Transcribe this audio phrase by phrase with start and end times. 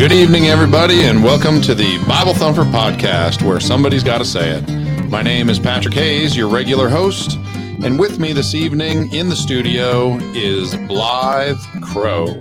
[0.00, 4.48] Good evening, everybody, and welcome to the Bible Thumper podcast, where somebody's got to say
[4.48, 5.10] it.
[5.10, 7.36] My name is Patrick Hayes, your regular host,
[7.84, 12.40] and with me this evening in the studio is Blythe Crow.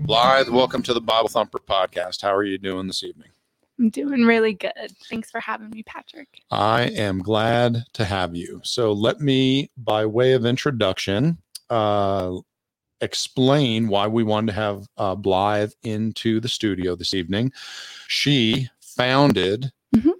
[0.00, 2.20] Blythe, welcome to the Bible Thumper podcast.
[2.20, 3.30] How are you doing this evening?
[3.78, 4.94] I'm doing really good.
[5.08, 6.28] Thanks for having me, Patrick.
[6.50, 8.60] I am glad to have you.
[8.64, 11.38] So, let me, by way of introduction,
[11.70, 12.36] uh,
[13.02, 17.52] explain why we wanted to have uh, Blythe into the studio this evening.
[18.08, 20.12] She founded Mhm.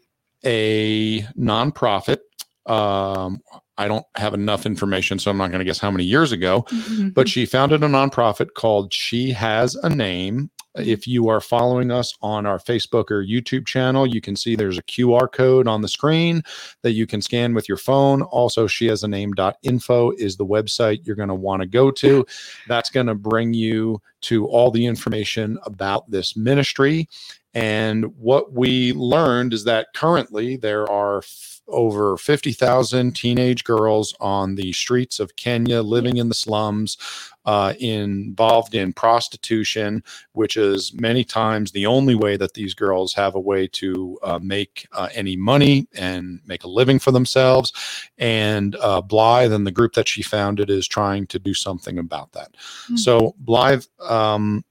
[0.44, 2.18] a nonprofit.
[2.66, 3.40] Um,
[3.78, 6.66] I don't have enough information, so I'm not going to guess how many years ago,
[7.14, 10.50] but she founded a nonprofit called She Has a Name.
[10.76, 14.78] If you are following us on our Facebook or YouTube channel, you can see there's
[14.78, 16.42] a QR code on the screen
[16.82, 18.22] that you can scan with your phone.
[18.22, 22.24] Also, she has a name.info is the website you're going to want to go to.
[22.68, 27.08] That's going to bring you to all the information about this ministry.
[27.54, 31.22] And what we learned is that currently there are
[31.68, 36.98] over 50,000 teenage girls on the streets of Kenya living in the slums,
[37.44, 40.02] uh, involved in prostitution,
[40.32, 44.38] which is many times the only way that these girls have a way to uh,
[44.40, 47.72] make uh, any money and make a living for themselves.
[48.18, 52.32] And uh, Blythe and the group that she founded is trying to do something about
[52.32, 52.54] that.
[52.90, 52.98] Mm.
[52.98, 54.64] So, Blythe, um,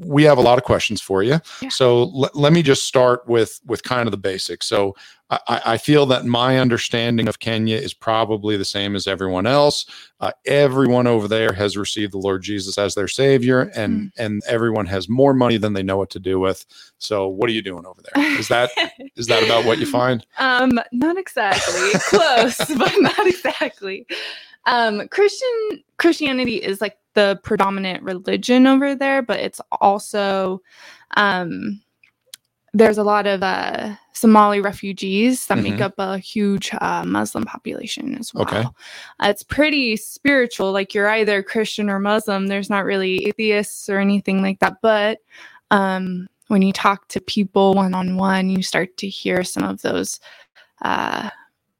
[0.00, 1.40] we have a lot of questions for you.
[1.62, 1.68] Yeah.
[1.70, 4.66] So let, let me just start with with kind of the basics.
[4.66, 4.94] So
[5.30, 9.84] I, I feel that my understanding of Kenya is probably the same as everyone else.
[10.20, 14.86] Uh, everyone over there has received the Lord Jesus as their Savior, and and everyone
[14.86, 16.64] has more money than they know what to do with.
[16.98, 18.38] So what are you doing over there?
[18.38, 18.70] Is that
[19.16, 20.24] is that about what you find?
[20.38, 21.90] um, not exactly.
[22.00, 24.06] Close, but not exactly.
[24.64, 30.62] Um, Christian Christianity is like the predominant religion over there, but it's also
[31.16, 31.80] um
[32.74, 35.80] there's a lot of uh, Somali refugees that make Mhm.
[35.80, 38.42] up a huge uh, Muslim population as well.
[38.42, 38.60] Okay.
[38.62, 40.72] Uh, it's pretty spiritual.
[40.72, 42.46] Like you're either Christian or Muslim.
[42.46, 44.76] There's not really atheists or anything like that.
[44.82, 45.18] But
[45.70, 49.80] um, when you talk to people one on one, you start to hear some of
[49.82, 50.20] those
[50.82, 51.30] uh,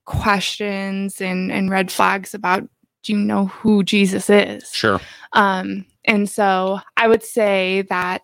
[0.04, 2.68] questions and, and red flags about
[3.02, 4.70] do you know who Jesus is?
[4.72, 5.00] Sure.
[5.32, 8.22] Um, and so I would say that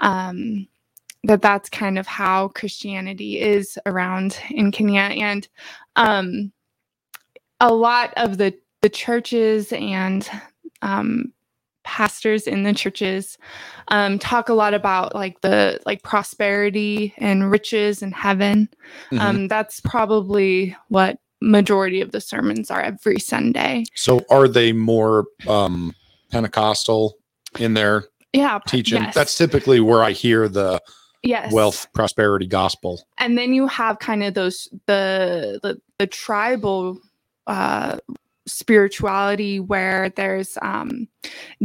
[0.00, 0.68] um,
[1.24, 5.48] that that's kind of how Christianity is around in Kenya, and
[5.96, 6.52] um,
[7.60, 10.28] a lot of the the churches and
[10.82, 11.32] um,
[11.84, 13.38] pastors in the churches
[13.88, 18.68] um, talk a lot about like the like prosperity and riches and heaven.
[19.12, 19.20] Mhm.
[19.20, 23.84] Um, that's probably what majority of the sermons are every Sunday.
[23.94, 25.92] so are they more um,
[26.30, 27.16] Pentecostal
[27.58, 29.02] in their Yeah, teaching?
[29.02, 29.14] yes.
[29.14, 30.80] That's typically where I hear the
[31.22, 31.52] yes.
[31.52, 33.06] wealth prosperity gospel.
[33.18, 36.98] and then you have kind of those the the, the tribal
[37.46, 37.98] uh
[38.46, 41.06] spirituality where there's um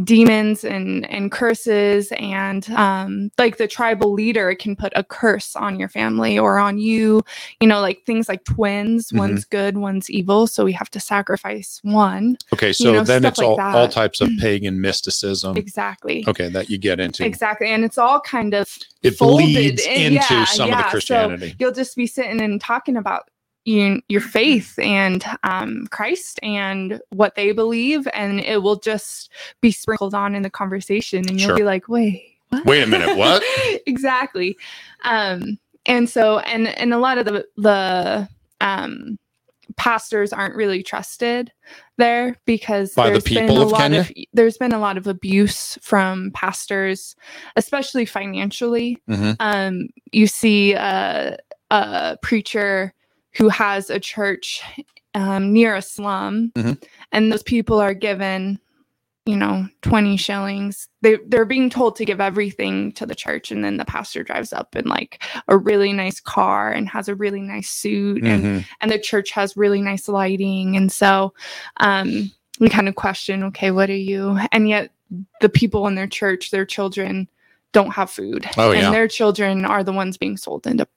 [0.04, 5.80] demons and and curses and um like the tribal leader can put a curse on
[5.80, 7.22] your family or on you
[7.60, 9.18] you know like things like twins Mhm.
[9.18, 13.38] one's good one's evil so we have to sacrifice one Okay, so know, then it's
[13.40, 15.58] like all all types of pagan mysticism.
[15.58, 17.26] exactly Okay, that you get into.
[17.26, 20.84] exactly and it's all kind of It bleeds in- into yeah, some of yeah, the
[20.84, 21.56] so Christianity.
[21.60, 23.30] you'll just be sitting and talking about
[23.68, 29.30] you, your faith and um, Christ and what they believe, and it will just
[29.62, 31.58] be sprinkled on in the conversation, and you'll Sure.
[31.58, 32.66] be like, "Wait, what?
[32.66, 33.44] Wait a minute, what?
[33.86, 34.56] exactly."
[35.04, 38.30] Um, and so, and and a lot of the the
[38.62, 39.20] um,
[39.76, 41.52] pastors aren't really trusted
[41.98, 44.00] there because By the there's been people a of lot Kenya?
[44.00, 47.18] of there's been a lot of abuse from pastors,
[47.58, 49.36] especially financially Mhm.
[49.42, 51.38] um, you see a,
[51.70, 52.94] a preacher
[53.38, 54.62] who has a church
[55.14, 56.82] um, near a slum, Mhm.
[57.12, 58.60] and those people are given,
[59.26, 60.88] you know, 20 shillings.
[61.02, 64.54] They, they're being told to give everything to the church, and then the pastor drives
[64.54, 68.66] up in like a really nice car and has a really nice suit, and, Mhm.
[68.82, 70.76] and the church has really nice lighting.
[70.76, 71.34] And so
[71.80, 74.38] um, we kind of question, okay, what are you?
[74.52, 74.92] And yet
[75.42, 77.28] the people in their church, their children,
[77.74, 78.92] don't have food Oh, and yeah.
[78.92, 80.88] their children are the ones being sold into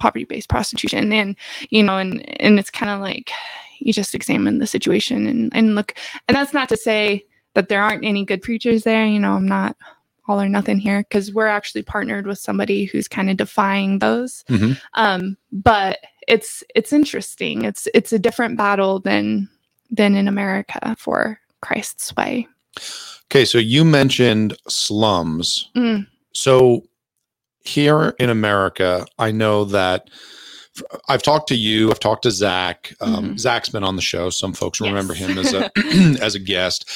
[0.00, 1.36] poverty-based prostitution and
[1.68, 3.30] you know and and it's kind of like
[3.78, 5.94] you just examine the situation and and look
[6.26, 7.24] and that's not to say
[7.54, 9.76] that there aren't any good preachers there you know i'm not
[10.26, 14.44] all or nothing here because we're actually partnered with somebody who's kind of defying those
[14.48, 14.80] Mhm.
[14.94, 15.98] um but
[16.28, 19.48] it's it's interesting it's it's a different battle than
[19.90, 22.46] than in america for christ's way
[23.26, 25.70] Okay, so you mentioned slums.
[25.76, 26.06] Mm.
[26.32, 26.84] So
[27.64, 30.08] here in America, I know that
[31.08, 31.90] I've talked to you.
[31.90, 32.94] I've talked to Zach.
[33.00, 33.38] Um, Mhm.
[33.40, 34.30] Zach's been on the show.
[34.30, 34.88] Some folks Yes.
[34.88, 35.70] remember him as a
[36.22, 36.88] as a guest,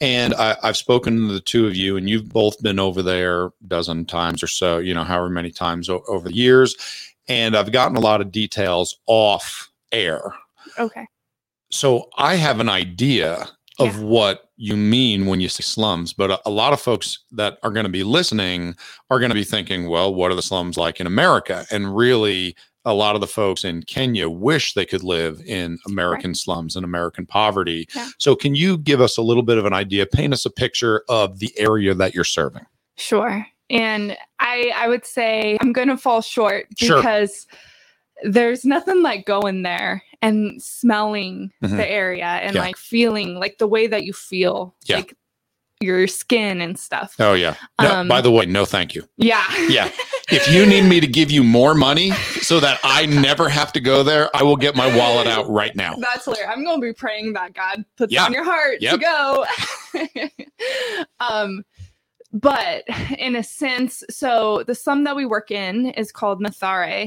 [0.00, 3.46] and I, I've spoken to the two of you, and you've both been over there
[3.46, 4.78] a dozen times or so.
[4.78, 6.76] You know, however many times o- over the years,
[7.28, 10.32] and I've gotten a lot of details off air.
[10.78, 11.06] Okay.
[11.70, 13.48] So I have an idea
[13.78, 14.02] of Yeah.
[14.04, 17.70] what you mean when you say slums, but a, a lot of folks that are
[17.70, 18.74] going to be listening
[19.10, 21.66] are going to be thinking, well, what are the slums like in America?
[21.70, 26.34] And really, a lot of the folks in Kenya wish they could live in American
[26.34, 27.88] slums and American poverty.
[27.94, 28.08] Yeah.
[28.18, 30.06] So, can you give us a little bit of an idea?
[30.06, 32.64] Paint us a picture of the area that you're serving.
[32.96, 33.44] Sure.
[33.68, 36.96] And I I would say I'm going to fall short Sure.
[36.98, 37.46] because
[38.22, 41.76] there's nothing like going there and smelling Mhm.
[41.76, 42.60] the area and Yeah.
[42.62, 44.96] like feeling like the way that you feel Yeah.
[44.96, 45.14] like
[45.80, 47.14] your skin and stuff.
[47.18, 47.54] Oh, yeah.
[47.80, 49.08] No, Um, by the way, no, thank you.
[49.16, 49.44] Yeah.
[49.68, 49.90] Yeah.
[50.28, 52.10] If you need me to give you more money
[52.42, 55.76] so that I never have to go there, I will get my wallet out right
[55.76, 55.94] now.
[56.00, 56.50] That's hilarious.
[56.52, 58.24] I'm gonna be praying that God puts Yeah.
[58.24, 58.94] on your heart Yep.
[58.94, 59.46] to go.
[61.20, 61.64] um,
[62.32, 62.82] but
[63.18, 67.06] in a sense, so the sum that we work in is called Mathare,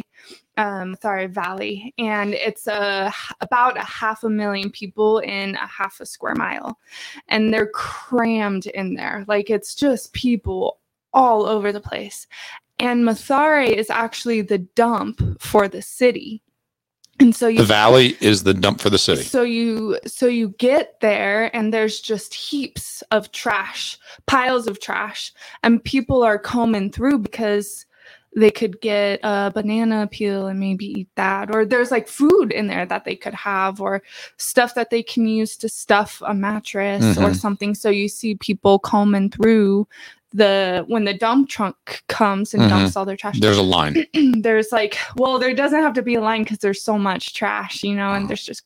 [0.60, 6.02] um, Mathare Valley, and it's a about a half a million people in a half
[6.02, 6.78] a square mile,
[7.30, 9.24] and they're crammed in there.
[9.28, 10.80] Like it's just people
[11.14, 12.28] all over the place.
[12.78, 16.44] And Mathare is actually the dump for the city.
[17.22, 19.24] And so you The valley is the dump for the city.
[19.24, 25.32] so you so you get there and there's just heaps of trash, piles of trash,
[25.64, 27.86] and people are combing through because
[28.40, 32.68] they could get a banana peel and maybe eat that or there's like food in
[32.68, 34.02] there that they could have or
[34.38, 37.36] stuff that they can use to stuff a mattress or Mhm.
[37.36, 39.88] something so you see people combing through
[40.32, 42.70] the when the dump truck comes and Mhm.
[42.70, 44.06] dumps all their trash There's a line.
[44.42, 47.84] there's like well there doesn't have to be a line because there's so much trash
[47.84, 48.64] you know and there's just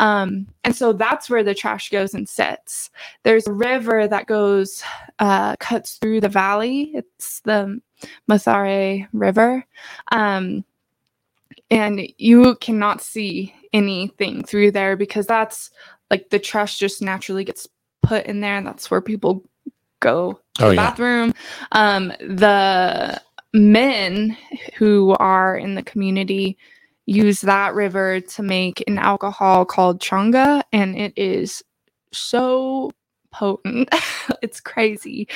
[0.00, 2.90] um and so that's where the trash goes and sits
[3.22, 4.82] there's a river that goes
[5.18, 7.78] uh cuts through the valley it's the
[8.30, 9.64] Mathare river
[10.10, 10.64] um
[11.70, 15.70] and you cannot see anything through there because that's
[16.10, 17.68] like the trash just naturally gets
[18.02, 19.42] put in there and that's where people
[20.00, 20.76] go Oh, the yeah.
[20.76, 21.34] bathroom.
[21.72, 23.20] Um, the
[23.52, 24.36] men
[24.76, 26.56] who are in the community
[27.06, 31.62] use that river to make an alcohol called chang'aa, and it is
[32.12, 32.90] so
[33.34, 33.88] potent.
[34.42, 35.28] it's crazy.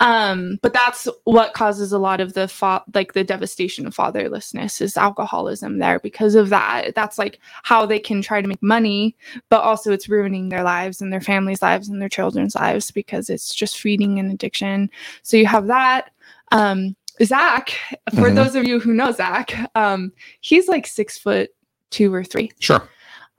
[0.00, 4.80] Um, but that's what causes a lot of the fa- like the devastation of fatherlessness
[4.80, 6.94] is alcoholism there because of that.
[6.94, 9.16] That's like how they can try to make money,
[9.48, 13.28] but also it's ruining their lives and their families' lives and their children's lives because
[13.30, 14.90] it's just feeding an addiction.
[15.22, 16.10] So you have that.
[16.52, 17.70] Um, Zach,
[18.14, 18.34] for Mhm.
[18.34, 21.50] those of you who know Zach, um, he's like six foot
[21.90, 22.50] two or three.
[22.60, 22.88] Sure.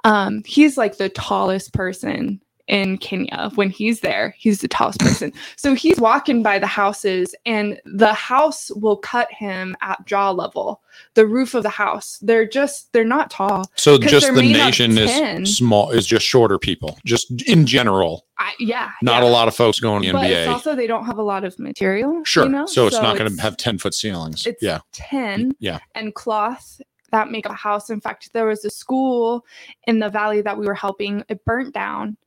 [0.04, 2.40] Um, he's like the tallest person
[2.72, 3.52] in Kenya.
[3.56, 5.32] When he's there, he's the tallest person.
[5.58, 10.82] So he's walking by the houses, and the house will cut him at jaw level.
[11.14, 12.18] The roof of the house.
[12.22, 13.66] They're just they're not tall.
[13.76, 18.26] So just they're the nation is small, is just shorter people, just in general.
[18.40, 19.30] I, yeah, Not yeah.
[19.30, 20.48] a lot of folks going to the But NBA.
[20.48, 22.24] also they don't have a lot of material.
[22.24, 22.46] Sure.
[22.46, 22.66] You know?
[22.66, 24.48] So it's not going to have 10 foot ceilings.
[24.48, 24.80] it's yeah.
[24.92, 25.52] ten.
[25.60, 25.78] Yeah.
[25.94, 27.90] and cloth that make up a house.
[27.92, 29.46] In fact, there was a school
[29.86, 32.18] in the valley that we were helping, it burnt down.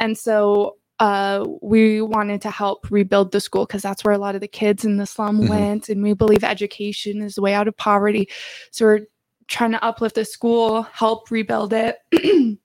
[0.00, 4.34] And so uh, we wanted to help rebuild the school because that's where a lot
[4.34, 5.48] of the kids in the slum Mhm.
[5.48, 5.88] went.
[5.88, 8.28] And we believe education is the way out of poverty.
[8.70, 9.06] So we're
[9.46, 11.98] trying to uplift the school, help rebuild it.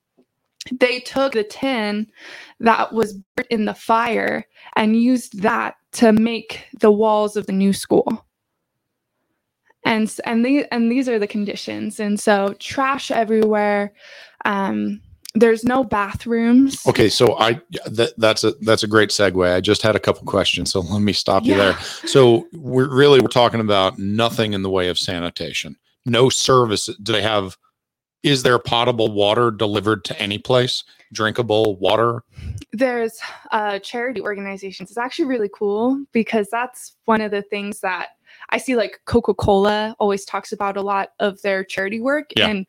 [0.72, 2.10] they took the tin
[2.60, 7.52] that was burnt in the fire and used that to make the walls of the
[7.52, 8.26] new school
[9.84, 13.92] and and these and these are the conditions and so trash everywhere
[14.44, 15.00] um
[15.38, 19.54] there's no bathrooms Okay, so I that, that's a that's a great segue.
[19.54, 21.78] I just had a couple questions, so let me stop you there.
[22.06, 25.76] So we're really we're talking about nothing in the way of sanitation.
[26.04, 26.86] No service.
[27.02, 27.56] Do they have?
[28.22, 30.82] Is there potable water delivered to any place?
[31.12, 32.22] Drinkable water?
[32.72, 33.18] there's
[33.52, 38.08] uh charity organizations it's actually really cool because that's one of the things that
[38.50, 42.48] i see like coca-cola always talks about a lot of their charity work Yeah.
[42.48, 42.66] and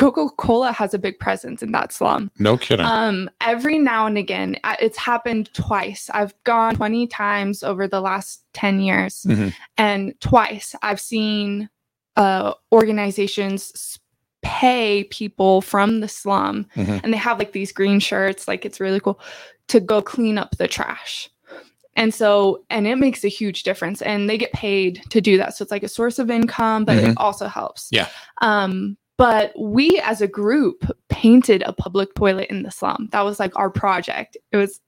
[0.00, 2.86] coca-cola has a big presence in that slum No kidding.
[2.86, 6.08] Um, every now and again, uh, it's happened twice.
[6.14, 9.52] I've gone 20 times over the last 10 years, Mhm.
[9.76, 11.68] and twice I've seen
[12.16, 13.98] uh, organizations
[14.42, 17.00] pay people from the slum, Mhm.
[17.04, 19.20] and they have like these green shirts, like it's really cool,
[19.68, 21.28] to go clean up the trash.
[21.96, 25.56] and so and it makes a huge difference and they get paid to do that
[25.56, 27.10] so it's like a source of income but Mhm.
[27.10, 28.06] it also helps Yeah.
[28.42, 33.38] um but we as a group painted a public toilet in the slum that was
[33.38, 34.80] like our project it was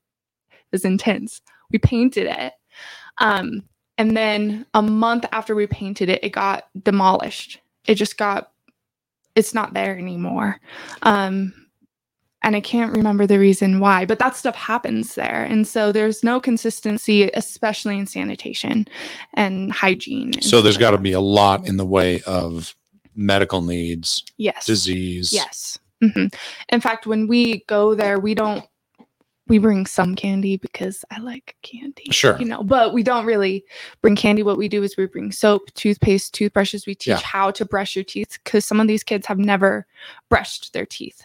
[0.50, 2.54] it was intense we painted it
[3.18, 3.62] um
[3.98, 8.52] and then a month after we painted it it got demolished it just got
[9.34, 10.58] it's not there anymore
[11.02, 11.52] um
[12.44, 15.46] and I can't remember the reason why, but that stuff happens there.
[15.48, 18.88] And so there's no consistency, especially in sanitation
[19.34, 20.32] and hygiene.
[20.34, 22.74] and So there's got to be a lot in the way of
[23.14, 24.66] medical needs, yes.
[24.66, 25.32] disease.
[25.32, 25.78] Yes.
[26.00, 26.26] hmm
[26.70, 28.64] In fact, when we go there, we don't,
[29.48, 32.04] we bring some candy because I like candy.
[32.10, 32.38] Sure.
[32.38, 33.64] You know, but we don't really
[34.00, 34.42] bring candy.
[34.42, 36.86] What we do is we bring soap, toothpaste, toothbrushes.
[36.86, 37.18] We teach Yeah.
[37.18, 39.86] how to brush your teeth because some of these kids have never
[40.28, 41.22] brushed their teeth.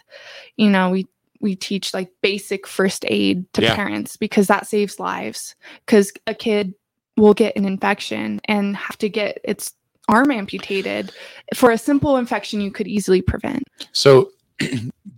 [0.56, 1.06] You know, we,
[1.40, 3.76] we teach like basic first aid to Yeah.
[3.76, 5.54] parents because that saves lives.
[5.86, 6.74] Because a kid
[7.16, 9.72] will get an infection and have to get its
[10.08, 11.12] arm amputated
[11.54, 13.62] for a simple infection you could easily prevent.
[13.92, 14.30] So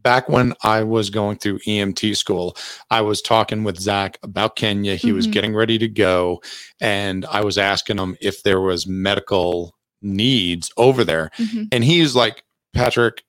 [0.02, 2.56] back when I was going through EMT school,
[2.90, 4.96] I was talking with Zach about Kenya.
[4.96, 5.32] He was Mhm.
[5.32, 6.42] getting ready to go,
[6.80, 11.30] and I was asking him if there was medical needs over there.
[11.72, 12.42] And he's like,
[12.74, 13.22] Patrick,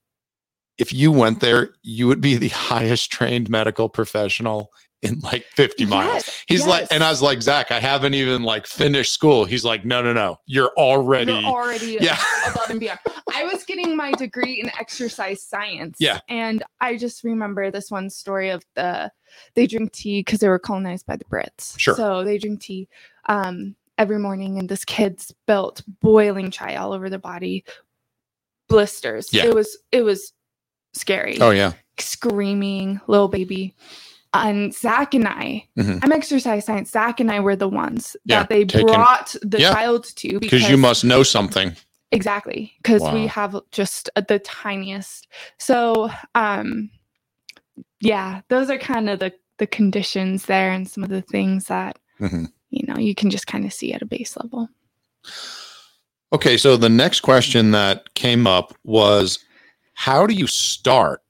[0.78, 5.86] if you went there, you would be the highest trained medical professional in like 50
[5.86, 6.14] miles.
[6.14, 9.46] Yes, He's like, and I was like, Zach, I haven't even like finished school.
[9.46, 11.34] He's like, no, no, no, you're already.
[11.34, 12.18] You're already Yeah.
[12.48, 13.00] above and beyond.
[13.34, 15.98] I was getting my degree in exercise science.
[16.00, 16.20] Yeah.
[16.30, 19.12] And I just remember this one story of the
[19.56, 21.80] they drink tea because they were colonized by the Brits.
[21.80, 21.96] Sure.
[21.96, 22.88] So they drink tea
[23.28, 27.64] um, every morning, and this kid spilt boiling chai all over their body,
[28.70, 29.34] blisters.
[29.34, 29.46] Yeah.
[29.46, 30.34] It was it was
[30.94, 31.40] scary.
[31.42, 31.74] oh, yeah.
[31.98, 33.74] Screaming, little baby.
[34.34, 36.00] And Zach and I, Mhm.
[36.04, 36.92] I'm exercise science.
[36.92, 39.74] Zach and I were the ones Yeah, that they taking- brought the Yeah.
[39.74, 41.76] child to Because you must know something.
[42.14, 43.14] exactly because Wow.
[43.14, 46.90] we have just the tiniest so um
[48.02, 51.98] yeah those are kind of the the conditions there and some of the things that
[52.20, 52.52] Mhm.
[52.70, 54.68] you know you can just kind of see at a base level
[56.34, 59.40] Okay, so the next question that came up was
[59.94, 61.22] how do you start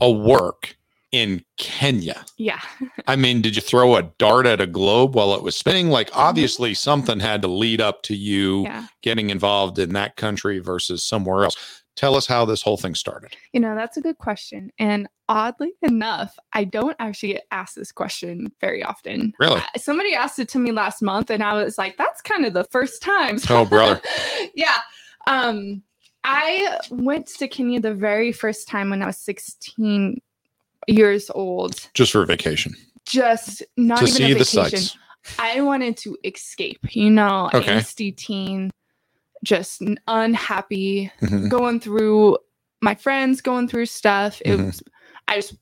[0.00, 0.76] a work
[1.12, 2.24] in Kenya?
[2.36, 2.60] yeah
[3.06, 5.88] I mean, did you throw a dart at a globe while it was spinning?
[5.88, 10.58] Like, obviously, something had to lead up to you yeah getting involved in that country
[10.58, 11.56] versus somewhere else.
[11.96, 13.36] Tell us how this whole thing started.
[13.52, 17.92] you know that's a good question and oddly enough i don't actually get asked this
[17.92, 19.60] question very often Really?
[19.60, 22.52] Uh, somebody asked it to me last month and i was like that's kind of
[22.54, 24.00] the first time Oh, brother.
[24.54, 24.78] yeah
[25.26, 25.82] um
[26.24, 30.20] i went to kenya the very first time when i was 16
[30.94, 32.74] years old Just for a vacation
[33.06, 34.96] just not to even see a the vacation sights.
[35.38, 37.76] i wanted to escape you know Okay.
[37.76, 38.70] angsty teen
[39.44, 41.48] just unhappy Mhm.
[41.48, 42.36] going through
[42.82, 44.66] my friends going through stuff it Mhm.
[44.66, 44.82] was
[45.28, 45.54] i just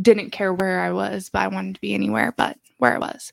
[0.00, 3.32] didn't care where i was but i wanted to be anywhere but where i was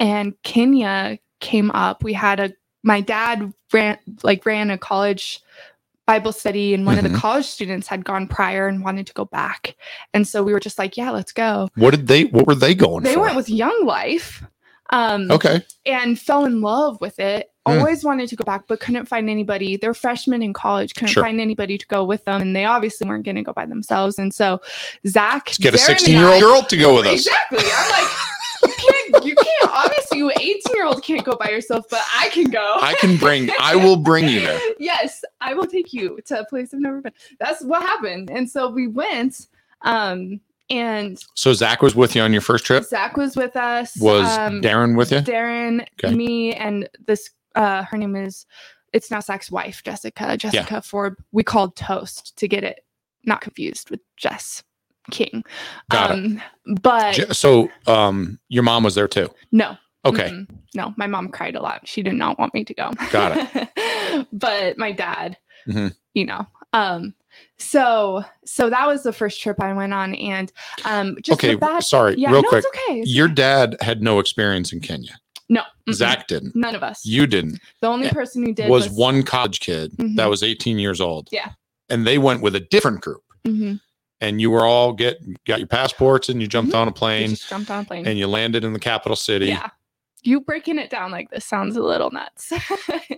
[0.00, 5.40] and kenya came up we had a my dad ran like ran a college
[6.06, 7.12] bible study and one of Mhm.
[7.12, 9.74] the college students had gone prior and wanted to go back
[10.12, 12.24] and so we were just like yeah let's go What did they?
[12.24, 13.20] What were they going they for?
[13.20, 14.42] went with young life
[14.90, 17.50] um okay, and fell in love with it.
[17.66, 17.78] Mm.
[17.80, 19.78] Always wanted to go back, but couldn't find anybody.
[19.78, 21.22] They're freshmen in college, couldn't Sure.
[21.22, 24.18] find anybody to go with them, and they obviously weren't going to go by themselves.
[24.18, 24.60] And so,
[25.06, 27.26] Zach, let's get a Darren, and 16 year old girl to go with us.
[27.26, 27.58] Exactly.
[27.64, 28.10] I'm like,
[30.14, 32.76] you 18 year old can't go by yourself, but I can go.
[32.80, 33.50] I can bring.
[33.60, 34.60] I will bring you there.
[34.78, 37.12] yes, I will take you to a place I've never been.
[37.40, 38.30] That's what happened.
[38.30, 39.48] And so we went.
[39.82, 40.40] Um,
[40.70, 42.84] and So Zach was with you on your first trip.
[42.84, 43.96] Zach was with us.
[44.00, 45.18] Was um, Darren with you?
[45.18, 46.14] Darren, Okay.
[46.14, 48.46] me, and this uh her name is
[48.94, 50.36] it's now Zach's wife, Jessica.
[50.38, 51.16] Jessica Ford.
[51.32, 52.80] We called Toast to get it
[53.24, 54.62] not confused with Jess
[55.10, 55.44] King.
[55.90, 56.14] Got it.
[56.14, 56.42] um
[56.80, 59.28] but J- So, um, your mom was there too.
[59.52, 59.76] no.
[60.06, 60.46] Okay, mm-mm.
[60.74, 61.86] No, my mom cried a lot.
[61.86, 62.90] She did not want me to go.
[63.10, 64.26] Got it.
[64.32, 65.36] but my dad,
[65.68, 65.94] Mhm.
[66.14, 66.46] you know.
[66.72, 67.14] Um
[67.58, 70.52] so so that was the first trip I went on and
[70.84, 71.54] um just okay.
[71.56, 72.64] that sorry, yeah, real no, quick.
[72.64, 73.00] it's okay.
[73.00, 73.34] it's Your okay.
[73.34, 75.16] dad had no experience in Kenya.
[75.48, 75.94] no mm-mm.
[75.94, 76.54] Zach didn't.
[76.56, 77.04] none of us.
[77.06, 77.60] You didn't.
[77.80, 80.30] the only eh, person who did was one college kid that Mhm.
[80.30, 81.28] was 18 years old.
[81.32, 81.50] Yeah.
[81.88, 83.22] And they went with a different group.
[83.46, 83.80] Mhm.
[84.20, 86.78] And you were all get got your passports and you jumped Mhm.
[86.78, 88.06] on a plane just jumped on a plane.
[88.06, 89.46] and you landed in the capital city.
[89.46, 89.70] yeah.
[90.24, 92.52] You breaking it down like this sounds a little nuts.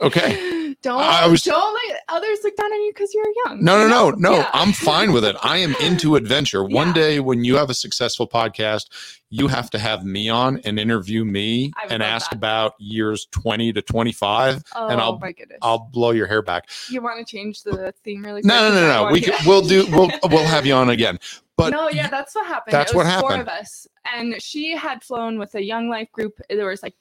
[0.03, 0.75] Okay.
[0.83, 3.65] Don't I was- don't let others look down on you because you're young.
[3.65, 4.17] No, no, you no, know?
[4.31, 4.33] no.
[4.39, 4.51] Yeah.
[4.53, 5.37] I'm fine with it.
[5.43, 6.63] I am into adventure.
[6.83, 6.95] One Yeah.
[6.95, 8.87] day when you have a successful podcast,
[9.31, 12.37] you have to have me on and interview me and ask that.
[12.37, 15.59] about years 20 to 25 Oh and I'll my goodness.
[15.63, 16.69] I'll blow your hair back.
[16.89, 18.49] you want to change the theme really quick?
[18.49, 19.13] No, no, no, no.
[19.13, 21.19] We can, we'll do we'll we'll have you on again.
[21.57, 22.75] But no, yeah, that's what happened.
[22.75, 26.13] that's it what was Four of us, and she had flown with a young life
[26.13, 26.39] group.
[26.51, 26.95] There was like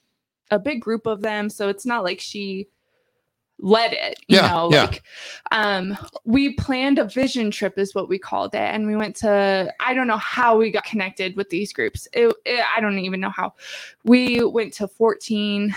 [0.50, 2.68] a big group of them, so it's not like she
[3.58, 4.18] led it.
[4.28, 4.84] You Yeah, know, yeah.
[4.84, 5.02] like
[5.52, 9.72] um, we planned a vision trip, is what we called it, and we went to.
[9.80, 12.06] I don't know how we got connected with these groups.
[12.12, 13.54] It, it, I don't even know how.
[14.04, 15.74] We went to fourteen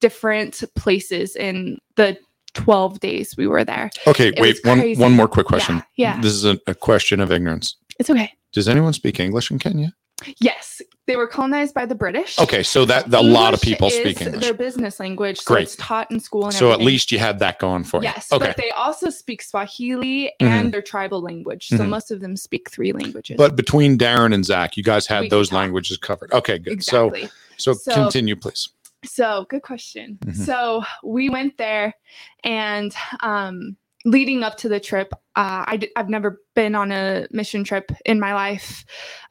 [0.00, 2.18] different places in the
[2.52, 3.90] 12 days we were there.
[4.06, 5.76] okay, it wait, one one more quick question.
[5.96, 6.20] Yeah, yeah.
[6.20, 7.76] This is a, a question of ignorance.
[7.98, 8.32] It's okay.
[8.52, 9.92] Does anyone speak English in Kenya?
[10.38, 12.38] Yes, they were colonized by the British.
[12.38, 14.42] Okay, so that a lot of people speak English.
[14.42, 15.62] Their business language, so Great.
[15.64, 18.04] it's taught in school and So at least you had that going for you.
[18.08, 18.46] Yes, Okay.
[18.46, 20.46] but they also speak Swahili Mhm.
[20.46, 21.68] and their tribal language.
[21.68, 21.88] So Mhm.
[21.88, 23.36] most of them speak three languages.
[23.36, 26.32] But between Darren and Zach, you guys had can those languages covered.
[26.32, 26.72] Okay, good.
[26.72, 27.28] exactly.
[27.56, 28.68] So so So- continue, please.
[29.04, 30.18] So good question.
[30.24, 30.34] Mhm.
[30.46, 31.94] So we went there,
[32.42, 33.76] and um,
[34.06, 37.90] leading up to the trip, uh, I d- I've never been on a mission trip
[38.04, 38.84] in my life.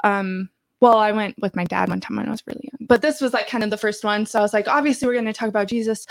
[0.03, 0.49] Um,
[0.83, 3.21] well, I went with my dad one time when I was really young, but this
[3.21, 4.25] was like kind of the first one.
[4.25, 6.05] So I was like, obviously, we're going to talk about Jesus.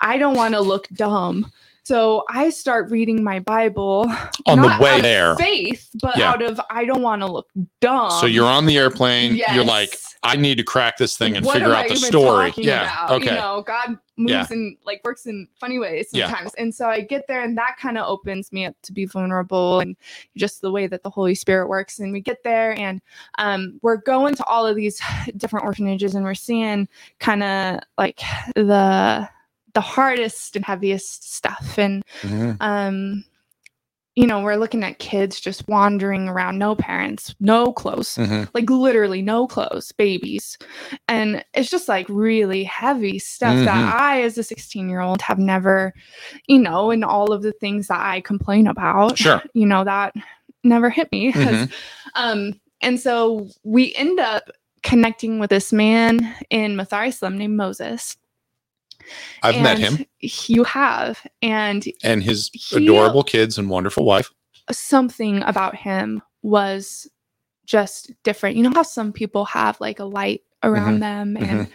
[0.00, 1.50] I don't want to look dumb.
[1.84, 4.06] So I start reading my Bible
[4.46, 5.36] On the way out of there.
[5.36, 6.30] faith, but Yeah.
[6.30, 7.48] out of I don't want to look
[7.80, 8.10] dumb.
[8.12, 9.34] so you're on the airplane.
[9.52, 12.52] You're like, I need to crack this thing and What figure out I the story.
[12.56, 12.82] Yeah.
[13.06, 13.10] about?
[13.16, 13.24] Okay.
[13.30, 14.46] You know, God moves Yeah.
[14.50, 16.20] and like works in funny ways sometimes.
[16.20, 16.26] Yeah.
[16.36, 16.54] sometimes.
[16.58, 19.80] And so I get there and that kind of opens me up to be vulnerable
[19.80, 19.96] and
[20.36, 21.98] just the way that the Holy Spirit works.
[21.98, 23.00] And we get there and
[23.38, 25.00] um, we're going to all of these
[25.36, 28.20] different orphanages and we're seeing kind of like
[28.54, 29.28] the
[29.74, 31.78] the hardest and heaviest stuff.
[31.78, 32.56] And Mhm.
[32.60, 33.24] um
[34.14, 38.46] you know, we're looking at kids just wandering around, no parents, no clothes Mhm.
[38.52, 40.58] like literally no clothes, babies.
[41.08, 43.64] And it's just like really heavy stuff Mhm.
[43.64, 45.94] that I, as a 16 year old, have never,
[46.46, 49.42] you know, and all of the things that I complain about, Sure.
[49.54, 50.12] you know, that
[50.62, 51.32] never hit me.
[51.32, 51.72] Mhm.
[52.14, 54.50] Um, and so we end up
[54.82, 58.18] connecting with this man in Mathare slum named Moses.
[59.42, 61.24] I've met him You have.
[61.42, 64.30] And and his he- adorable kids and wonderful wife.
[64.70, 67.08] something about him was
[67.66, 68.56] just different.
[68.56, 71.66] You know how some people have like a light around them and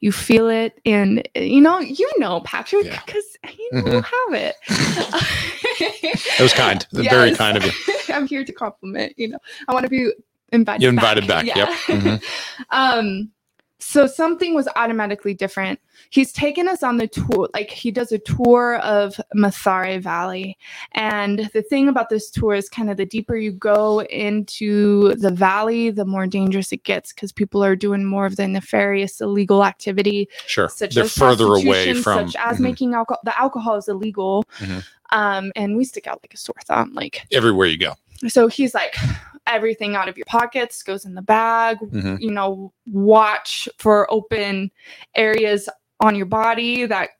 [0.00, 3.00] you feel it and you know you know Patrick Yeah.
[3.06, 3.24] because
[3.58, 4.54] you know have it.
[6.36, 6.86] It was kind.
[6.92, 7.72] Very kind of you.
[8.14, 9.38] I'm here to compliment, you know.
[9.68, 10.10] I want to be
[10.52, 11.44] invited You invited back.
[11.46, 11.68] Yep.
[11.68, 12.22] Mhm.
[12.70, 13.30] um
[13.86, 15.78] so something was automatically different.
[16.10, 20.56] He's taken us on the tour, like he does a tour of Mathare Valley.
[20.92, 25.30] And the thing about this tour is kind of the deeper you go into the
[25.30, 29.64] valley, the more dangerous it gets because people are doing more of the nefarious illegal
[29.64, 30.68] activity, Sure.
[30.68, 32.60] such They're as further away from such as Mhm.
[32.60, 33.20] making alcohol.
[33.24, 34.44] The alcohol is illegal.
[34.58, 34.84] Mhm.
[35.10, 36.92] Um, and we stick out like a sore thumb.
[36.94, 37.94] Like everywhere you go.
[38.28, 38.96] so he's like
[39.46, 42.20] everything out of your pockets goes in the bag Mhm.
[42.20, 44.70] you know watch for open
[45.14, 45.68] areas
[46.00, 47.10] on your body that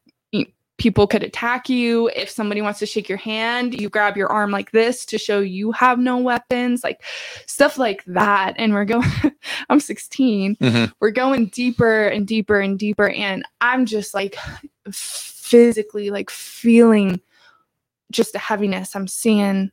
[0.76, 4.50] people could attack you if somebody wants to shake your hand you grab your arm
[4.50, 7.00] like this to show you have no weapons like
[7.46, 9.08] stuff like that and we're going
[9.70, 10.92] i'm 16 Mhm.
[11.00, 14.36] we're going deeper and deeper and deeper and i'm just like
[14.90, 17.20] physically like feeling
[18.10, 19.70] just a heaviness i'm seeing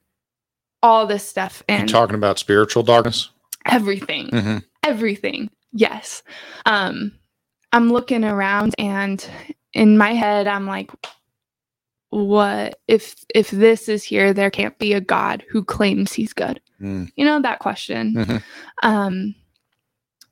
[0.84, 3.30] all this stuff and talking about spiritual darkness?
[3.66, 6.24] everything hmm everything yes
[6.66, 7.12] um
[7.74, 9.30] i'm looking around and
[9.74, 10.90] in my head i'm like
[12.10, 16.60] what if if this is here there can't be a god who claims he's good
[16.82, 17.12] Mm.
[17.16, 18.44] you know that question Mhm.
[18.82, 19.36] um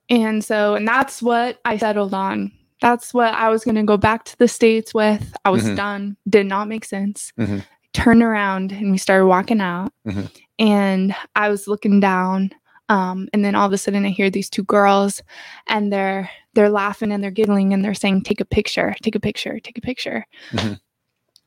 [0.10, 3.98] and so and that's what i settled on that's what i was going to go
[3.98, 5.76] back to the states with i was Mhm.
[5.76, 7.64] done did not make sense Mhm.
[7.93, 10.30] Turned around and we started walking out Mhm.
[10.60, 12.52] and i was looking down
[12.89, 15.21] um, and then all of a sudden i hear these two girls
[15.67, 19.19] and they're they're laughing and they're giggling and they're saying take a picture take a
[19.19, 20.80] picture take a picture Mhm.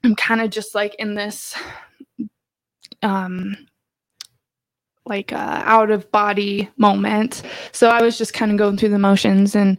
[0.05, 1.55] i'm kind of just like in this
[3.03, 3.57] um
[5.05, 8.99] like uh, out of body moment so i was just kind of going through the
[8.99, 9.77] motions and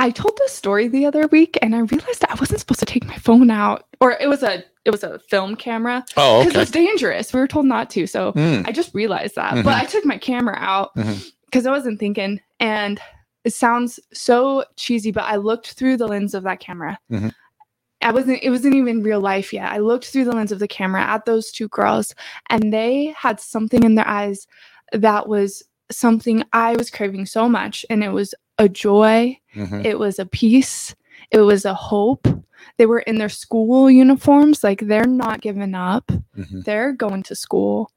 [0.00, 3.06] i told this story the other week and i realized i wasn't supposed to take
[3.06, 6.62] my phone out or it was a it was a film camera Oh, because okay.
[6.62, 8.66] it's dangerous we were told not to so Mm.
[8.66, 9.52] I just realized that.
[9.54, 9.64] Mhm.
[9.64, 10.90] But I took my camera out
[11.44, 12.40] because I wasn't thinking.
[12.60, 12.98] And
[13.44, 16.98] it sounds so cheesy, but I looked through the lens of that camera.
[17.12, 17.32] Mhm.
[18.02, 19.70] I wasn't, it wasn't even real life yet.
[19.70, 22.14] I looked through the lens of the camera at those two girls,
[22.48, 24.46] and they had something in their eyes
[24.92, 27.84] that was something I was craving so much.
[27.90, 29.84] And it was a joy, Mhm.
[29.84, 30.94] it was a peace,
[31.30, 32.26] it was a hope.
[32.76, 36.64] They were in their school uniforms, like they're not giving up, Mhm.
[36.64, 37.90] they're going to school.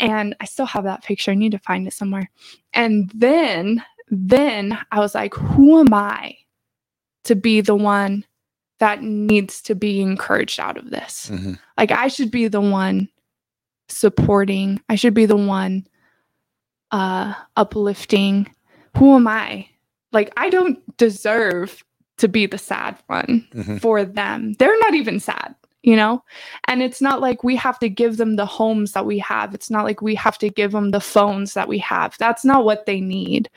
[0.00, 1.30] And I still have that picture.
[1.32, 2.30] I need to find it somewhere.
[2.72, 6.36] And then, then I was like, who am I
[7.24, 8.24] to be the one
[8.78, 11.30] that needs to be encouraged out of this?
[11.32, 11.58] Mhm.
[11.78, 13.08] Like I should be the one
[13.88, 14.80] supporting.
[14.88, 15.86] I should be the one
[16.90, 18.48] uh uplifting.
[18.96, 19.68] Who am I?
[20.14, 21.84] Like I don't deserve
[22.16, 23.80] to be the sad one Mhm.
[23.80, 24.54] for them.
[24.54, 26.22] They're not even sad, you know?
[26.68, 29.52] And it's not like we have to give them the homes that we have.
[29.52, 32.16] It's not like we have to give them the phones that we have.
[32.18, 33.50] That's not what they need.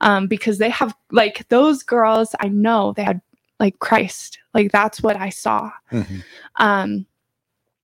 [0.00, 3.20] Um because they have like those girls I know they had
[3.60, 4.38] like Christ.
[4.54, 5.70] Like that's what I saw.
[5.92, 6.24] Mhm.
[6.56, 7.06] Um,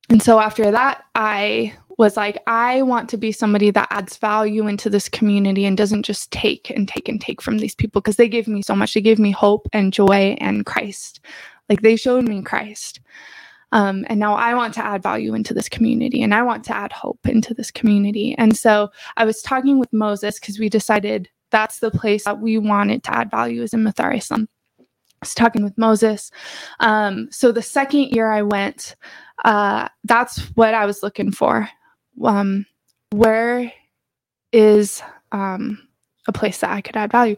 [0.09, 4.67] and so after that, I was like, I want to be somebody that adds value
[4.67, 8.17] into this community and doesn't just take and take and take from these people because
[8.17, 8.95] they gave me so much.
[8.95, 11.21] They gave me hope and joy and Christ.
[11.69, 13.01] Like they showed me Christ.
[13.73, 16.77] Um, and now I want to add value into this community and I want to
[16.77, 18.35] add hope into this community.
[18.39, 22.59] And so I was talking with Moses because we decided that's the place that we
[22.59, 24.15] wanted to add value is in Mathare.
[24.33, 24.47] I
[25.21, 26.31] was talking with Moses.
[26.81, 28.97] Um, so the second year I went,
[29.45, 31.69] uh, that's what I was looking for.
[32.25, 32.67] Um,
[33.11, 33.73] where
[34.53, 35.03] is
[35.33, 35.87] um,
[36.27, 37.37] a place that I could add value?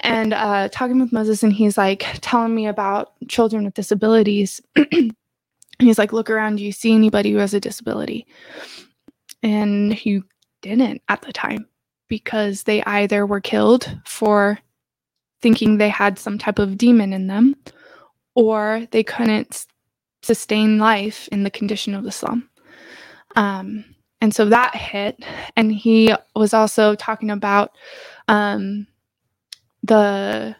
[0.00, 4.60] And uh, talking with Moses, and he's like telling me about children with disabilities.
[5.78, 8.26] he's like, look around, do you see anybody who has a disability?
[9.42, 10.24] And you
[10.62, 11.66] didn't at the time
[12.08, 14.58] because they either were killed for
[15.42, 17.54] thinking they had some type of demon in them
[18.34, 19.66] or they couldn't
[20.22, 22.48] sustain life in the condition of the slum.
[23.36, 23.84] Um,
[24.24, 25.22] and so that hit.
[25.54, 27.72] And he was also talking about
[28.26, 28.86] um,
[29.82, 30.56] the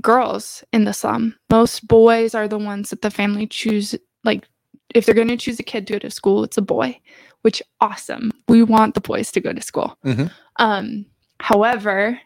[0.00, 1.34] girls in the slum.
[1.50, 3.96] Most boys are the ones that the family choose.
[4.22, 4.46] Like,
[4.94, 7.00] if they're going to choose a kid to go to school, it's a boy,
[7.40, 8.30] which awesome.
[8.46, 9.98] We want the boys to go to school.
[10.04, 10.30] Mhm.
[10.60, 11.06] Um,
[11.40, 12.20] however,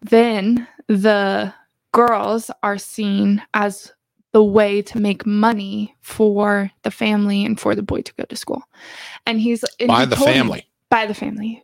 [0.00, 1.52] then the
[1.90, 3.92] girls are seen as
[4.32, 8.36] the way to make money for the family and for the boy to go to
[8.36, 8.62] school.
[9.26, 10.66] And he's and By he the told me- family.
[10.88, 11.62] by the family.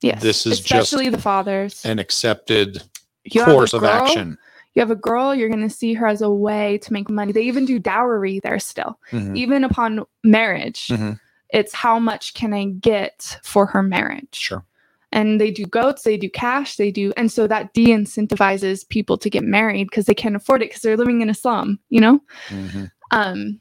[0.00, 0.22] Yes.
[0.22, 1.84] This is just especially the fathers.
[1.84, 2.82] An accepted
[3.24, 4.38] You course of action.
[4.74, 7.32] You have a girl, you're going to see her as a way to make money.
[7.32, 8.98] They even do dowry there still.
[9.10, 9.36] Mhm.
[9.36, 11.18] Even upon marriage, Mhm.
[11.50, 14.28] it's how much can I get for her marriage?
[14.36, 14.64] Sure.
[15.12, 19.16] And they do goats, they do cash, they do, and so that de incentivizes people
[19.18, 22.00] to get married because they can't afford it because they're living in a slum, you
[22.00, 22.20] know?
[22.48, 22.90] Mhm.
[23.10, 23.60] Um,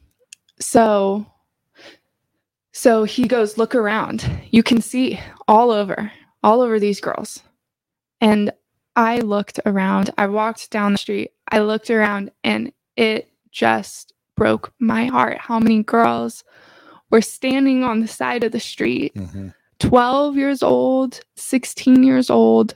[0.59, 1.25] so,
[2.73, 4.29] so he goes, look around.
[4.51, 6.11] You can see all over,
[6.43, 7.41] all over these girls.
[8.21, 8.51] And
[8.95, 14.73] I looked around, I walked down the street, I looked around, and it just broke
[14.79, 16.43] my heart how many girls
[17.09, 19.53] were standing on the side of the street Mhm.
[19.79, 22.75] 12 years old, 16 years old,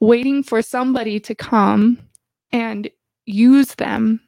[0.00, 1.98] waiting for somebody to come
[2.52, 2.90] and
[3.26, 4.20] use them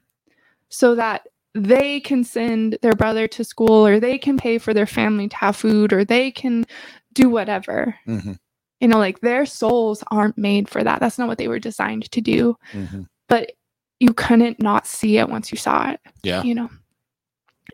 [0.68, 4.86] so that they can send their brother to school or they can pay for their
[4.86, 6.64] family to have food or they can
[7.12, 7.94] do whatever.
[8.06, 8.38] Mhm.
[8.80, 11.00] You know, like their souls aren't made for that.
[11.00, 12.56] That's not what they were designed to do.
[12.72, 13.06] Mhm.
[13.28, 13.52] But
[14.00, 16.42] you couldn't not see it once you saw it Yeah.
[16.42, 16.68] you know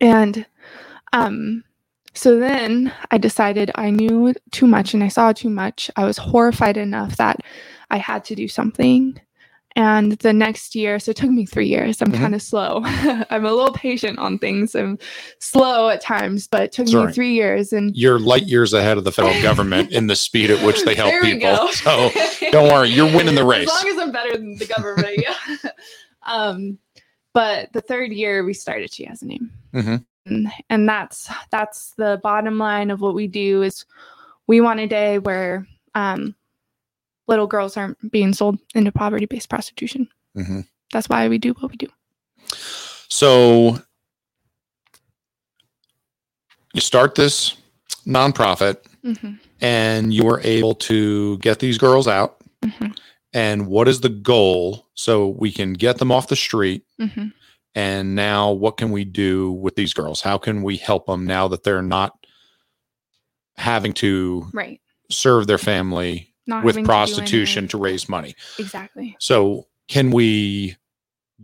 [0.00, 0.46] and
[1.12, 1.64] um
[2.14, 6.18] so then i decided i knew too much and i saw too much i was
[6.18, 7.38] horrified enough that
[7.90, 9.18] i had to do something
[9.76, 12.18] and the next year so it took me three years i'm Mhm.
[12.18, 14.98] kind of slow i'm a little patient on things i'm
[15.38, 17.06] slow at times but it took Sorry.
[17.06, 20.50] me three years and You're light years ahead of the federal government in the speed
[20.50, 21.68] at which they help people.
[21.72, 22.10] So
[22.50, 23.70] don't worry, you're winning the race.
[23.70, 25.70] As long as I'm better than the government, yeah.
[26.26, 26.78] um,
[27.32, 30.04] but the third year we started She Has a Name, Mhm.
[30.26, 33.84] And, and that's that's the bottom line of what we do is
[34.46, 36.34] we want a day where um,
[37.28, 40.08] little girls aren't being sold into poverty-based prostitution.
[40.36, 40.66] Mhm.
[40.92, 41.86] That's why we do what we do.
[43.08, 43.78] So
[46.74, 47.56] you start this
[48.06, 52.36] nonprofit Mhm, and you were able to get these girls out.
[52.64, 52.96] mhm,
[53.32, 56.84] And what is the goal so we can get them off the street?
[57.00, 57.32] mhm.
[57.74, 60.20] And now, what can we do with these girls?
[60.20, 62.14] How can we help them now that they're not
[63.56, 64.80] having to Right.
[65.10, 68.34] serve their family Not with having to prostitution to raise money?
[68.58, 69.16] Exactly.
[69.20, 70.76] So, can we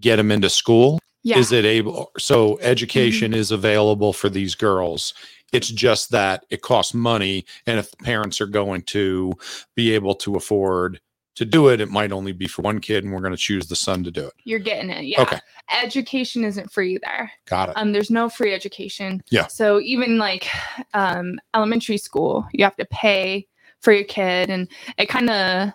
[0.00, 0.98] get them into school?
[1.22, 1.34] Yeah.
[1.34, 1.40] Mm-hmm.
[1.42, 2.10] Is it able?
[2.18, 5.14] So, education is available for these girls
[5.52, 7.44] It's just that it costs money.
[7.66, 9.32] And if the parents are going to
[9.76, 11.00] be able to afford
[11.36, 13.66] to do it, it might only be for one kid, and we're going to choose
[13.68, 14.32] the son to do it.
[14.44, 15.04] You're getting it.
[15.04, 15.22] Yeah.
[15.22, 15.38] Okay.
[15.82, 17.30] Education isn't free there.
[17.46, 17.76] Got it.
[17.76, 19.22] Um, there's no free education.
[19.30, 19.46] Yeah.
[19.46, 20.48] So even like
[20.94, 23.46] um, elementary school, you have to pay
[23.80, 24.68] for your kid, and
[24.98, 25.72] it kind of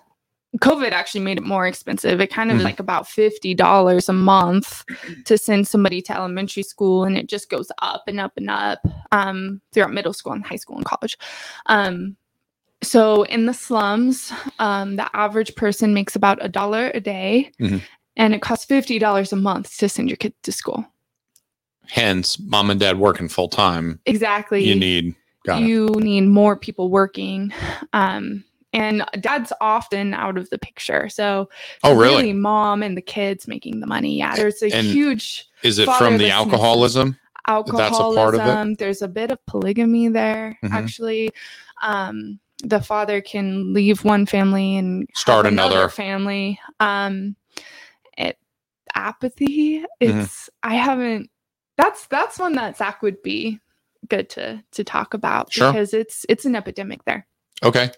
[0.57, 2.19] COVID actually made it more expensive.
[2.19, 2.63] It kind of Mhm.
[2.63, 4.83] like about fifty dollars a month
[5.25, 8.79] to send somebody to elementary school, and it just goes up and up and up
[9.11, 11.17] um, throughout middle school and high school and college.
[11.67, 12.17] Um,
[12.83, 17.81] so in the slums, um, the average person makes about a dollar a day, Mhm.
[18.17, 20.85] and it costs fifty dollars a month to send your kid to school.
[21.87, 23.99] Hence, mom and dad working full time.
[24.05, 24.63] Exactly.
[24.63, 25.15] You need.
[25.47, 27.51] You need more people working.
[27.93, 31.09] Um, and dad's often out of the picture.
[31.09, 31.49] So
[31.83, 32.31] Oh, it's really?
[32.31, 34.17] mom and the kids making the money.
[34.17, 37.17] Yeah, there's a And huge Is it from the alcoholism?
[37.47, 38.15] alcoholism.
[38.15, 38.77] part of it?
[38.77, 40.71] There's a bit of polygamy there, Mhm.
[40.71, 41.29] actually.
[41.81, 45.89] Um, the father can leave one family and Start another.
[45.89, 46.59] family.
[46.79, 47.35] Um,
[48.17, 48.37] it
[48.95, 49.79] apathy.
[49.79, 49.85] Mhm.
[49.99, 51.29] It's I haven't.
[51.77, 53.59] That's that's one that Zach would be
[54.09, 55.71] good to to talk about Sure.
[55.71, 57.25] because it's it's an epidemic there.
[57.63, 57.91] Okay.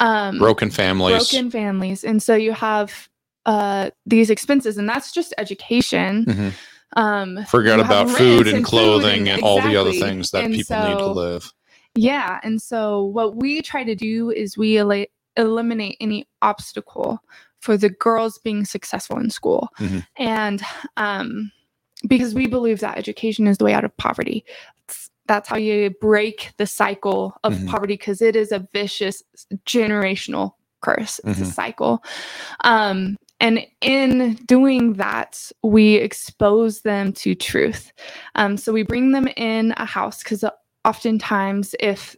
[0.00, 1.30] Um, Broken families.
[1.30, 3.08] broken families, and so you have
[3.46, 6.24] uh these expenses, and that's just education.
[6.26, 6.52] Mhm.
[6.94, 10.76] Um, Forget about food and food clothing and all the other things that And people
[10.76, 11.50] need to live.
[11.94, 12.40] Yeah.
[12.42, 17.22] And so what we try to do is we eli- eliminate any obstacle
[17.60, 19.68] for the girls being successful in school.
[19.78, 20.06] Mhm.
[20.16, 20.62] And
[20.96, 21.52] um,
[22.08, 24.44] because we believe that education is the way out of poverty.
[24.84, 27.68] It's- That's how you break the cycle of Mhm.
[27.68, 29.22] poverty because it is a vicious
[29.66, 31.20] generational curse.
[31.24, 31.52] It's a Mhm.
[31.54, 32.04] cycle.
[32.64, 37.92] Um, and in doing that, we expose them to truth.
[38.34, 40.44] Um, so we bring them in a house because
[40.84, 42.16] oftentimes, if,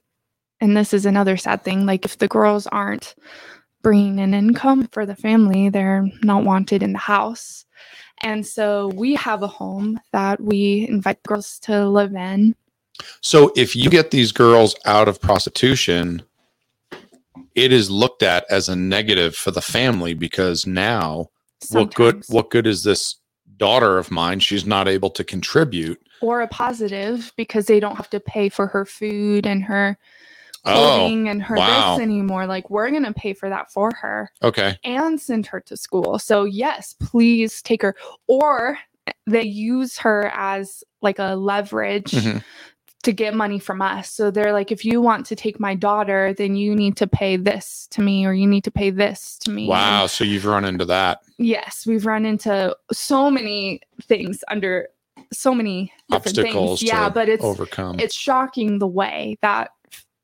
[0.60, 3.14] and this is another sad thing, like if the girls aren't
[3.82, 7.66] bringing an income for the family, they're not wanted in the house.
[8.22, 12.54] And so we have a home that we invite girls to live in.
[13.20, 16.22] So if you get these girls out of prostitution,
[17.54, 21.28] it is looked at as a negative for the family because now
[21.70, 23.16] what good what good is this
[23.58, 24.40] daughter of mine?
[24.40, 26.00] She's not able to contribute.
[26.20, 29.98] or a positive because they don't have to pay for her food and her
[30.66, 31.96] Oh, clothing and her wow.
[31.96, 32.46] this anymore.
[32.46, 34.78] Like we're gonna pay for that for her okay.
[34.82, 36.18] and send her to school.
[36.18, 37.94] So yes, please take her.
[38.28, 38.78] Or
[39.26, 42.42] they use her as like a leverage Mhm.
[43.04, 44.10] To get money from us.
[44.10, 47.36] So they're like, if you want to take my daughter, then you need to pay
[47.36, 49.62] this to me, or you need to pay this to me.
[49.62, 50.06] And Wow.
[50.06, 51.20] So you've run into that.
[51.38, 54.88] yes, we've run into so many things under
[55.32, 56.88] so many different Obstacles things.
[56.92, 57.98] Yeah, but it's overcome.
[57.98, 59.70] it's shocking the way that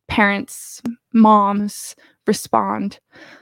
[0.08, 2.98] parents moms respond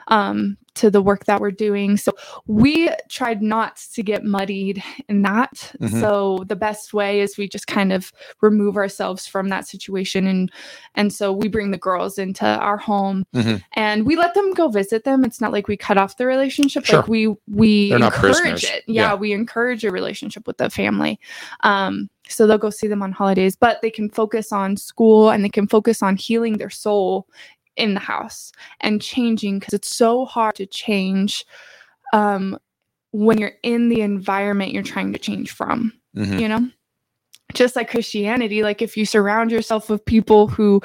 [0.08, 2.12] um, to the work that we're doing so
[2.46, 6.00] we tried not to get muddied in that Mhm.
[6.00, 10.52] so the best way is we just kind of remove ourselves from that situation and
[10.94, 13.62] and so we bring the girls into our home Mhm.
[13.74, 16.84] and we let them go visit them it's not like we cut off the relationship
[16.84, 17.00] Sure.
[17.00, 19.14] like we we They're encourage it yeah, Yeah.
[19.14, 21.18] we encourage a relationship with the family
[21.64, 25.42] um so they'll go see them on holidays but they can focus on school and
[25.44, 27.26] they can focus on healing their soul
[27.78, 31.44] in the house and changing because it's so hard to change
[32.12, 32.58] um
[33.12, 36.40] when you're in the environment you're trying to change from Mhm.
[36.40, 36.68] you know
[37.54, 40.82] just like christianity like if you surround yourself with people who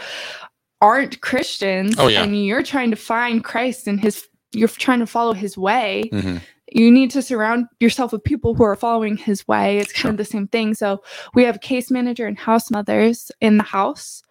[0.82, 2.24] aren't christians Oh, yeah.
[2.24, 6.42] and you're trying to find christ and his you're trying to follow his way Mhm.
[6.72, 10.18] you need to surround yourself with people who are following his way it's kind of
[10.18, 11.02] the same thing so
[11.34, 14.24] we have case manager and house mothers in the house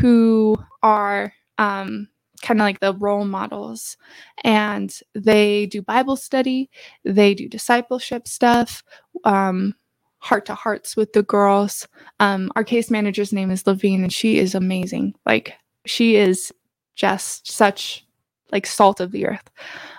[0.00, 2.08] who are um,
[2.42, 3.96] kind of like the role models.
[4.44, 6.70] And they do bible study
[7.04, 8.82] they do discipleship stuff
[9.24, 9.74] um,
[10.18, 11.86] heart to hearts with the girls.
[12.20, 15.14] Um, our case manager's name is levine and she is amazing.
[15.26, 15.54] Like
[15.86, 16.52] she is
[16.96, 18.06] just such
[18.52, 19.50] like salt of the earth.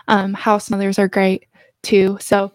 [0.07, 1.45] Um, house mothers are great
[1.83, 2.17] too.
[2.19, 2.51] So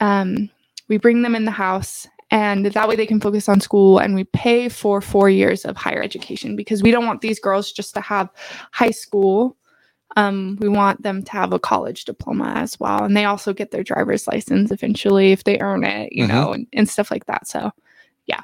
[0.00, 0.50] um,
[0.88, 4.14] we bring them in the house and that way they can focus on school and
[4.14, 7.94] we pay for four years of higher education because we don't want these girls just
[7.94, 8.28] to have
[8.72, 9.56] high school
[10.16, 13.70] um, we want them to have a college diploma as well and they also get
[13.70, 16.28] their driver's license eventually if they earn it you Mhm.
[16.28, 17.70] know and, and stuff like that so
[18.26, 18.40] yeah.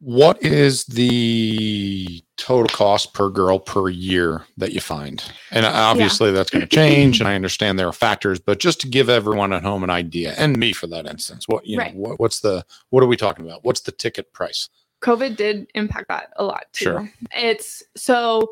[0.00, 5.22] What is the total cost per girl per year that you find?
[5.50, 8.88] And obviously that's going to change, and I understand there are factors, but just to
[8.88, 11.94] give everyone at home an idea, and me for that instance, what you Right.
[11.94, 13.64] know, what, what's the what are we talking about?
[13.64, 14.68] What's the ticket price?
[15.02, 16.84] COVID did impact that a lot too.
[16.84, 17.12] Sure.
[17.34, 18.50] It's so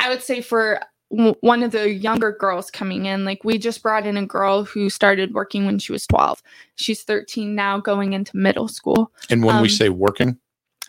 [0.00, 3.82] I would say for w- one of the younger girls coming in, like we just
[3.82, 6.42] brought in a girl who started working when she was 12.
[6.76, 9.10] She's 13 now, going into middle school.
[9.30, 10.38] And when we Um, say working,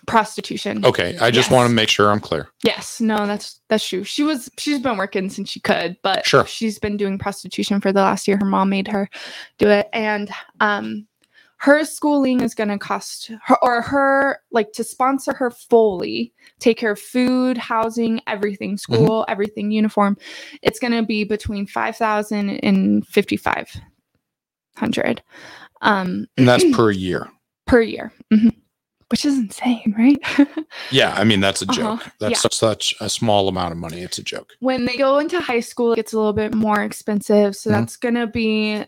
[0.10, 0.86] Prostitution.
[0.86, 1.52] okay, I just Yes.
[1.56, 2.50] want to make sure I'm clear.
[2.64, 4.04] Yes, no, that's that's true.
[4.04, 6.46] She was she's been working since she could, but Sure.
[6.46, 8.38] she's been doing prostitution for the last year.
[8.40, 9.10] Her mom made her
[9.58, 11.06] do it, and um,
[11.58, 16.78] her schooling is going to cost her or her like to sponsor her fully, take
[16.78, 20.18] care of food, housing, everything, school, everything, uniform.
[20.62, 23.70] It's going to be between five thousand and fifty five
[24.78, 25.22] hundred,
[25.82, 27.28] um, And that's per year.
[27.68, 28.56] per year, Mhm.
[29.10, 30.18] Which is insane, right?
[30.92, 32.12] Yeah, I mean that's a Uh-huh, joke.
[32.20, 34.02] That's such, such a small amount of money.
[34.02, 34.54] It's a joke.
[34.60, 37.56] when they go into high school, it gets a little bit more expensive.
[37.56, 37.74] So Mhm.
[37.74, 38.84] that's going to be,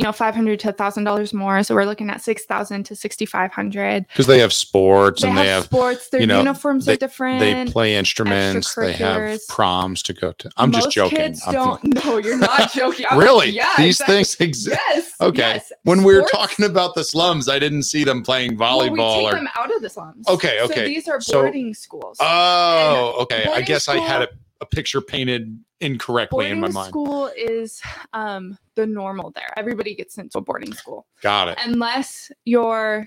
[0.00, 1.62] you know, five hundred to thousand dollars more.
[1.62, 4.06] So we're looking at six thousand to sixty five hundred.
[4.08, 6.08] Because they have sports They and have, they have sports.
[6.08, 7.40] Their you know, uniforms are different.
[7.40, 8.74] they play instruments.
[8.74, 10.50] They have proms to go to.
[10.56, 11.18] I'm just joking.
[11.18, 12.04] Kids I'm- don't.
[12.04, 13.04] No, you're not joking.
[13.10, 13.50] I'm like, really?
[13.50, 13.68] yeah.
[13.76, 14.14] These exactly.
[14.16, 14.80] things exist.
[14.88, 15.12] Yes.
[15.20, 15.38] Okay.
[15.38, 15.72] yes.
[15.82, 19.24] When we were talking about the slums, I didn't see them playing well, volleyball we
[19.24, 19.36] take or.
[19.36, 20.26] them out of the slums.
[20.28, 20.86] Okay, So okay.
[20.86, 22.16] these are So- boarding schools.
[22.20, 23.44] Oh, okay.
[23.52, 26.88] I guess I had a, school- a picture painted incorrectly boarding in my mind.
[26.88, 27.80] school is
[28.12, 29.48] um, the normal there.
[29.56, 31.06] Everybody gets sent to a boarding school.
[31.22, 31.58] Got it.
[31.64, 33.06] unless you're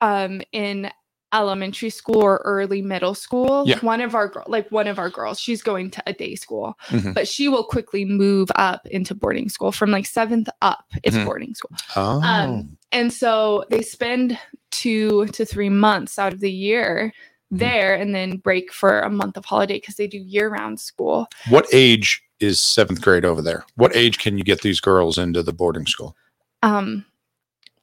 [0.00, 0.90] um in
[1.32, 3.78] elementary school or early middle school Yeah.
[3.80, 6.78] one of our girl like one of our girls she's going to a day school
[6.90, 7.12] Mhm.
[7.14, 11.24] but she will quickly move up into boarding school from like seventh up it's Mhm.
[11.24, 14.38] boarding school Oh, um and so they spend
[14.70, 17.12] two to three months out of the year.
[17.58, 21.66] There and then break for a month of holiday because they do year-round school what
[21.72, 23.64] age is seventh grade over there?
[23.76, 26.16] What age can you get these girls into the boarding school?
[26.62, 27.04] Um,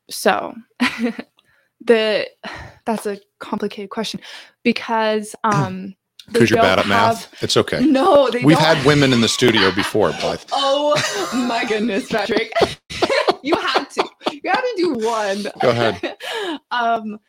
[0.09, 0.53] so
[1.83, 2.27] the
[2.85, 4.19] that's a complicated question
[4.63, 5.95] because um
[6.31, 7.33] Because you're bad at math.
[7.41, 7.83] It's okay.
[7.83, 10.41] No, they We've don't- had women in the studio before, Blythe.
[10.51, 10.95] Oh
[11.47, 12.51] my goodness, Patrick.
[13.43, 14.07] you had to.
[14.31, 15.43] You had to do one.
[15.61, 16.17] Go ahead.
[16.71, 17.19] um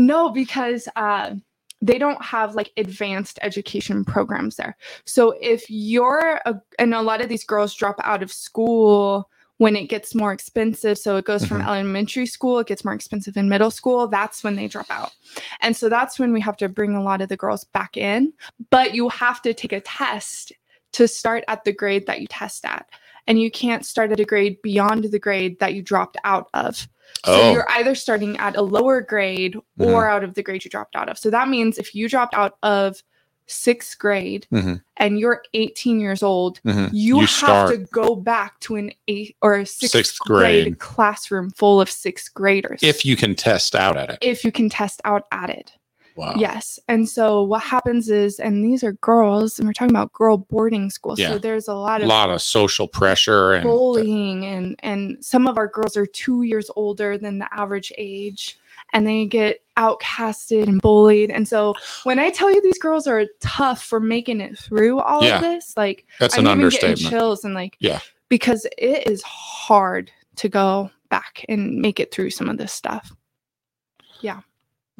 [0.00, 1.34] no, because uh
[1.82, 4.76] they don't have like advanced education programs there.
[5.04, 9.76] So if you're a, and a lot of these girls drop out of school when
[9.76, 10.96] it gets more expensive.
[10.96, 11.66] So it goes from Mhm.
[11.68, 14.08] elementary school, it gets more expensive in middle school.
[14.08, 15.12] That's when they drop out.
[15.60, 18.32] And so that's when we have to bring a lot of the girls back in.
[18.70, 20.52] But you have to take a test
[20.92, 22.88] to start at the grade that you test at.
[23.26, 26.88] And you can't start at a grade beyond the grade that you dropped out of.
[27.24, 30.70] So Oh, you're either starting at a lower grade or out of the grade you
[30.70, 31.18] dropped out of.
[31.18, 33.02] So that means if you dropped out of
[33.46, 34.82] sixth grade Mhm.
[34.96, 36.90] and you're 18 years old, mhm.
[36.92, 40.64] you, You have start- to go back to an eighth or a sixth, Sixth grade.
[40.64, 40.78] grade.
[40.78, 42.80] classroom full of sixth graders.
[42.82, 44.18] if you can test out at it.
[44.22, 45.72] if you can test out at it.
[46.16, 46.34] Wow.
[46.36, 46.78] Yes.
[46.88, 50.90] And so what happens is, and these are girls, and we're talking about girl boarding
[50.90, 51.14] school.
[51.18, 51.30] Yeah.
[51.30, 55.46] So there's a lot A of lot of social pressure and bullying and and some
[55.46, 58.58] of our girls are two years older than the average age
[58.92, 61.72] and they get outcasted and bullied and so
[62.04, 65.36] when i tell you these girls are tough for making it through all Yeah.
[65.36, 66.98] of this like that's i'm an understatement.
[67.10, 68.00] chills and like Yeah.
[68.28, 73.12] because it is hard to go back and make it through some of this stuff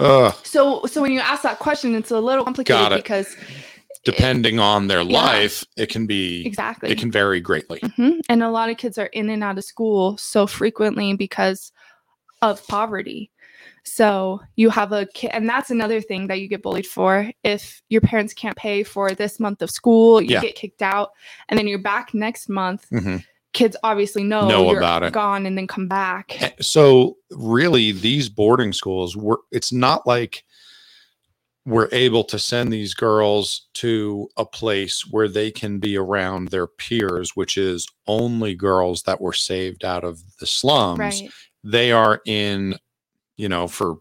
[0.03, 2.97] Ugh, so so when you ask that question it's a little complicated it.
[2.97, 3.37] because
[4.05, 5.21] depending on their Yeah.
[5.23, 7.79] life, it can be exactly it can vary greatly.
[7.97, 11.71] hmm And a lot of kids are in and out of school so frequently because
[12.43, 13.31] of poverty.
[13.85, 17.31] So you have a kid, and that's another thing that you get bullied for.
[17.45, 20.41] If your parents can't pay for this month of school, you Yeah.
[20.41, 21.11] get kicked out,
[21.49, 22.87] and then you're back next month.
[22.91, 23.25] Mhm.
[23.53, 25.13] Kids obviously know, Know you're about it.
[25.13, 26.41] gone, and then come back.
[26.43, 29.41] Eh, So really, these boarding schools were.
[29.51, 30.45] It's not like
[31.65, 36.67] we're able to send these girls to a place where they can be around their
[36.67, 40.99] peers, which is only girls that were saved out of the slums.
[40.99, 41.31] Right.
[41.63, 42.77] They are in,
[43.37, 43.99] you know, for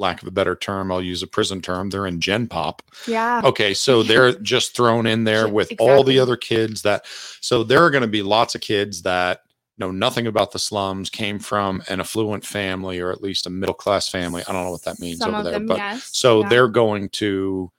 [0.00, 1.90] lack of a better term, I'll use a prison term.
[1.90, 2.82] They're in Gen Pop.
[3.06, 3.42] Yeah.
[3.44, 7.06] Okay, so they're just thrown in there with all the other kids that
[7.40, 9.42] so there are going to be lots of kids that
[9.80, 13.74] know nothing about the slums, came from an affluent family or at least a middle
[13.74, 14.42] class family.
[14.46, 16.10] I don't know what that means Some over there, them, but yes.
[16.12, 16.48] so yeah.
[16.48, 17.72] they're going to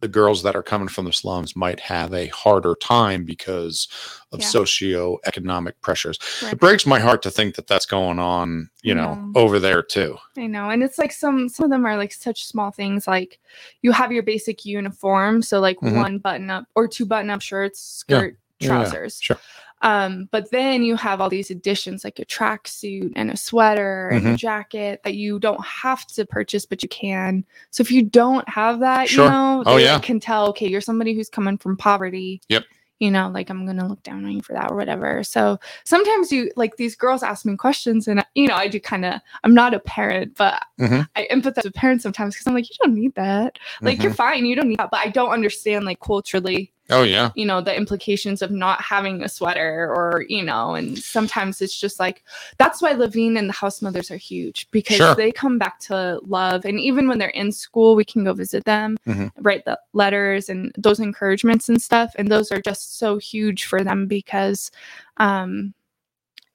[0.00, 3.88] the girls that are coming from the slums might have a harder time because
[4.32, 4.46] of Yeah.
[4.46, 6.18] socioeconomic pressures.
[6.42, 6.52] Right.
[6.52, 9.32] It breaks my heart to think that that's going on, you know, Mhm.
[9.36, 10.16] over there too.
[10.36, 10.70] I know.
[10.70, 13.40] And it's like some some of them are like such small things like
[13.82, 15.96] you have your basic uniform, so like Mhm.
[15.96, 18.68] one button up or two button up shirts, skirt, Yeah, yeah.
[18.84, 19.18] trousers.
[19.20, 19.38] Sure.
[19.82, 24.26] Um, but then you have all these additions like a tracksuit and a sweater and
[24.26, 27.44] a jacket that you don't have to purchase, but you can.
[27.70, 29.24] So if you don't have that, Sure.
[29.26, 29.98] you know, Oh, they yeah.
[30.00, 32.40] can tell, okay, you're somebody who's coming from poverty.
[32.48, 32.64] Yep.
[33.00, 35.22] You know, like I'm gonna look down on you for that or whatever.
[35.22, 39.04] So sometimes you like these girls ask me questions, and you know, I do kind
[39.04, 39.20] of.
[39.44, 41.08] I'm not a parent, but Mhm.
[41.14, 43.60] I empathize with parents sometimes because I'm like, you don't need that.
[43.82, 44.90] Like you're fine, you don't need that.
[44.90, 47.30] But I don't understand like culturally Oh yeah.
[47.34, 51.78] you know the implications of not having a sweater or you know and sometimes it's
[51.78, 52.24] just like
[52.56, 55.14] that's why levine and the house mothers are huge because Sure.
[55.14, 58.64] they come back to love and even when they're in school we can go visit
[58.64, 59.30] them Mhm.
[59.38, 63.84] write the letters and those encouragements and stuff and those are just so huge for
[63.84, 64.70] them because
[65.18, 65.74] um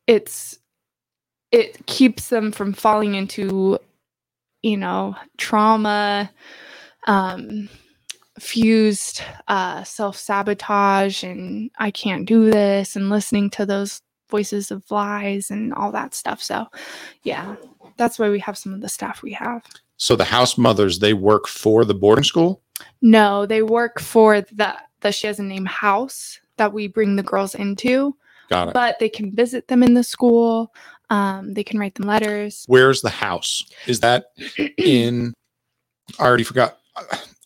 [0.07, 0.57] it's
[1.51, 3.77] it keeps them from falling into
[4.63, 6.31] you know trauma
[7.07, 7.69] um
[8.39, 15.51] fused uh self-sabotage and i can't do this and listening to those voices of lies
[15.51, 16.65] and all that stuff so
[17.23, 17.55] yeah
[17.97, 19.63] that's why we have some of the staff we have
[19.97, 22.63] So the house mothers they work for the boarding school.
[23.01, 27.23] no they work for the the she has a name house that we bring the
[27.23, 28.15] girls into
[28.49, 28.73] Got it.
[28.73, 30.73] but they can visit them in the school
[31.11, 33.63] um they can write them letters Where's the house?
[33.85, 34.25] Is that
[34.77, 35.33] in?
[36.19, 36.79] I already forgot.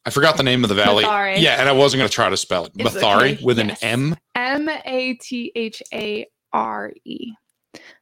[0.07, 1.03] I forgot the name of the valley.
[1.03, 1.37] Mathare.
[1.37, 2.71] Yeah, and I wasn't going to try to spell it.
[2.77, 3.83] It's Mathare okay, with yes.
[3.83, 4.67] an M.
[4.67, 7.33] M A T H A R E.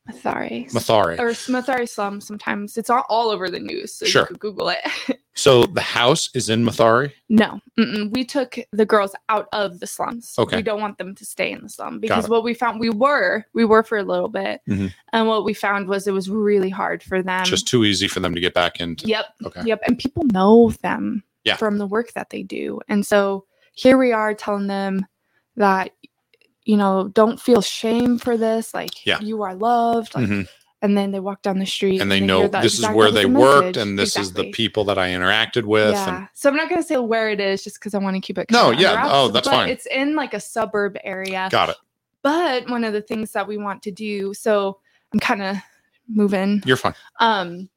[0.07, 0.71] Mathari.
[0.71, 1.17] Mathare.
[1.17, 2.77] Or Mathari slum sometimes.
[2.77, 3.95] It's all, all over the news.
[3.95, 4.29] So Sure.
[4.39, 4.79] Google it.
[5.37, 7.11] So the house is in Mathari?
[7.27, 7.59] no.
[7.77, 8.09] Mm-mm.
[8.11, 10.33] We took the girls out of the slums.
[10.39, 10.55] Okay.
[10.55, 13.43] We don't want them to stay in the slum because what we found, we were,
[13.53, 14.61] we were for a little bit.
[14.69, 14.93] Mhm.
[15.11, 17.43] And what we found was it was really hard for them.
[17.43, 19.07] Just too easy for them to get back into.
[19.07, 19.25] Yep.
[19.47, 19.61] Okay.
[19.65, 19.81] Yep.
[19.85, 21.55] And people know them Yeah.
[21.57, 22.81] from the work that they do.
[22.89, 25.05] And so here we are telling them
[25.55, 25.91] that,
[26.63, 28.73] you know, don't feel shame for this.
[28.73, 29.19] Like Yeah.
[29.21, 30.15] you are loved.
[30.15, 30.47] Like, Mhm.
[30.81, 33.25] And then they walk down the street And they hear know this is where they
[33.25, 33.77] worked, message.
[33.77, 35.91] and this is the people that I interacted with.
[35.93, 36.17] Yeah.
[36.17, 38.19] And So I'm not going to say where it is just because I want to
[38.19, 38.51] keep it.
[38.51, 38.93] No, yeah.
[38.95, 39.69] wraps, Oh, that's but fine.
[39.69, 41.47] It's in like a suburb area.
[41.51, 41.77] got it.
[42.21, 44.79] But one of the things that we want to do, so
[45.13, 45.55] I'm kind of
[46.07, 46.93] moving You're fine.
[47.19, 47.67] um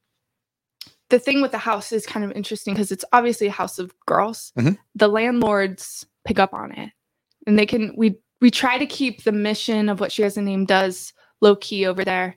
[1.11, 3.93] the thing with the house is kind of interesting because it's obviously a house of
[4.07, 4.79] girls Mhm.
[4.95, 6.91] the landlords pick up on it
[7.47, 10.43] and they can we we try to keep the mission of what she has a
[10.43, 12.37] name does low key over there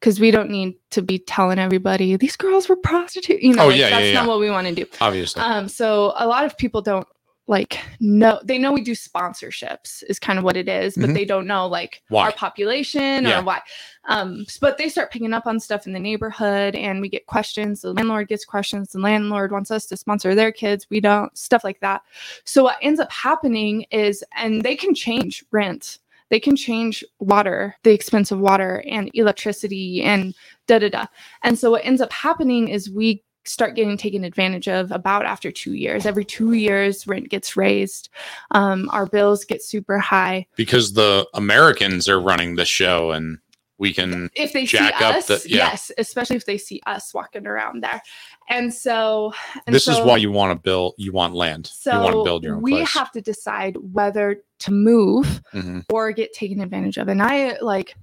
[0.00, 3.68] because we don't need to be telling everybody these girls were prostitutes you know Oh,
[3.68, 4.28] like, yeah, yeah, that's not yeah.
[4.28, 5.42] what we want to do Obviously.
[5.42, 7.06] um so a lot of people don't
[7.48, 11.14] like no they know we do sponsorships is kind of what it is, but Mhm.
[11.14, 12.26] they don't know like Why?
[12.26, 13.40] our population Yeah.
[13.40, 13.60] or why.
[14.04, 17.80] Um but they start picking up on stuff in the neighborhood and we get questions.
[17.82, 18.90] The landlord gets questions.
[18.92, 20.86] The landlord wants us to sponsor their kids.
[20.88, 22.02] We don't stuff like that.
[22.44, 25.98] So what ends up happening is and they can change rent.
[26.30, 30.34] They can change water the expense of water and electricity and
[30.68, 31.06] da da da.
[31.42, 35.50] And so what ends up happening is we start getting taken advantage of about after
[35.50, 36.06] two years.
[36.06, 38.08] Every two years, rent gets raised.
[38.52, 40.46] Um, our bills get super high.
[40.56, 43.38] because the Americans are running the show and
[43.78, 45.56] we can If they Jack see up us, the- yeah.
[45.56, 48.00] yes, especially if they see us walking around there.
[48.48, 49.32] And so,
[49.66, 52.24] and this is why you want to build you want land you want to So
[52.24, 55.84] build your own we place have to decide whether to move Mhm.
[55.90, 57.08] or get taken advantage of.
[57.08, 57.96] And I like,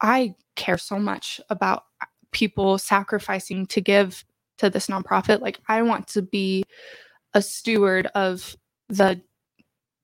[0.00, 1.84] I care so much about
[2.30, 4.24] people sacrificing to give
[4.58, 5.40] to this nonprofit.
[5.40, 6.64] Like, I want to be
[7.34, 8.56] a steward of
[8.88, 9.20] the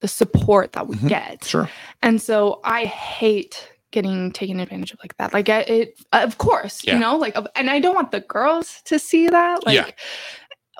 [0.00, 1.08] the support that we Mhm.
[1.08, 1.44] get.
[1.44, 1.70] sure
[2.02, 5.32] And so I hate getting taken advantage of like that.
[5.32, 6.94] Like I, it, of course, Yeah.
[6.94, 9.64] you know, like, and I don't want the girls to see that.
[9.64, 9.90] Like, Yeah.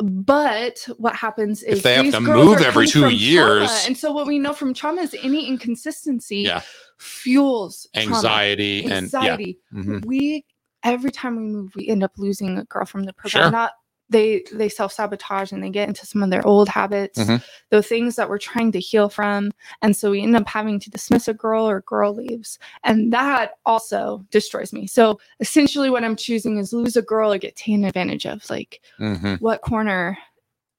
[0.03, 3.15] but what happens is they have to move every two from trauma.
[3.15, 6.61] years- and so what we know from trauma is any inconsistency Yeah.
[6.99, 9.59] fuels trauma, anxiety and yeah anxiety.
[9.73, 10.05] Mhm.
[10.05, 10.45] We
[10.85, 13.45] every time we move, we end up losing a girl from the program.
[13.45, 13.51] Sure.
[13.51, 13.73] Not
[14.11, 17.43] they they self sabotage and they get into some of their old habits, Mhm.
[17.71, 20.91] the things that we're trying to heal from, and so we end up having to
[20.91, 24.87] dismiss a girl or a girl leaves, and that also destroys me.
[24.87, 28.49] So essentially, what I'm choosing is lose a girl or get taken advantage of.
[28.51, 29.41] Like, Mhm.
[29.41, 30.19] what corner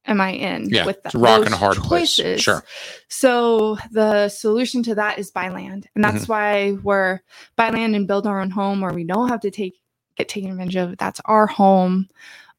[0.06, 1.16] am I in Yeah, with that?
[1.16, 2.16] rock and hard place.
[2.16, 2.42] choices?
[2.44, 2.64] Sure.
[3.10, 6.32] So the solution to that is buy land, and that's Mm-hmm.
[6.32, 7.22] why we're
[7.56, 9.74] buy land and build our own home, where we don't have to take
[10.18, 10.98] get taken advantage of.
[10.98, 12.08] That's our home,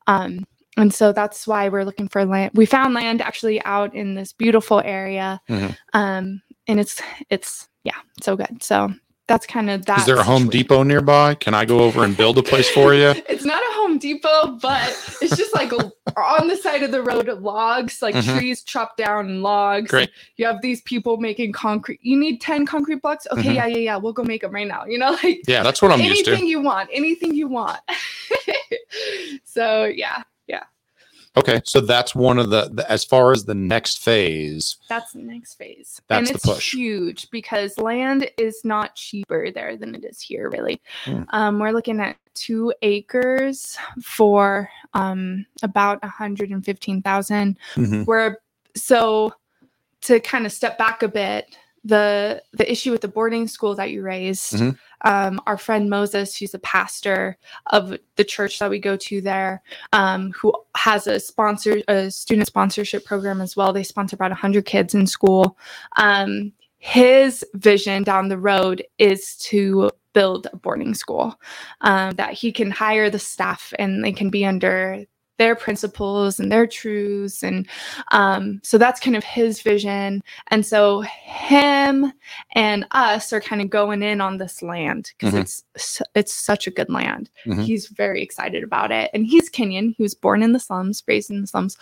[0.07, 0.47] um,
[0.77, 2.53] and so that's why we're looking for land.
[2.55, 5.77] We found land actually out in this beautiful area, Mhm.
[5.95, 7.01] um, and it's
[7.31, 8.63] it's yeah, so good.
[8.63, 8.93] So
[9.27, 9.99] that's kind of that.
[10.01, 10.62] Is there a Home situation.
[10.68, 11.35] Depot nearby?
[11.35, 13.09] Can I go over and build a place for you?
[13.29, 14.81] it's not a Home Depot, but
[15.20, 18.39] it's just like on the side of the road logs, like Mhm.
[18.39, 19.91] trees chopped down and logs.
[19.91, 20.11] Great.
[20.37, 21.99] You have these people making concrete.
[22.03, 23.27] You need 10 concrete blocks?
[23.33, 23.55] Okay, Mhm.
[23.55, 23.97] yeah, yeah, yeah.
[23.97, 24.85] We'll go make them right now.
[24.87, 26.31] You know, like Yeah, that's what I'm used to.
[26.31, 27.81] anything you want, anything you want.
[29.45, 30.22] so, yeah,
[31.39, 34.76] Okay, so that's one of the, the as far as the next phase.
[34.89, 36.01] that's the next phase.
[36.09, 36.72] That's and the it's push.
[36.72, 40.80] huge because land is not cheaper there than it is here, really.
[41.05, 41.22] Hmm.
[41.30, 48.07] Um, we're looking at two acres for um, about 115,000 Mhm.
[48.07, 48.39] where
[48.74, 49.32] so
[50.03, 51.57] to kind of step back a bit
[51.87, 54.78] the the issue with the boarding school that you raised Mhm.
[55.05, 59.62] um, our friend moses who's a pastor of the church that we go to there
[59.93, 64.64] um, who has a sponsor a student sponsorship program as well they sponsor about 100
[64.64, 65.57] kids in school
[65.97, 71.39] um, his vision down the road is to build a boarding school
[71.82, 75.05] um, that he can hire the staff and they can be under
[75.39, 77.68] their principles and their truths and
[78.12, 82.12] um, so that's kind of his vision and so him
[82.55, 85.41] and us are kind of going in on this land because Mhm.
[85.41, 87.62] it's it's such a good land Mhm.
[87.64, 91.30] he's very excited about it and he's kenyan he was born in the slums raised
[91.30, 91.76] in the slums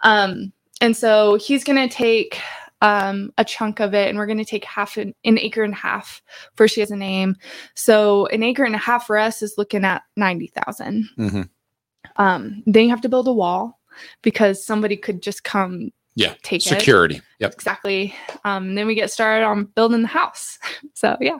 [0.00, 2.40] um, and so he's going to take
[2.80, 5.72] um, a chunk of it and we're going to take half an, an acre and
[5.72, 6.20] a half
[6.54, 7.34] for she has a name
[7.74, 11.48] so an acre and a half for us is looking at 90000 Mhm.
[12.16, 13.80] Um, then you have to build a wall
[14.22, 17.20] because somebody could just come Yeah, take it security.
[17.38, 17.52] Yep.
[17.54, 20.58] exactly um, then we get started on building the house
[20.94, 21.38] so yeah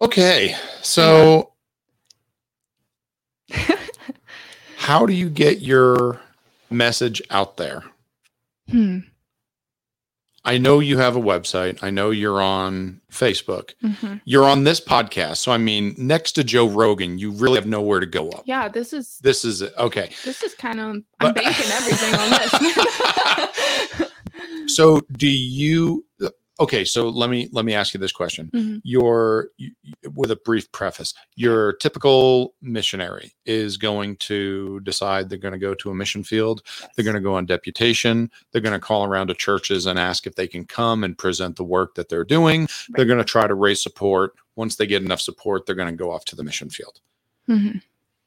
[0.00, 1.52] Okay, so
[4.76, 6.20] how do you get your
[6.68, 7.82] message out there?
[8.68, 8.98] hmm.
[10.46, 11.78] I know you have a website.
[11.82, 13.72] I know you're on Facebook.
[13.82, 14.20] Mhm.
[14.26, 15.38] You're on this podcast.
[15.38, 18.42] So I mean, next to Joe Rogan, you really have nowhere to go up.
[18.46, 19.72] yeah this is This is it.
[19.78, 20.10] Okay.
[20.24, 24.10] this is kind of i'm But- banking everything on this
[24.76, 26.04] So do you
[26.60, 28.50] okay, so let me let me ask you this question.
[28.54, 28.80] Mhm.
[28.84, 29.72] Your you-
[30.14, 35.74] with a brief preface, your typical missionary is going to decide they're going to go
[35.74, 36.62] to a mission field.
[36.94, 38.30] They're going to go on deputation.
[38.52, 41.56] They're going to call around to churches and ask if they can come and present
[41.56, 42.68] the work that they're doing.
[42.90, 44.34] They're going to try to raise support.
[44.56, 47.00] Once they get enough support, they're going to go off to the mission field.
[47.48, 47.82] Mhm.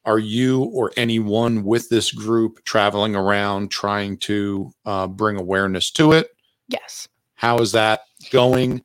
[0.06, 6.12] Are you or anyone with this group traveling around trying to uh, bring awareness to
[6.14, 6.30] it?
[6.70, 8.02] yes How is that
[8.32, 8.82] going?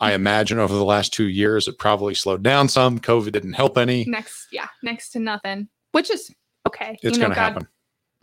[0.00, 2.98] I imagine over the last two years, it probably slowed down some.
[2.98, 4.04] COVID didn't help any.
[4.06, 6.30] next yeah next to nothing which is
[6.66, 7.68] okay It's you know going to god happen.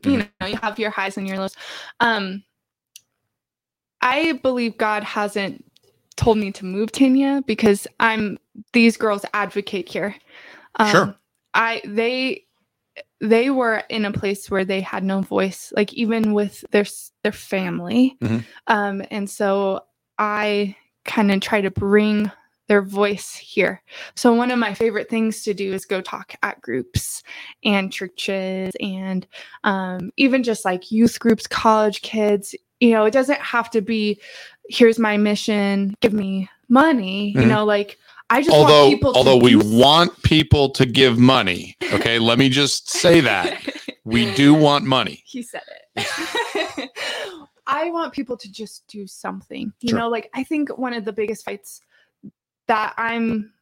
[0.03, 1.55] you know you have your highs and your lows
[1.99, 2.43] um
[4.01, 5.63] i believe god hasn't
[6.15, 8.37] told me to move to Kenya because i'm
[8.73, 10.15] these girls advocate here
[10.77, 11.15] um, Sure.
[11.53, 12.43] i they
[13.21, 16.85] they were in a place where they had no voice like even with their
[17.23, 18.43] their family Mhm.
[18.67, 19.81] um and so
[20.19, 22.31] i kind of try to bring
[22.67, 23.81] their voice here
[24.15, 27.23] so one of my favorite things to do is go talk at groups
[27.63, 29.25] and churches and
[29.63, 32.55] um, even just like youth groups, college kids.
[32.79, 34.19] You know, it doesn't have to be,
[34.69, 37.31] here's my mission, give me money.
[37.31, 37.47] You Mhm.
[37.49, 37.97] know, like
[38.29, 39.13] I just Although, want people.
[39.15, 43.61] although we want people to give money, okay, let me just say that
[44.03, 45.23] we do want money.
[45.25, 45.61] he said
[45.95, 46.89] it.
[47.67, 49.71] I want people to just do something.
[49.81, 49.99] You Sure.
[49.99, 51.81] know, like I think one of the biggest fights
[52.67, 53.53] that I'm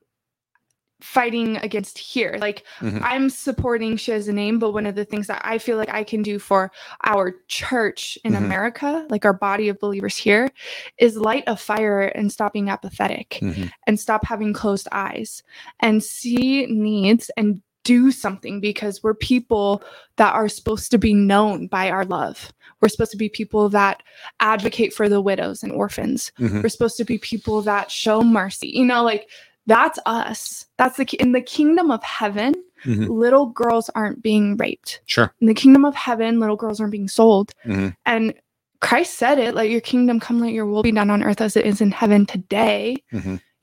[1.02, 3.02] fighting against here, like Mhm.
[3.04, 5.94] I'm supporting She Has a Name, but one of the things that I feel like
[5.94, 6.72] I can do for
[7.04, 8.38] our church in Mhm.
[8.38, 10.50] America, like our body of believers here,
[10.98, 13.72] is light a fire and stop being apathetic Mhm.
[13.88, 15.44] and stop having closed eyes
[15.82, 19.82] and see needs and do something because we're people
[20.18, 22.52] that are supposed to be known by our love.
[22.82, 24.04] We're supposed to be people that
[24.42, 26.34] advocate for the widows and orphans.
[26.40, 26.62] Mhm.
[26.62, 28.68] We're supposed to be people that show mercy.
[28.68, 29.30] You know, like
[29.68, 30.66] that's us.
[30.78, 32.54] That's the in the kingdom of heaven.
[32.84, 33.08] Mhm.
[33.10, 35.02] Little girls aren't being raped.
[35.06, 35.34] Sure.
[35.40, 37.54] In the kingdom of heaven, little girls aren't being sold.
[37.66, 37.96] Mhm.
[38.06, 38.34] And
[38.82, 41.56] Christ said it, let your kingdom come, let your will be done on earth as
[41.56, 42.98] it is in heaven today.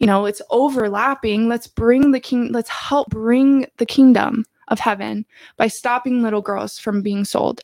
[0.03, 1.49] You know, it's overlapping.
[1.49, 5.25] Let's bring the king, let's help bring the kingdom of heaven
[5.57, 7.61] by stopping little girls from being sold.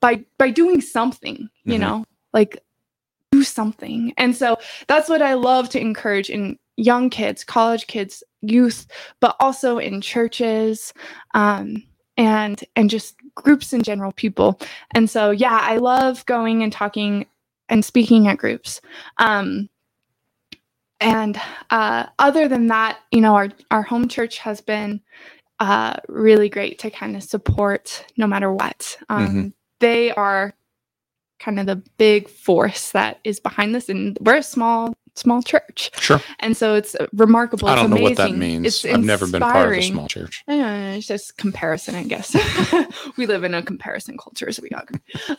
[0.00, 1.80] By by doing something, you Mhm.
[1.80, 2.62] know, like
[3.32, 4.14] do something.
[4.16, 8.86] And so that's what I love to encourage in young kids, college kids, youth,
[9.18, 10.94] but also in churches.
[11.34, 11.82] Um,
[12.16, 14.60] and and just groups in general people
[14.94, 17.24] and so yeah i love going and talking
[17.70, 18.80] and speaking at groups
[19.18, 19.70] um
[21.00, 21.40] and
[21.70, 25.00] uh, other than that, you know, our our home church has been
[25.58, 28.96] uh, really great to kind of support no matter what.
[29.08, 29.52] Um, Mhm.
[29.80, 30.54] They are
[31.38, 35.90] kind of the big force that is behind this, and we're a small small church,
[35.98, 36.20] Sure.
[36.38, 37.68] and so it's remarkable.
[37.68, 38.66] I don't know what that means.
[38.66, 40.44] It's I've never been part of a small church.
[40.46, 42.34] It's just comparison, I guess.
[43.16, 44.88] we live in a comparison culture, so we got.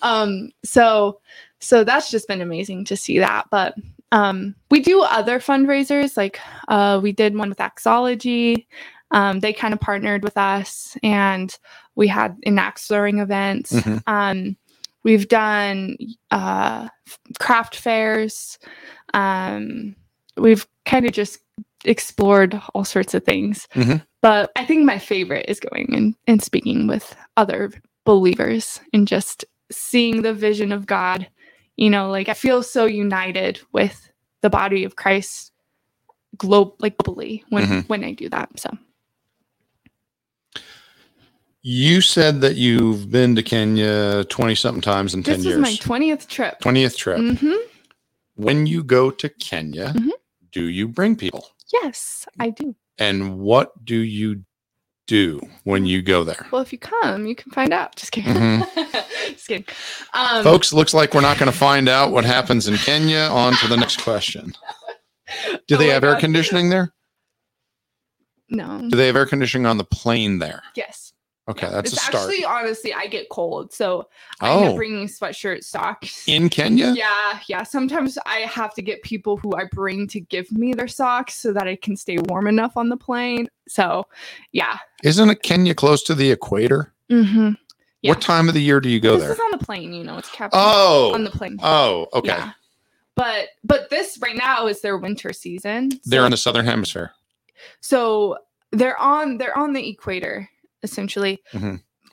[0.01, 1.19] Um, so,
[1.61, 3.45] so that's just been amazing to see that.
[3.49, 3.75] But
[4.11, 8.65] um, we do other fundraisers, like uh, we did one with Axology.
[9.11, 11.57] Um, they kind of partnered with us, and
[11.95, 13.67] we had an axe throwing event.
[13.67, 14.03] Mhm.
[14.07, 14.55] Um,
[15.03, 15.97] we've done
[16.31, 16.87] uh,
[17.39, 18.57] craft fairs.
[19.13, 19.95] Um,
[20.37, 21.39] we've kind of just
[21.83, 23.67] explored all sorts of things.
[23.75, 24.01] Mhm.
[24.21, 27.71] But I think my favorite is going and, and speaking with other
[28.05, 31.27] believers and just seeing the vision of God.
[31.81, 33.97] You know, like I feel so united with
[34.41, 35.51] the body of Christ
[36.37, 37.89] globe like globally when Mhm.
[37.89, 38.49] when I do that.
[38.59, 38.69] So
[41.63, 45.57] You said that you've been to Kenya 20 something times in 10 this years.
[45.57, 46.59] This is my twentieth trip.
[46.59, 47.17] 20th trip.
[47.19, 47.55] Mm-hmm.
[48.35, 50.09] When you go to Kenya, Mhm.
[50.51, 51.47] do you bring people?
[51.81, 52.75] Yes, I do.
[52.97, 54.43] And what do you
[55.11, 56.47] do when you go there?
[56.51, 57.97] Well, if you come, you can find out.
[57.97, 58.63] Just kidding.
[59.27, 59.65] Just kidding.
[60.13, 63.27] Um, Folks, looks like we're not going to find out what happens in Kenya.
[63.29, 64.53] On to the next question.
[65.67, 66.93] Do Oh they my have air conditioning there?
[68.49, 68.87] No.
[68.89, 70.63] Do they have air conditioning on the plane there?
[70.75, 71.10] Yes.
[71.49, 72.29] Okay, that's it's a start.
[72.29, 74.07] actually honestly, I get cold, so
[74.41, 76.23] I end up oh, bringing sweatshirt socks.
[76.27, 76.93] in Kenya?
[76.95, 77.63] Yeah, yeah.
[77.63, 81.51] Sometimes I have to get people who I bring to give me their socks so
[81.53, 83.47] that I can stay warm enough on the plane.
[83.67, 84.05] So,
[84.51, 84.77] yeah.
[85.03, 86.93] Isn't it Kenya close to the equator?
[87.09, 87.53] Mm-hmm.
[88.03, 88.11] Yeah.
[88.11, 89.29] What time of the year do you go there?
[89.29, 89.47] this there?
[89.47, 90.17] is on the plane, you know.
[90.19, 91.57] It's captured Oh, on the plane.
[91.63, 92.29] oh, okay.
[92.29, 92.51] Yeah.
[93.15, 95.91] But but this right now is their winter season.
[96.05, 97.11] They're in the southern hemisphere.
[97.81, 98.37] so
[98.71, 100.47] they're on they're on the equator
[100.83, 101.41] essentially.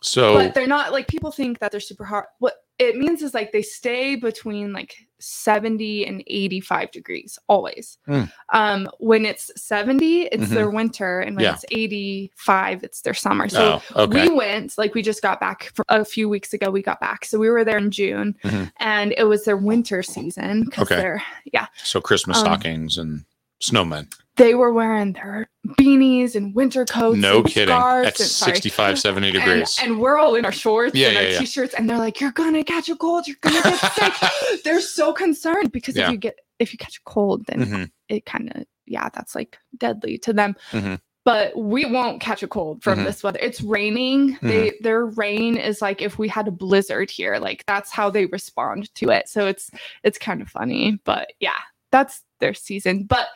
[0.01, 2.27] So but they're not like people think that they're super hot.
[2.39, 7.99] What it means is like they stay between like 70 and 85 degrees always.
[8.07, 8.31] Mm.
[8.53, 10.49] Um, when it's 70, it's Mhm.
[10.51, 11.55] their winter, and when Yeah.
[11.55, 13.49] it's 85, it's their summer.
[13.49, 14.29] So oh, okay.
[14.29, 16.71] we went like we just got back a few weeks ago.
[16.71, 18.71] We got back, so we were there in June, Mhm.
[18.77, 20.97] and it was their winter season because Okay.
[21.01, 23.25] they're yeah so Christmas um, stockings and
[23.61, 24.07] snowmen.
[24.39, 27.19] They were wearing their beanies and winter coats.
[27.19, 27.75] No and kidding.
[27.75, 28.55] scarves At and- sorry.
[28.55, 29.79] 65, 70 degrees.
[29.83, 31.39] And, we're all in our shorts Yeah, and yeah, our yeah.
[31.41, 33.27] t-shirts, and they're like, "You're gonna catch a cold.
[33.27, 34.13] You're gonna get sick."
[34.65, 37.91] they're so concerned because if you get if you catch a cold, then Mhm.
[38.09, 40.57] it kind of yeah, that's like deadly to them.
[40.73, 40.99] Mhm.
[41.25, 43.05] But we won't catch a cold from Mhm.
[43.05, 43.39] this weather.
[43.43, 44.39] It's raining.
[44.41, 47.37] They their rain is like if we had a blizzard here.
[47.39, 49.29] Like that's how they respond to it.
[49.29, 49.71] So it's
[50.05, 50.99] it's kind of funny.
[51.05, 51.59] But yeah,
[51.91, 53.05] that's their season.
[53.05, 53.29] But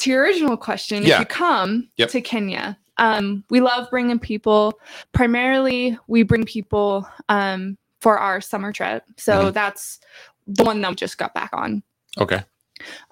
[0.00, 1.14] to your original question, Yeah.
[1.14, 2.10] if you come Yep.
[2.10, 4.78] to Kenya, um, we love bringing people.
[5.12, 9.02] Primarily, we bring people um, for our summer trip.
[9.16, 9.54] So Mhm.
[9.54, 9.98] that's
[10.46, 11.82] the one that we just got back on.
[12.18, 12.42] Okay.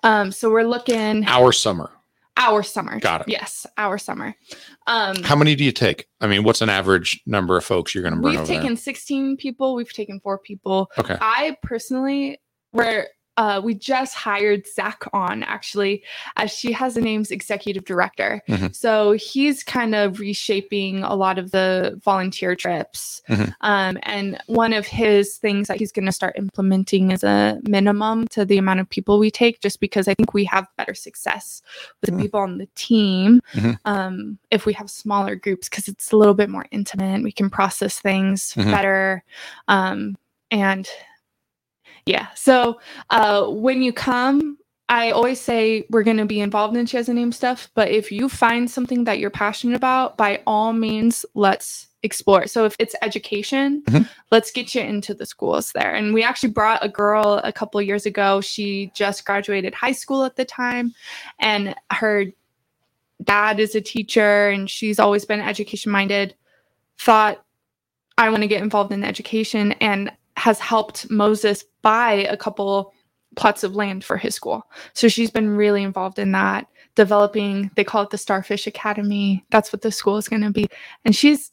[0.03, 1.91] Um, so we're looking Our summer.
[2.37, 3.01] our summer.
[3.01, 3.29] Got it.
[3.29, 4.35] Yes, our summer.
[4.87, 6.07] Um, How many do you take?
[6.21, 9.37] I mean, what's an average number of folks you're going to bring we've taken 16
[9.39, 9.75] people.
[9.75, 10.91] We've taken four people.
[10.99, 11.17] Okay.
[11.21, 12.41] I personally,
[12.73, 16.03] where uh, we just hired Zach on actually,
[16.37, 18.43] as she has the name's executive director.
[18.49, 18.75] Mhm.
[18.75, 23.23] So he's kind of reshaping a lot of the volunteer trips.
[23.29, 23.55] Mhm.
[23.61, 28.29] Um, and one of his things that he's going to start implementing is a minimum
[28.29, 31.61] to the amount of people we take, just because I think we have better success
[32.01, 32.21] with the Mm.
[32.23, 33.79] people on the team Mhm.
[33.85, 37.23] um, if we have smaller groups because it's a little bit more intimate.
[37.25, 38.71] We can process things Mhm.
[38.71, 39.25] better.
[39.67, 40.17] Um,
[40.51, 40.87] and
[42.07, 42.81] yeah, so
[43.11, 47.09] uh, when you come, I always say we're going to be involved in She Has
[47.09, 51.25] a Name stuff, but if you find something that you're passionate about, by all means,
[51.35, 52.47] let's explore.
[52.47, 54.07] So if it's education, Mhm.
[54.31, 55.95] let's get you into the schools there.
[55.95, 58.43] And we actually brought a girl a couple of years ago.
[58.43, 60.95] She just graduated high school at the time,
[61.39, 62.27] and her
[63.23, 66.35] dad is a teacher, and she's always been education minded.
[66.99, 67.43] Thought,
[68.19, 70.13] I want to get involved in education, and
[70.45, 72.93] has helped Moses buy a couple
[73.35, 74.63] plots of land for his school.
[74.93, 76.67] So she's been really involved in that,
[76.97, 79.43] developing, they call it the Starfish Academy.
[79.51, 80.67] That's what the school is going to be.
[81.07, 81.51] And she's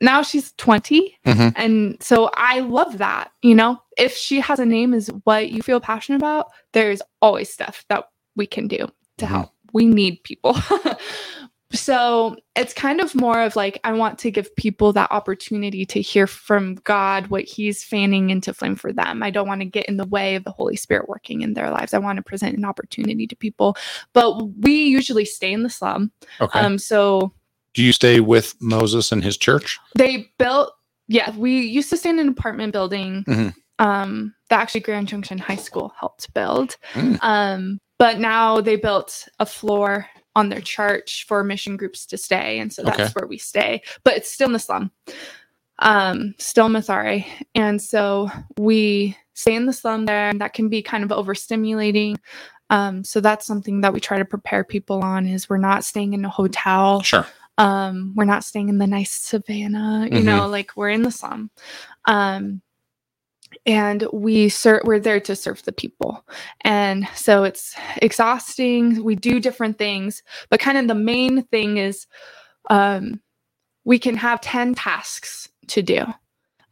[0.00, 1.18] now she's 20.
[1.26, 1.52] Mhm.
[1.56, 3.32] And so I love that.
[3.42, 7.52] You know, if she has a name is what you feel passionate about, there's always
[7.52, 8.04] stuff that
[8.36, 8.86] we can do
[9.18, 9.28] to Mhm.
[9.28, 9.50] help.
[9.72, 10.54] We need people.
[11.72, 16.00] so it's kind of more of like I want to give people that opportunity to
[16.00, 19.22] hear from God what He's fanning into flame for them.
[19.22, 21.70] I don't want to get in the way of the Holy Spirit working in their
[21.70, 21.94] lives.
[21.94, 23.76] I want to present an opportunity to people.
[24.12, 26.12] But we usually stay in the slum.
[26.40, 26.58] Okay.
[26.58, 27.32] Um, so
[27.74, 29.78] Do you stay with Moses and his church?
[29.96, 30.72] they built
[31.08, 33.52] yeah we used to stay in an apartment building Mhm.
[33.80, 37.18] um that actually grand junction high school helped build Mm.
[37.22, 42.58] um but now they built a floor on their church for mission groups to stay
[42.58, 43.08] and so that's Okay.
[43.14, 44.90] where we stay but it's still in the slum
[45.78, 47.24] um still Mathare.
[47.54, 52.16] and so we stay in the slum there and that can be kind of overstimulating
[52.70, 56.12] um so that's something that we try to prepare people on is we're not staying
[56.12, 57.26] in a hotel Sure.
[57.58, 60.24] um we're not staying in the nice savannah you Mhm.
[60.24, 61.50] know like we're in the slum
[62.04, 62.60] um
[63.66, 66.24] and we ser- we're there to serve the people.
[66.62, 69.04] And so it's exhausting.
[69.04, 72.06] We do different things but kind of the main thing is
[72.70, 73.20] um
[73.84, 76.04] we can have 10 tasks to do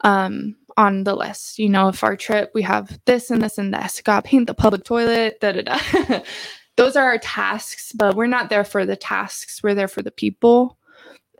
[0.03, 1.59] um on the list.
[1.59, 4.01] You know if our trip we have this and this and this.
[4.01, 6.21] Got paint the public toilet da da da.
[6.77, 9.63] Those are our tasks but we're not there for the tasks.
[9.63, 10.77] We're there for the people.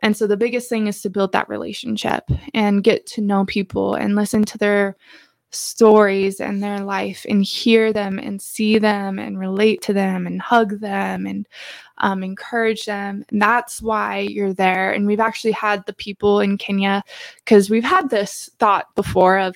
[0.03, 2.23] And so the biggest thing is to build that relationship
[2.53, 4.97] and get to know people and listen to their
[5.51, 10.41] stories and their life and hear them and see them and relate to them and
[10.41, 11.47] hug them and
[11.99, 13.25] um, encourage them.
[13.29, 14.91] And that's why you're there.
[14.93, 17.03] And we've actually had the people in Kenya
[17.45, 19.55] because we've had this thought before of,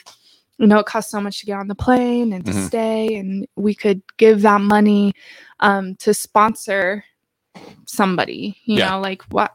[0.60, 2.68] you know, it costs so much to get on the plane and to Mhm.
[2.68, 5.14] stay, and we could give that money
[5.62, 7.04] um, to sponsor
[7.86, 8.92] somebody, you Yeah.
[8.92, 9.54] know, like what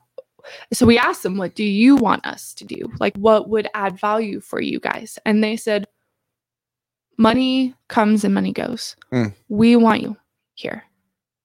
[0.72, 3.98] so we asked them what do you want us to do like what would add
[3.98, 5.86] value for you guys and they said
[7.20, 9.34] money comes and money goes Mm.
[9.48, 10.16] we want you
[10.54, 10.82] here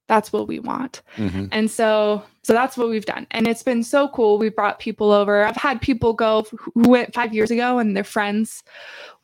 [0.07, 1.49] that's what we want Mhm.
[1.51, 5.11] and so so that's what we've done and it's been so cool we brought people
[5.11, 6.45] over i've had people go
[6.75, 8.63] who went five years ago and they're friends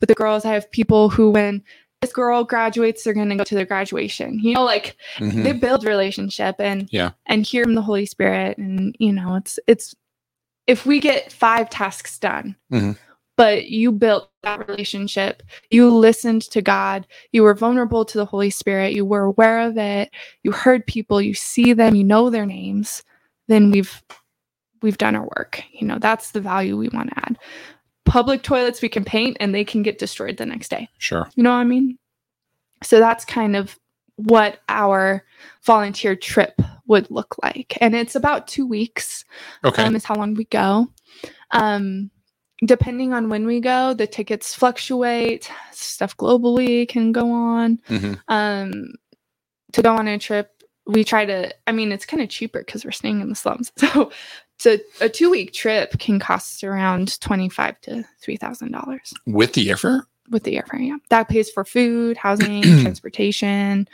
[0.00, 1.62] with the girls i have people who when
[2.02, 5.44] this girl graduates they're going to go to their graduation you know like Mhm.
[5.44, 7.10] they build relationship and Yeah.
[7.26, 9.94] and hear from the holy spirit and you know it's it's
[10.66, 12.96] if we get five tasks done Mhm.
[13.36, 18.50] But you built that relationship you listened to god you were vulnerable to the holy
[18.50, 20.10] spirit you were aware of it
[20.42, 23.02] you heard people you see them you know their names
[23.48, 24.02] then we've
[24.82, 27.38] we've done our work you know that's the value we want to add
[28.04, 31.28] public toilets we can paint and they can get destroyed the next day Sure.
[31.34, 31.98] you know what I mean?
[32.82, 33.78] So that's kind of
[34.16, 35.24] what our
[35.64, 37.78] volunteer trip would look like.
[37.80, 39.24] And it's about two weeks,
[39.64, 39.84] Okay.
[39.84, 40.88] um, is how long we go.
[41.52, 42.10] Um,
[42.64, 47.78] depending on when we go, the tickets fluctuate, stuff globally can go on.
[47.88, 48.20] Mhm.
[48.28, 48.94] Um,
[49.72, 52.84] to go on a trip, we try to, I mean, it's kind of cheaper because
[52.84, 53.72] we're staying in the slums.
[53.82, 54.10] So,
[54.58, 59.66] so a two week trip can cost around twenty-five to three thousand dollars With the
[59.68, 60.02] airfare?
[60.30, 60.86] with the airfare.
[60.86, 63.88] Yeah, that pays for food, housing, transportation.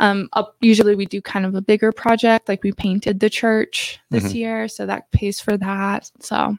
[0.00, 4.00] Um, up, usually we do kind of a bigger project, like we painted the church
[4.10, 4.34] this Mhm.
[4.34, 6.10] year, so that pays for that.
[6.20, 6.58] So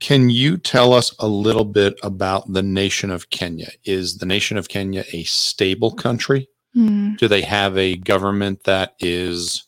[0.00, 3.70] Can you tell us a little bit about the nation of Kenya?
[3.84, 6.48] Is the nation of Kenya a stable country?
[6.74, 9.66] hmm, Do they have a government that is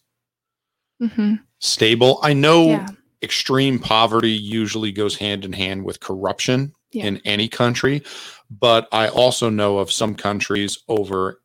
[1.02, 2.18] mhm, stable?
[2.22, 2.88] I know yeah,
[3.22, 7.06] extreme poverty usually goes hand in hand with corruption Yeah.
[7.06, 8.02] in any country,
[8.50, 11.40] but I also know of some countries over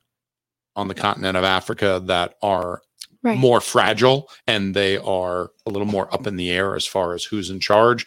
[0.75, 2.81] on the continent of Africa that are
[3.24, 3.38] right.
[3.38, 7.24] more fragile and they are a little more up in the air as far as
[7.24, 8.05] who's in charge.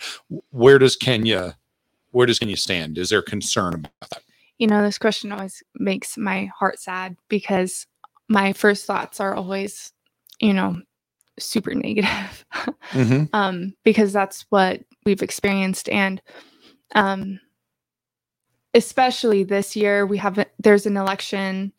[0.50, 1.56] Where does Kenya
[2.12, 2.96] where does Kenya stand?
[2.96, 4.22] Is there concern about that?
[4.58, 7.86] You know, this question always makes my heart sad because
[8.28, 9.92] my first thoughts are always,
[10.40, 10.80] you know,
[11.38, 12.46] super negative.
[12.92, 13.24] Mm-hmm.
[13.34, 15.90] um, because that's what we've experienced.
[15.90, 16.22] And
[16.94, 17.38] um,
[18.74, 21.72] especially this year, we have a- there's an election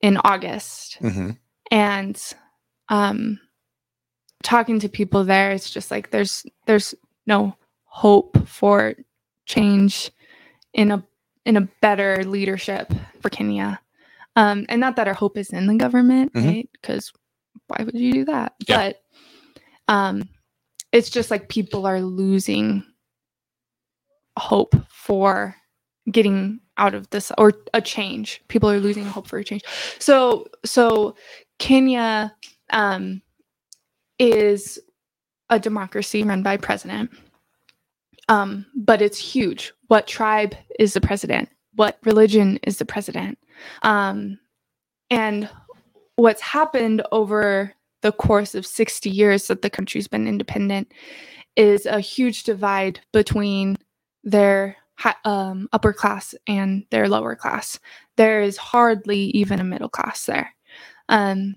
[0.00, 1.30] in August, Mm-hmm.
[1.70, 2.34] and
[2.88, 3.40] um,
[4.42, 6.94] talking to people there, it's just like there's there's
[7.26, 8.94] no hope for
[9.46, 10.10] change
[10.74, 11.04] in a
[11.44, 13.80] in a better leadership for Kenya.
[14.36, 16.46] Um, and not that our hope is in the government, Mhm.
[16.46, 16.70] right?
[16.72, 17.12] Because
[17.66, 18.54] why would you do that?
[18.68, 18.76] Yeah.
[18.76, 19.02] But
[19.88, 20.28] um,
[20.92, 22.84] it's just like people are losing
[24.38, 25.56] hope for
[26.10, 28.42] getting out of this or a change.
[28.48, 29.62] People are losing hope for a change.
[29.98, 31.16] So so
[31.58, 32.34] Kenya
[32.70, 33.22] um,
[34.18, 34.78] is
[35.50, 37.10] a democracy run by president.
[38.28, 39.72] Um, but it's huge.
[39.86, 41.48] What tribe is the president?
[41.74, 43.38] What religion is the president?
[43.82, 44.38] Um,
[45.10, 45.48] and
[46.16, 50.92] what's happened over the course of 60 years that the country's been independent
[51.56, 53.76] is a huge divide between
[54.22, 54.76] their
[55.24, 57.78] um, upper class and their lower class.
[58.16, 60.54] There is hardly even a middle class there.
[61.08, 61.56] Um,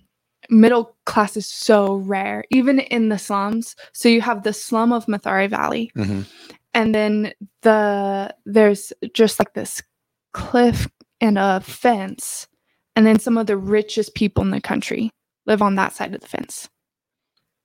[0.51, 3.75] middle class is so rare, even in the slums.
[3.93, 6.25] So you have the slum of Mathare Valley, Mhm.
[6.73, 9.81] and then the there's just like this
[10.33, 10.87] cliff
[11.19, 12.47] and a fence,
[12.95, 15.09] and then some of the richest people in the country
[15.45, 16.69] live on that side of the fence,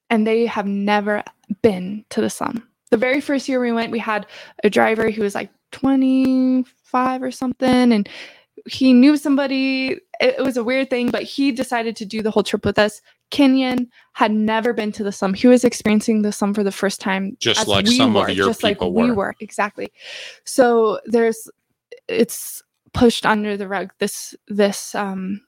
[0.09, 1.23] and they have never
[1.63, 2.67] been to the slum.
[2.91, 4.27] The very first year we went, we had
[4.63, 8.09] a driver who was like 25 or something, and
[8.69, 9.99] he knew somebody.
[10.21, 12.79] It, it was a weird thing, but he decided to do the whole trip with
[12.79, 13.01] us.
[13.31, 15.35] Kenyan had never been to the slum.
[15.35, 18.31] He was experiencing the slum for the first time, Just like we some of were,
[18.31, 19.15] your just like people we were.
[19.15, 19.93] were exactly.
[20.45, 21.51] So there's,
[22.09, 22.63] it's
[22.97, 23.93] pushed under the rug.
[23.99, 25.41] This this um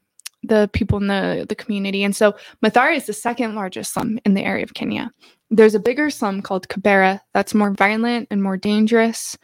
[0.43, 2.35] the people in the the community, and so
[2.65, 5.11] Mathare is the second largest slum in the area of Kenya.
[5.51, 9.37] There's a bigger slum called Kibera that's more violent and more dangerous,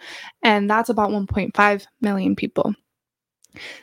[0.43, 2.75] and that's about 1.5 million people.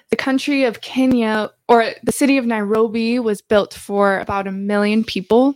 [0.10, 5.04] The country of Kenya or the city of Nairobi was built for about a million
[5.04, 5.56] people,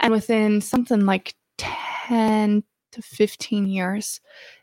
[0.00, 4.20] and within something like 10 to 15 years,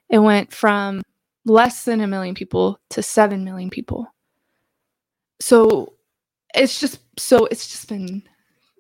[0.10, 1.02] it went from
[1.46, 4.08] less than a million people to 7 million people.
[5.40, 5.94] So
[6.54, 8.24] it's just so it's just been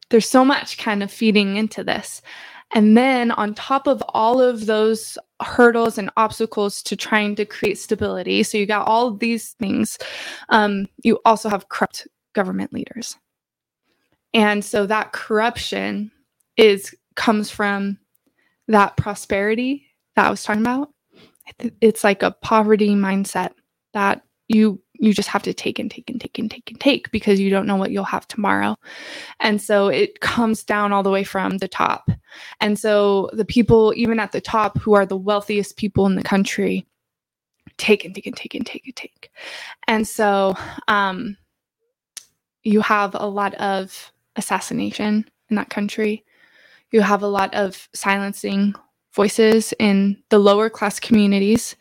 [0.09, 2.22] there's so much kind of feeding into this.
[2.74, 7.78] And then on top of all of those hurdles and obstacles to trying to create
[7.78, 9.97] stability, so you got all these things,
[10.49, 13.17] um, you also have corrupt government leaders.
[14.34, 16.11] And so that corruption
[16.55, 17.97] is comes from
[18.67, 20.89] that prosperity that I was talking about.
[21.82, 23.51] It's like a poverty mindset
[23.93, 27.10] that you you just have to take and take and take and take and take
[27.12, 28.78] because you don't know what you'll have tomorrow.
[29.39, 32.12] And so it comes down all the way from the top.
[32.60, 36.22] And so the people, even at the top, who are the wealthiest people in the
[36.22, 36.86] country,
[37.78, 39.32] take and take and take and take and take.
[39.88, 40.56] And so
[40.88, 41.36] um,
[42.62, 46.24] you have a lot of assassination in that country.
[46.91, 48.76] You have a lot of silencing
[49.16, 51.76] voices in the lower class communities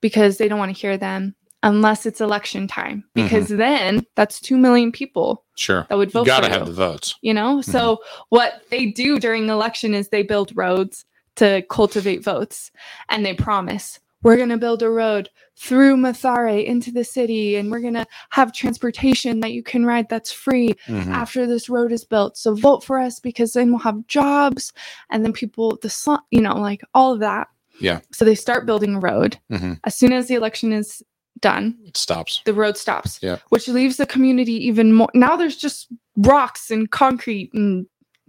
[0.00, 4.56] because they don't want to hear them unless it's election time because then that's 2
[4.56, 5.86] million people Sure.
[5.88, 6.18] that would Mm-hmm.
[6.18, 7.14] You vote got to for have you the votes.
[7.22, 7.98] you know so
[8.30, 11.04] what they do during election is they build roads
[11.36, 12.70] to cultivate votes
[13.08, 17.70] and they promise we're going to build a road through Mathare into the city and
[17.70, 21.08] we're going to have transportation that you can ride that's free Mhm.
[21.08, 24.72] after this road is built so vote for us because then we'll have jobs
[25.10, 27.48] and then people the slum you know like all of that
[27.80, 28.00] Yeah.
[28.12, 29.78] so they start building a road Mhm.
[29.84, 31.02] as soon as the election is
[31.40, 31.76] done.
[31.86, 32.42] It stops.
[32.44, 33.38] the road stops Yeah.
[33.50, 37.86] which leaves the community even more now there's just rocks and concrete and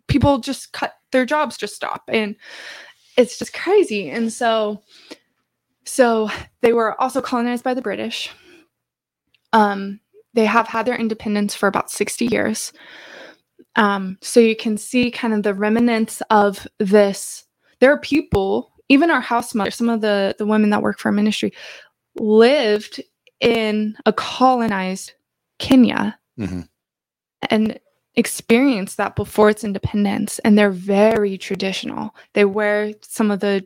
[0.07, 2.03] people just cut their jobs just stop.
[2.07, 2.35] And
[3.17, 4.09] it's just crazy.
[4.09, 4.81] And so
[5.85, 6.29] so
[6.61, 8.29] they were also colonized by the british.
[9.53, 9.99] Um
[10.33, 12.71] they have had their independence for about 60 years.
[13.75, 17.45] Um so you can see kind of the remnants of this.
[17.79, 21.09] There are people even our house mothers some of the the women that work for
[21.09, 21.51] our ministry
[22.15, 23.01] lived
[23.39, 25.13] in a colonized
[25.59, 26.67] Kenya Mhm.
[27.49, 27.79] and
[28.15, 30.39] experienced that before its independence.
[30.39, 32.15] And they're very traditional.
[32.33, 33.65] They wear some of the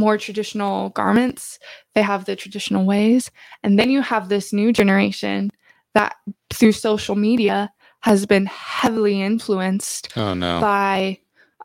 [0.00, 1.58] more traditional garments,
[1.94, 3.30] they have the traditional ways.
[3.62, 5.50] And then you have this new generation
[5.94, 6.16] that
[6.52, 10.60] through social media has been heavily influenced Oh no.
[10.60, 11.18] by,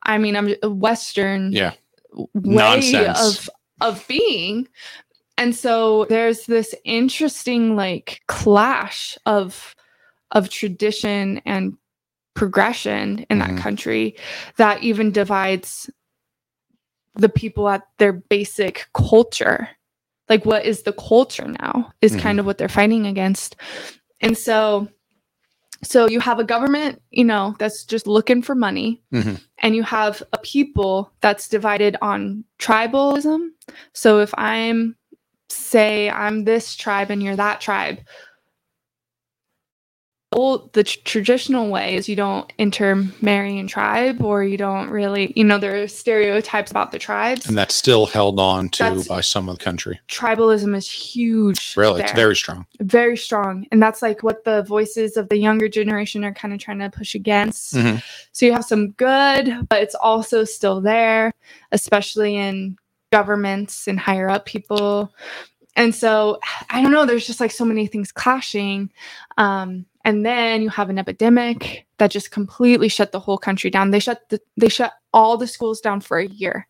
[0.03, 1.73] I mean, I'm a Western Yeah.
[2.13, 3.19] way Nonsense.
[3.39, 3.49] of
[3.81, 4.67] of being
[5.39, 9.75] and so there's this interesting like clash of
[10.31, 11.75] of tradition and
[12.35, 14.15] progression in that country
[14.57, 15.89] that even divides
[17.15, 19.69] the people at their basic culture
[20.29, 22.19] like what is the culture now is Mhm.
[22.21, 23.55] kind of what they're fighting against
[24.21, 24.87] and so
[25.83, 29.41] so you have a government you know that's just looking for money Mhm.
[29.59, 33.49] and you have a people that's divided on tribalism.
[33.93, 34.95] So if I'm,
[35.51, 37.99] say, I'm this tribe and you're that tribe,
[40.31, 45.33] old the tr- traditional way is you don't intermarry in tribe or you don't really
[45.35, 49.07] you know there are stereotypes about the tribes And that's still held on to That's-
[49.07, 49.99] by some of the country.
[50.07, 52.67] tribalism is huge Really, it's very strong.
[52.79, 56.59] very strong and that's like what the voices of the younger generation are kind of
[56.59, 57.99] trying to push against Mhm.
[58.31, 61.33] so you have some good but it's also still there
[61.71, 62.77] especially in
[63.11, 65.13] governments and higher up people.
[65.75, 66.39] And so
[66.69, 68.91] i don't know there's just like so many things clashing.
[69.37, 73.91] Um and then you have an epidemic that just completely shut the whole country down.
[73.91, 76.67] They shut the, they shut all the schools down for a year.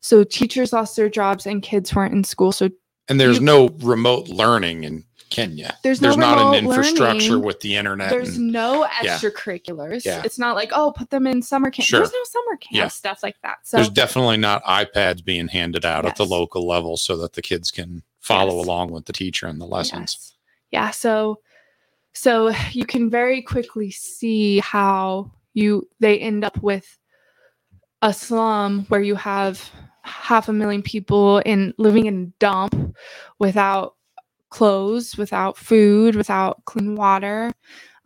[0.00, 2.52] So teachers lost their jobs and kids weren't in school.
[2.52, 2.70] So
[3.08, 5.76] And there's You- no remote learning in Kenya.
[5.82, 7.44] There's no not an infrastructure learning.
[7.44, 8.10] with the internet.
[8.10, 10.22] there's and- no extracurriculars Yeah.
[10.24, 12.00] it's not like oh put them in summer camp Sure.
[12.00, 12.88] there's no summer camp Yeah.
[12.88, 16.96] stuff like that so there's definitely not iPads being handed out at the local level
[16.96, 18.66] so that the kids can follow Yes.
[18.66, 20.16] along with the teacher and the lessons.
[20.16, 20.32] Yes.
[20.72, 20.90] Yeah.
[20.90, 21.40] So,
[22.12, 26.98] so you can very quickly see how you they end up with
[28.02, 29.70] a slum where you have
[30.02, 32.94] half a million people in living in a dump
[33.38, 33.95] without
[34.50, 37.52] clothes, without food, without clean water,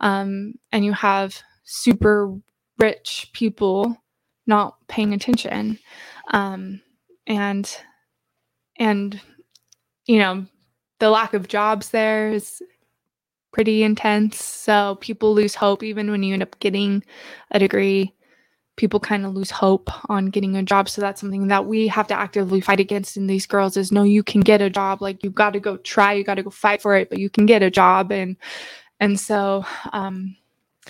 [0.01, 2.35] um, and you have super
[2.79, 3.97] rich people
[4.47, 5.79] not paying attention,
[6.33, 6.81] um,
[7.27, 7.77] and
[8.79, 9.21] and
[10.07, 10.45] you know
[10.99, 12.61] the lack of jobs there is
[13.53, 14.43] pretty intense.
[14.43, 17.03] So people lose hope even when you end up getting
[17.51, 18.15] a degree.
[18.77, 20.89] People kind of lose hope on getting a job.
[20.89, 24.03] So that's something that we have to actively fight against in these girls is no,
[24.03, 25.01] you can get a job.
[25.01, 27.29] Like you've got to go try, you got to go fight for it, but you
[27.29, 28.11] can get a job.
[28.11, 28.37] And
[28.99, 30.35] and so um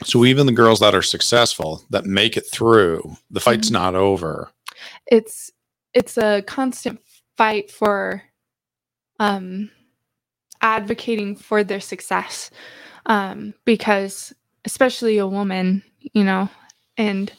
[0.03, 3.73] So even the girls that are successful that make it through, the fight's Mhm.
[3.73, 4.49] not over.
[5.07, 5.51] it's
[5.93, 6.99] it's a constant
[7.37, 8.23] fight for
[9.19, 9.69] um
[10.61, 12.49] advocating for their success
[13.07, 14.33] um because
[14.65, 16.49] especially a woman you know
[16.97, 17.33] and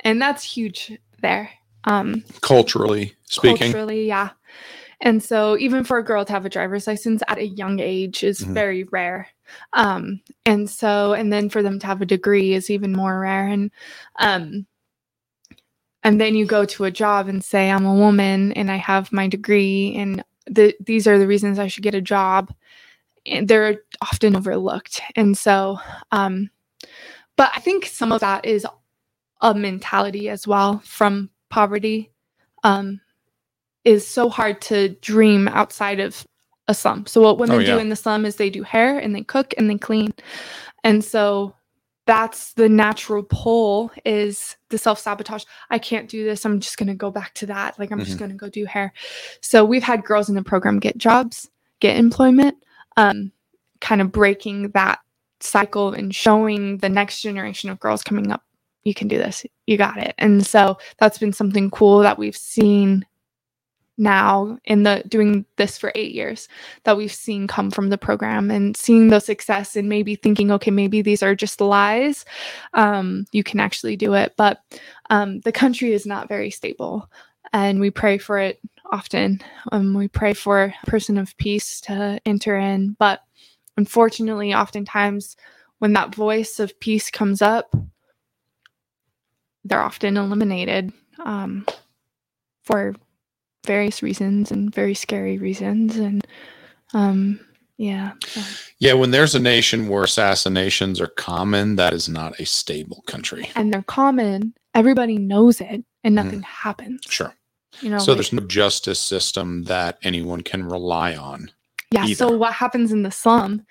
[0.00, 1.50] and that's huge there
[1.84, 3.58] um Culturally speaking.
[3.58, 4.30] culturally yeah.
[5.00, 8.24] And so even for a girl to have a driver's license at a young age
[8.24, 8.52] is Mhm.
[8.54, 9.28] very rare.
[9.72, 13.46] Um and so and then for them to have a degree is even more rare.
[13.46, 13.70] And
[14.18, 14.66] um
[16.04, 19.12] and then you go to a job and say i'm a woman and i have
[19.12, 22.52] my degree and the, these are the reasons i should get a job.
[23.26, 25.00] And they're often overlooked.
[25.16, 25.78] And so
[26.12, 26.50] um
[27.36, 28.66] but i think some of that is
[29.40, 32.10] a mentality as well from poverty
[32.64, 33.00] um
[33.84, 36.26] is so hard to dream outside of
[36.66, 37.06] a slum.
[37.06, 39.54] So what women Oh, do in the slum is they do hair and they cook
[39.56, 40.12] and they clean.
[40.84, 41.54] And so
[42.04, 45.44] that's the natural pull is the self-sabotage.
[45.70, 46.44] I can't do this.
[46.44, 47.78] I'm just going to go back to that.
[47.78, 48.18] Like i'm just Mhm.
[48.18, 48.92] going to go do hair.
[49.40, 51.48] So we've had girls in the program get jobs
[51.80, 52.56] get employment
[52.96, 53.30] um,
[53.80, 54.98] kind of breaking that
[55.40, 58.42] cycle and showing the next generation of girls coming up
[58.84, 59.44] you can do this.
[59.66, 60.14] You got it.
[60.18, 63.04] And so that's been something cool that we've seen
[63.98, 66.48] now in the doing this for eight years
[66.84, 70.70] that we've seen come from the program and seeing the success and maybe thinking okay
[70.70, 72.24] maybe these are just lies.
[72.74, 74.34] Um, you can actually do it.
[74.36, 74.60] But
[75.10, 77.10] um, the country is not very stable
[77.52, 78.60] and we pray for it
[78.92, 79.42] often.
[79.72, 82.96] Um, we pray for a person of peace to enter in.
[82.98, 83.20] But
[83.76, 85.36] unfortunately oftentimes
[85.78, 87.74] when that voice of peace comes up
[89.68, 90.92] they're often eliminated
[91.24, 91.66] um,
[92.64, 92.94] for
[93.66, 96.26] various reasons and very scary reasons and
[96.94, 97.38] um,
[97.76, 98.40] yeah so-
[98.78, 103.50] Yeah, when there's a nation where assassinations are common, that is not a stable country.
[103.56, 106.24] and they're common everybody knows it and Mhm.
[106.24, 107.34] nothing happens Sure.
[107.80, 111.50] you know So like- there's no justice system that anyone can rely on.
[111.90, 112.04] Yeah.
[112.14, 113.62] So what happens in the slum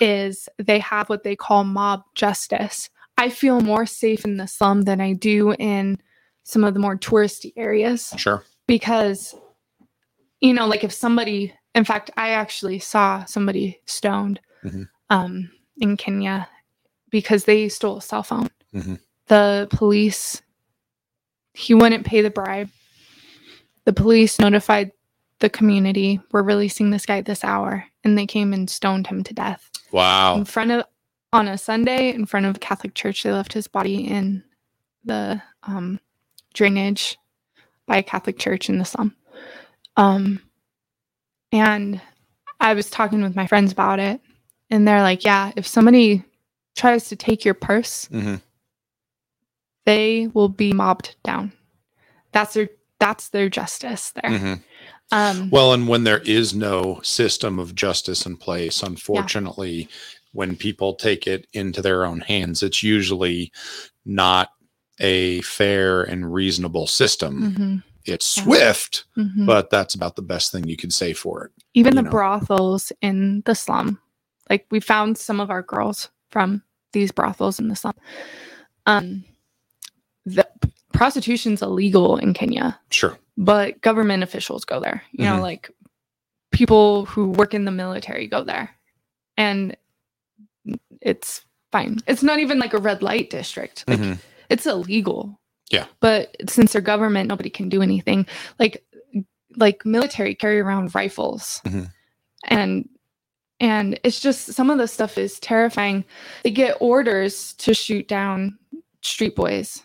[0.00, 2.90] is they have what they call mob justice.
[3.16, 5.98] I feel more safe in the slum than I do in
[6.42, 8.44] some of the more touristy areas Sure.
[8.66, 9.34] because,
[10.40, 14.88] you know, like if somebody, in fact, I actually saw somebody stoned Mhm.
[15.10, 16.48] um, in Kenya
[17.10, 18.48] because they stole a cell phone.
[18.74, 19.00] Mhm.
[19.28, 20.42] The police,
[21.54, 22.68] he wouldn't pay the bribe.
[23.84, 24.90] The police notified
[25.40, 27.84] the community, we're releasing this guy at this hour.
[28.02, 30.36] And they came and stoned him to death Wow.
[30.36, 30.84] in front of,
[31.34, 33.22] on a Sunday, in front of a Catholic church.
[33.24, 34.44] They left his body in
[35.04, 35.98] the um,
[36.54, 37.18] drainage
[37.86, 39.16] by a Catholic church in the slum.
[39.96, 40.40] Um,
[41.50, 42.00] and
[42.60, 44.20] I was talking with my friends about it,
[44.70, 46.24] and they're like, yeah, if somebody
[46.76, 48.40] tries to take your purse, Mhm.
[49.86, 51.52] they will be mobbed down.
[52.32, 52.70] That's their
[53.00, 54.30] that's their justice there.
[54.30, 54.62] Mhm.
[55.10, 59.88] Um, Well, and when there is no system of justice in place, unfortunately,
[60.34, 63.50] when people take it into their own hands, it's usually
[64.04, 64.50] not
[65.00, 67.54] a fair and reasonable system.
[67.56, 68.42] mhm, It's Yeah.
[68.44, 69.46] swift, mhm.
[69.46, 71.52] but that's about the best thing you can say for it.
[71.72, 72.10] even the know.
[72.10, 73.98] brothels in the slum
[74.50, 76.62] like we found some of our girls from
[76.92, 77.94] these brothels in the slum
[78.86, 79.24] um
[80.26, 80.46] the
[80.92, 83.18] prostitution's illegal in kenya Sure.
[83.38, 85.42] but government officials go there you know Mhm.
[85.42, 85.70] like
[86.52, 88.70] people who work in the military go there
[89.36, 89.76] and
[91.04, 92.00] it's fine.
[92.08, 93.84] It's not even like a red light district.
[93.88, 94.18] Like Mhm.
[94.50, 95.40] it's illegal.
[95.70, 95.86] Yeah.
[96.00, 98.26] But since they're government, nobody can do anything.
[98.58, 98.84] Like
[99.56, 101.60] like military carry around rifles.
[101.64, 101.90] Mhm.
[102.48, 102.88] And
[103.60, 106.04] and it's just some of the stuff is terrifying.
[106.42, 108.58] They get orders to shoot down
[109.02, 109.82] street boys.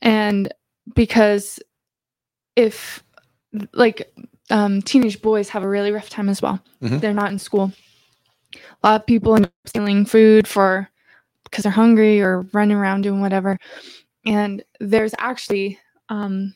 [0.00, 0.52] And
[0.94, 1.60] because
[2.56, 3.02] if
[3.72, 4.12] like
[4.50, 6.60] um, teenage boys have a really rough time as well.
[6.82, 7.00] Mhm.
[7.00, 7.72] They're not in school.
[8.82, 10.88] A lot of people end up stealing food for
[11.44, 13.58] because they're hungry or running around doing whatever.
[14.24, 15.78] And there's actually
[16.08, 16.54] um,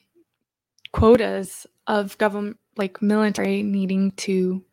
[0.93, 4.65] quotas of government, like military, needing to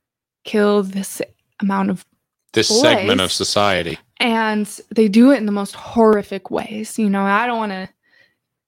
[0.43, 1.21] kill this
[1.59, 2.05] amount of
[2.53, 3.97] This segment of society.
[4.19, 4.65] and
[4.95, 6.97] they do it in the most horrific ways.
[6.99, 7.89] You know, I don't want to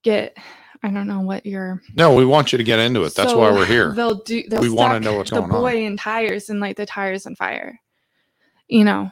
[0.03, 0.38] get,
[0.84, 1.82] I don't know what your.
[1.95, 3.16] No, we want you to get into it.
[3.16, 3.91] That's why we're here.
[3.93, 4.43] They'll do.
[4.49, 5.49] They'll We wanna know what's going on.
[5.49, 7.80] boy in tires and light the tires on fire.
[8.68, 9.11] You know,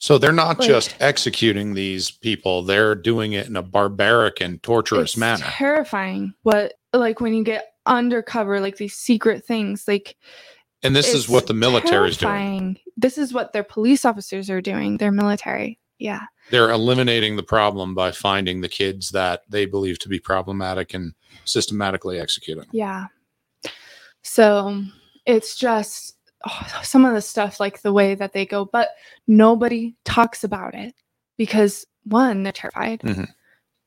[0.00, 4.62] So they're not Like- just executing these people, they're doing it in a barbaric and
[4.62, 5.44] torturous it's manner.
[5.48, 6.34] terrifying.
[6.42, 10.16] What like when you get undercover, like these secret things, like
[10.84, 12.78] And this is what the military is doing.
[12.96, 14.98] This is what their police officers are doing.
[14.98, 15.80] Their military.
[15.98, 16.20] Yeah.
[16.50, 21.12] They're eliminating the problem by finding the kids that they believe to be problematic and
[21.44, 22.66] systematically executing.
[22.70, 23.06] Yeah.
[24.22, 24.84] So
[25.26, 26.14] it's just
[26.46, 28.90] oh, some of the stuff, like the way that they go, but
[29.26, 30.94] nobody talks about it
[31.36, 33.00] because one, they're terrified.
[33.00, 33.28] Mhm.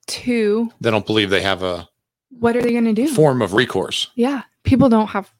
[0.07, 1.87] Two, They don't believe they have a
[2.29, 3.07] what are they going to do?
[3.07, 4.09] form of recourse.
[4.15, 5.31] Yeah, people don't have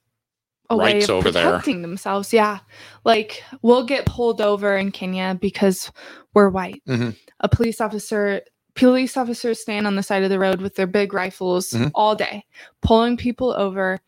[0.70, 1.46] a way Rights of over there.
[1.50, 2.32] protecting themselves.
[2.32, 2.60] Yeah,
[3.04, 5.92] like we'll get pulled over in Kenya because
[6.34, 6.82] we're white.
[6.88, 7.18] Mhm.
[7.42, 8.42] A police officer,
[8.76, 11.92] police officers stand on the side of the road with their big rifles Mhm.
[11.96, 12.46] all day,
[12.82, 14.00] pulling people over,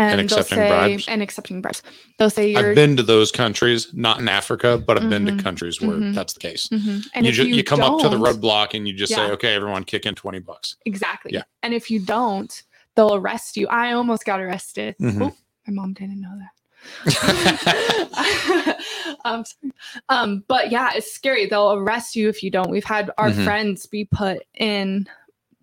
[0.00, 1.08] and, And accepting say bribes.
[1.08, 1.82] and accepting bribes.
[2.18, 2.70] They'll say you're.
[2.70, 5.42] I've been to those countries, not in Africa, but I've been to Mhm.
[5.42, 6.14] countries where Mhm.
[6.14, 6.68] that's the case.
[6.68, 7.04] Mhm.
[7.14, 9.30] And you, if ju- you, you come up to the roadblock and you just say,
[9.32, 10.76] okay, everyone kick in 20 bucks.
[10.86, 11.32] Exactly.
[11.34, 11.42] Yeah.
[11.62, 12.62] And if you don't,
[12.96, 13.68] they'll arrest you.
[13.68, 14.96] I almost got arrested.
[15.02, 15.36] Oh,
[15.66, 17.04] my mom didn't know that.
[19.24, 19.72] um, sorry.
[20.08, 21.46] um, but yeah, it's scary.
[21.46, 22.70] They'll arrest you if you don't.
[22.70, 23.44] We've had our Mhm.
[23.44, 25.06] friends be put in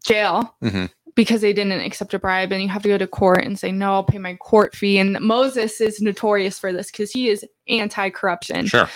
[0.06, 0.90] jail Mhm.
[1.18, 3.72] Because they didn't accept a bribe, and you have to go to court and say,
[3.72, 7.44] "No, I'll pay my court fee." And Moses is notorious for this because he is
[7.68, 8.88] anti-corruption Sure.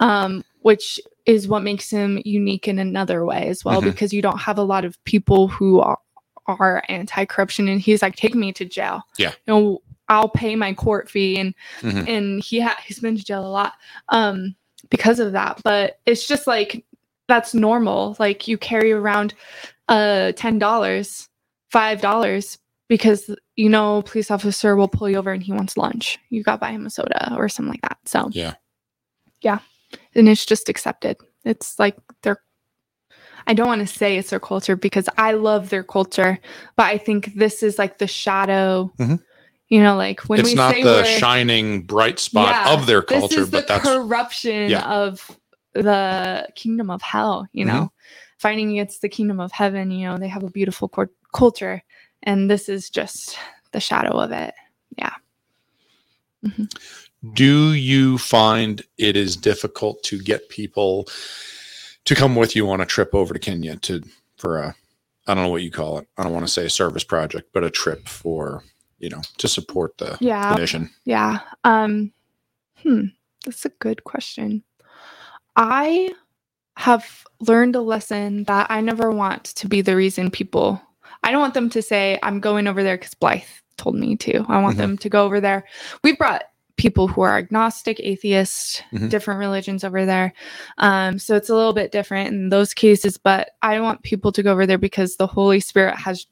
[0.00, 3.86] um, which is what makes him unique in another way as well, Mhm.
[3.86, 5.98] because you don't have a lot of people who are,
[6.46, 9.02] are anti-corruption, and he's like, take me to jail.
[9.18, 9.30] Yeah.
[9.30, 12.08] you know, I'll pay my court fee, and Mhm.
[12.08, 13.72] and he ha- he's been to jail a lot
[14.10, 14.54] um,
[14.90, 15.60] because of that.
[15.64, 16.84] But it's just like
[17.26, 18.14] that's normal.
[18.20, 19.34] Like you carry around
[19.88, 21.28] uh ten dollars,
[21.74, 22.58] five dollars.
[22.88, 26.18] Because you know, police officer will pull you over and he wants lunch.
[26.30, 27.98] You got buy him a soda or something like that.
[28.06, 28.54] So Yeah.
[29.48, 29.58] yeah
[30.14, 32.38] and it's just accepted it's like their
[33.46, 36.38] i don't want to say it's their culture because i love their culture
[36.76, 39.20] but i think this is like the shadow Mhm.
[39.68, 43.02] you know like when it's we not say the shining bright spot Yeah, of their
[43.02, 44.86] culture, but the that's corruption Yeah.
[45.02, 45.30] of
[45.74, 48.38] the kingdom of hell you know Mm-hmm.
[48.38, 51.82] fighting against the kingdom of heaven you know they have a beautiful cor- culture
[52.22, 53.36] and this is just
[53.72, 54.54] the shadow of it
[54.96, 55.14] Yeah.
[57.34, 61.06] do you find it is difficult to get people
[62.04, 64.02] to come with you on a trip over to Kenya to
[64.36, 64.74] for a
[65.26, 66.08] I don't know what you call it.
[66.18, 68.62] I don't want to say a service project, but a trip for,
[68.98, 70.90] you know, to support the, the yeah mission.
[71.04, 71.40] Yeah.
[71.64, 72.12] Um
[72.82, 73.06] hmm,
[73.44, 74.62] that's a good question.
[75.56, 76.12] I
[76.76, 80.80] have learned a lesson that I never want to be the reason people
[81.22, 83.42] I don't want them to say I'm going over there cuz Blythe
[83.76, 84.44] told me to.
[84.48, 84.78] I want Mhm.
[84.78, 85.64] them to go over there.
[86.02, 86.44] We've brought
[86.76, 89.08] people who are agnostic, atheist, Mhm.
[89.08, 90.32] different religions over there.
[90.78, 94.42] Um, so it's a little bit different in those cases, but I want people to
[94.42, 96.26] go over there because the Holy Spirit has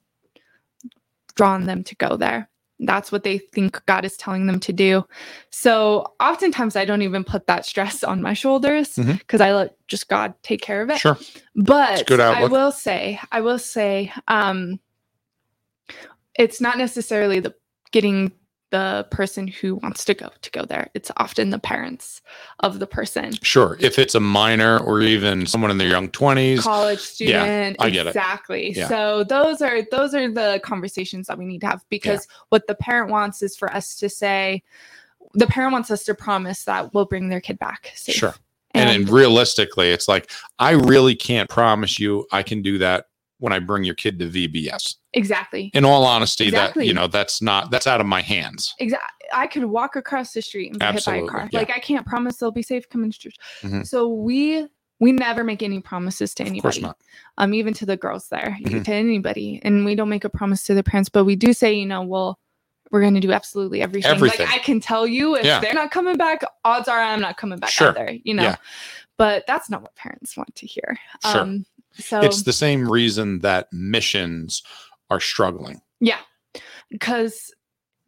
[1.37, 2.49] drawn them to go there.
[2.85, 5.05] That's what they think God is telling them to do.
[5.51, 10.09] So oftentimes I don't even put that stress on my shoulders because I let just
[10.09, 10.99] God take care of it.
[10.99, 11.17] Sure.
[11.55, 14.81] But I will say, I will say, um,
[16.35, 17.55] it's not necessarily the
[17.93, 18.33] getting
[18.73, 20.89] the person who wants to go to go there.
[20.95, 22.23] It's often the parents
[22.61, 23.35] of the person.
[23.43, 23.77] Sure.
[23.79, 27.77] If it's a minor or even someone in their young 20s, college student.
[27.79, 28.11] Yeah, I get it.
[28.11, 28.89] exactly Yeah.
[28.89, 32.75] so those are those are the conversations that we need to have because what the
[32.75, 34.63] parent wants is for us to say
[35.35, 38.15] the parent wants us to promise that we'll bring their kid back safe.
[38.15, 38.35] sure.
[38.75, 43.09] And, and, realistically, it's like, I really can't promise you I can do that
[43.43, 44.97] when I bring your kid to VBS.
[45.15, 46.87] exactly In all honesty, that, Exactly.
[46.87, 48.75] you know, that's not, that's out of my hands.
[48.79, 51.59] exactly i could walk across the street and be hit by a car yeah.
[51.61, 53.87] like i can't promise they'll be safe coming to church Mhm.
[53.87, 54.67] so we
[55.01, 56.59] we never make any promises to anybody.
[56.59, 56.97] Of course not.
[57.39, 58.85] um even to the girls there Mhm.
[58.85, 61.73] to anybody and we don't make a promise to the parents but we do say
[61.73, 62.39] you know well
[62.91, 64.11] we're going to do absolutely everything.
[64.11, 64.47] Everything.
[64.47, 65.61] like i can tell you if Yeah.
[65.61, 67.89] they're not coming back odds are i'm not coming back Sure.
[67.91, 68.57] either you know Yeah.
[69.17, 70.99] but that's not what parents want to hear
[71.31, 71.41] Sure.
[71.41, 71.65] um
[71.99, 74.63] so It's the same reason that missions
[75.11, 75.81] are struggling.
[76.01, 76.19] yeah
[76.91, 77.53] because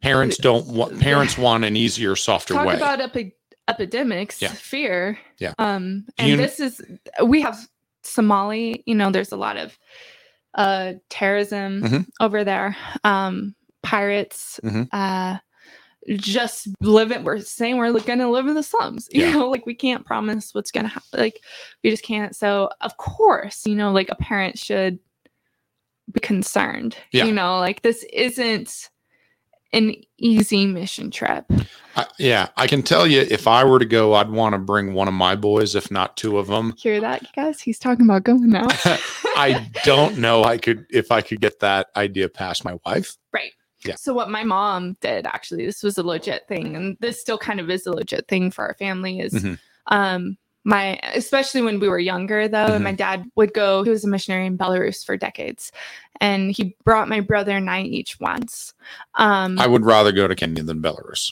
[0.01, 2.75] Parents don't want parents want an easier, softer talk way.
[2.75, 3.35] about epi-
[3.67, 4.49] epidemics Yeah.
[4.49, 5.53] fear Yeah.
[5.57, 6.81] um and you- this is
[7.23, 7.57] we have
[8.03, 9.77] somali you know there's a lot of
[10.53, 12.05] uh terrorism Mhm.
[12.19, 14.87] over there um pirates Mhm.
[14.91, 15.37] uh
[16.07, 19.33] just living we're saying we're gonna live in the slums you Yeah.
[19.33, 21.41] know like we can't promise what's gonna happen like
[21.83, 24.99] we just can't so of course you know like a parent should
[26.11, 27.25] be concerned Yeah.
[27.25, 28.89] you know like this isn't
[29.73, 31.45] an easy mission trip
[31.97, 34.93] I, yeah, I can tell you if I were to go, I'd want to bring
[34.93, 36.73] one of my boys, if not two of them.
[36.77, 38.67] hear that guys he's talking about going now
[39.37, 43.15] I don't know I could if I could get that idea past my wife.
[43.85, 43.95] Yeah.
[43.95, 47.59] so what my mom did actually this was a legit thing and this still kind
[47.59, 49.59] of is a legit thing for our family is Mhm.
[49.87, 52.75] um my especially when we were younger though Mhm.
[52.75, 55.71] and my dad would go he was a missionary in belarus for decades
[56.19, 58.73] and he brought my brother and i each once
[59.15, 61.31] um I would rather go to Kenya than Belarus.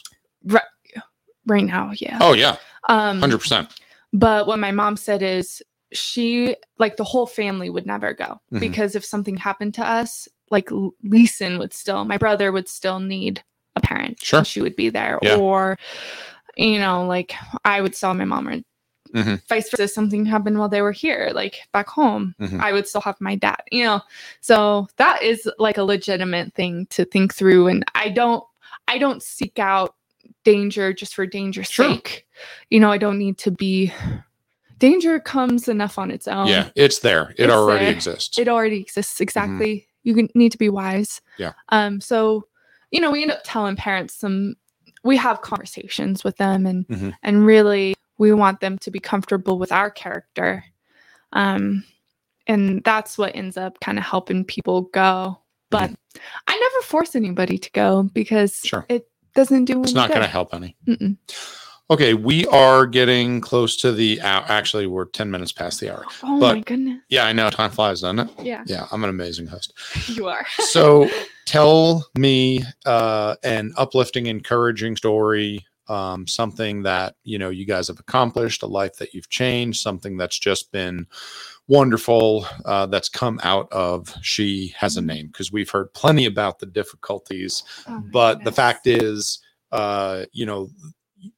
[1.46, 2.56] right now yeah Oh yeah,
[2.88, 3.68] um hundred percent.
[4.12, 5.60] But what my mom said is
[5.92, 8.60] she like the whole family would never go Mhm.
[8.60, 10.68] because if something happened to us, like
[11.02, 13.42] Leeson would still, my brother would still need
[13.76, 14.22] a parent.
[14.22, 14.44] Sure.
[14.44, 15.18] She would be there.
[15.20, 15.36] Yeah.
[15.36, 15.76] Or,
[16.56, 18.56] you know, like I would saw my mom or
[19.14, 19.40] Mhm.
[19.48, 19.86] vice versa.
[19.88, 22.34] Something happened while they were here, like back home.
[22.40, 22.60] Mhm.
[22.60, 24.00] I would still have my dad, you know.
[24.40, 27.68] So that is like a legitimate thing to think through.
[27.68, 28.42] And I don't
[28.88, 29.94] I don't seek out
[30.44, 31.88] danger just for danger's Sure.
[31.90, 32.26] sake.
[32.70, 33.92] You know, I don't need to be
[34.78, 36.46] danger comes enough on its own.
[36.48, 37.30] yeah, it's there.
[37.38, 37.94] It it's already there.
[37.94, 38.38] exists.
[38.38, 39.86] It already exists exactly.
[40.04, 41.20] You need to be wise.
[41.38, 41.52] Yeah.
[41.70, 42.46] Um so
[42.90, 44.54] you know, we end up telling parents some
[45.02, 47.14] we have conversations with them and Mhm.
[47.22, 50.64] and really we want them to be comfortable with our character.
[51.32, 51.84] Um
[52.46, 55.40] and that's what ends up kind of helping people go.
[55.70, 55.90] But
[56.46, 58.66] I never force anybody to go because Mm-hmm.
[58.68, 58.86] Sure.
[58.88, 60.76] it doesn't do it's not going to help any.
[60.86, 61.16] Mm-mm.
[61.90, 64.42] Okay, we are getting close to the hour.
[64.48, 66.04] Actually, we're ten minutes past the hour.
[66.22, 67.00] Oh but- my goodness.
[67.10, 67.50] Yeah, I know.
[67.50, 68.30] Time flies, doesn't it?
[68.42, 69.72] Yeah, Yeah, I'm an amazing host.
[70.08, 70.46] you are.
[70.60, 71.08] So
[71.44, 78.00] tell me uh, an uplifting, encouraging story, um, something that you know you guys have
[78.00, 81.06] accomplished, a life that you've changed, something that's just been
[81.68, 86.58] wonderful uh, that's come out of she has a name because we've heard plenty about
[86.58, 89.38] the difficulties Oh but the fact is
[89.72, 90.68] uh you know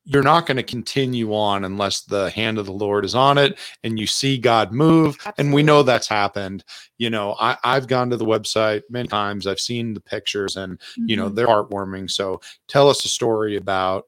[0.05, 3.59] you're not going to continue on unless the hand of the lord is on it
[3.85, 6.65] and you see god move and we know that's happened
[6.99, 10.81] you know I, i've gone to the website many times i've seen the pictures and
[10.97, 11.35] you know Mhm.
[11.35, 14.05] they're heartwarming so tell us a story about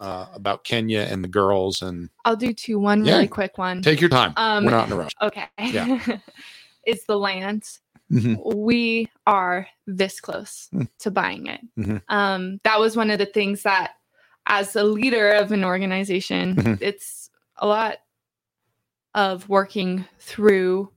[0.00, 2.78] uh, about kenya and the girls and I'll do two.
[2.78, 3.14] One Yeah.
[3.14, 3.82] really quick one.
[3.82, 5.46] take your time Um, we're not in a rush Okay.
[5.60, 6.18] Yeah.
[6.86, 7.64] is the land.
[8.10, 8.36] Mhm.
[8.56, 10.88] We are this close Mm.
[11.00, 11.60] to buying it.
[11.78, 12.02] Mhm.
[12.08, 13.92] Um, that was one of the things that,
[14.46, 16.78] as a leader of an organization, Mhm.
[16.80, 17.98] it's a lot
[19.14, 20.90] of working through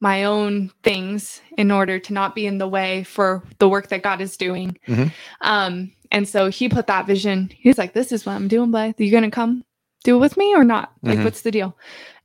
[0.00, 4.02] my own things in order to not be in the way for the work that
[4.02, 4.76] God is doing.
[4.86, 5.12] Mhm.
[5.42, 7.50] Um, and so he put that vision.
[7.54, 8.98] He's like, "This is what I'm doing, Blythe.
[8.98, 9.62] Are you gonna come
[10.02, 10.92] do it with me or not?
[11.02, 11.24] Like, Mhm.
[11.24, 11.76] what's the deal?"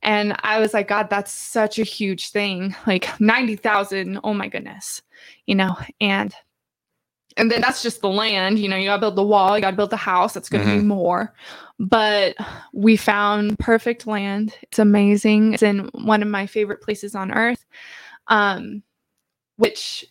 [0.02, 2.74] And I was like, "God, that's such a huge thing.
[2.86, 4.20] Like ninety thousand.
[4.24, 5.02] Oh my goodness,
[5.44, 6.34] you know." And
[7.36, 8.58] and then that's just the land.
[8.58, 9.56] You know, you gotta build the wall.
[9.56, 10.34] You gotta build the house.
[10.34, 11.34] That's gonna be more.
[11.78, 12.36] But
[12.72, 14.54] we found perfect land.
[14.62, 15.54] It's amazing.
[15.54, 17.64] It's in one of my favorite places on earth.
[18.28, 18.82] Um,
[19.56, 20.04] which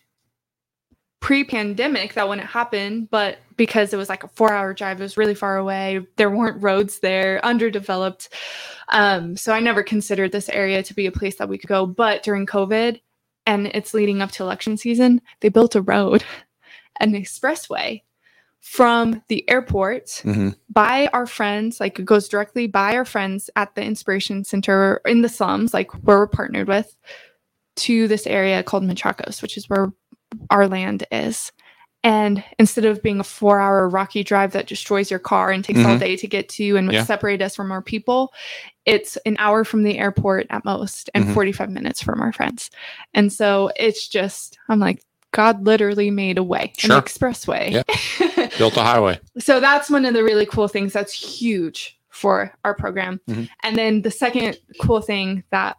[1.20, 5.34] pre-pandemic that wouldn't happen, but because it was like a four-hour drive, it was really
[5.34, 6.06] far away.
[6.18, 8.30] There weren't roads there, underdeveloped.
[8.90, 11.88] Um, so I never considered this area to be a place that we could go.
[11.88, 13.02] But during COVID,
[13.48, 16.24] and it's leading up to election season, they built a road,
[17.00, 18.02] an expressway
[18.62, 20.56] from the airport Mhm.
[20.70, 25.22] by our friends, like it goes directly by our friends at the Inspiration Center in
[25.22, 26.96] the slums, like where we're partnered with,
[27.78, 29.92] to this area called Machakos, which is where
[30.50, 31.52] our land is.
[32.04, 35.80] And instead of being a four hour rocky drive that destroys your car and takes
[35.80, 36.00] all Mhm.
[36.00, 37.04] day to get to and Yeah.
[37.04, 38.32] separate us from our people,
[38.86, 41.34] it's an hour from the airport at most and Mhm.
[41.34, 42.70] 45 minutes from our friends.
[43.16, 45.02] And so it's just, I'm like,
[45.36, 46.95] God literally made a way, Sure.
[46.98, 47.84] an expressway.
[48.57, 49.20] Built a highway.
[49.38, 53.20] so that's one of the really cool things that's huge for our program.
[53.30, 53.49] Mhm.
[53.64, 55.78] And then the second cool thing that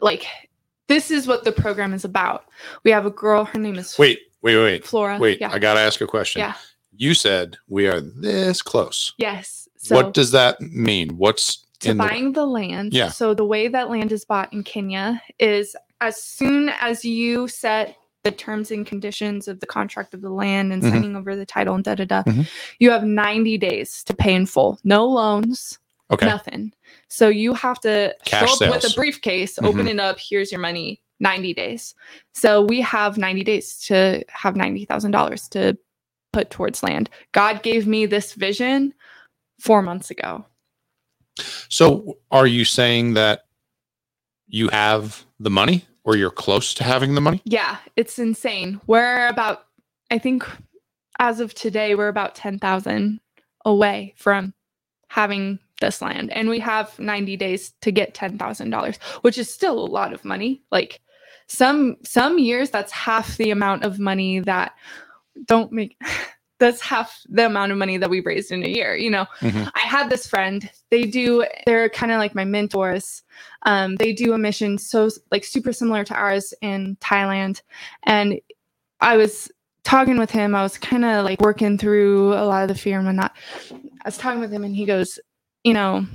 [0.00, 0.26] like
[0.88, 2.44] this is what the program is about.
[2.84, 5.18] We have a girl, her name is Wait, wait, wait, Flora.
[5.18, 5.40] wait.
[5.40, 5.50] Yeah.
[5.52, 6.40] I got to ask a question.
[6.40, 6.54] Yeah.
[6.96, 9.14] You said we are this close.
[9.18, 9.68] yes.
[9.78, 11.16] So what does that mean?
[11.18, 12.94] What's to in the, buying the land.
[12.94, 13.08] Yeah.
[13.08, 17.96] So the way that land is bought in Kenya is as soon as you set
[18.24, 20.90] the terms and conditions of the contract of the land and Mhm.
[20.90, 22.48] signing over the title and da da da, Mhm.
[22.78, 24.80] you have 90 days to pay in full.
[24.82, 25.78] No loans,
[26.10, 26.26] okay?
[26.26, 26.72] nothing.
[27.08, 28.94] So you have to Cash show up with a sales.
[28.94, 29.66] briefcase, Mhm.
[29.66, 31.94] open it up, here's your money, 90 days.
[32.32, 35.76] So we have 90 days to have $90,000 to
[36.32, 37.10] put towards land.
[37.32, 38.94] God gave me this vision
[39.60, 40.46] four months ago.
[41.68, 43.44] So are you saying that
[44.46, 47.42] you have the money or you're close to having the money?
[47.44, 48.80] Yeah, it's insane.
[48.86, 49.64] We're about,
[50.10, 50.46] I think,
[51.18, 53.20] as of today, we're about 10,000
[53.64, 54.54] away from
[55.08, 56.32] having this land.
[56.32, 60.62] And we have 90 days to get $10,000, which is still a lot of money.
[60.70, 61.00] Like
[61.46, 64.72] some some years that's half the amount of money that
[65.46, 65.96] don't make
[66.64, 69.26] that's half the amount of money that we raised in a year, you know.
[69.40, 69.70] Mhm.
[69.74, 70.68] I had this friend.
[70.90, 73.22] They do they're kind of like my mentors.
[73.66, 77.60] Um, they do a mission so like super similar to ours in Thailand,
[78.04, 78.40] and
[79.00, 79.50] I was
[79.84, 80.54] talking with him.
[80.54, 83.36] I was kind of like working through a lot of the fear and whatnot.
[83.70, 85.18] I was talking with him, and he goes,
[85.64, 86.06] "You know,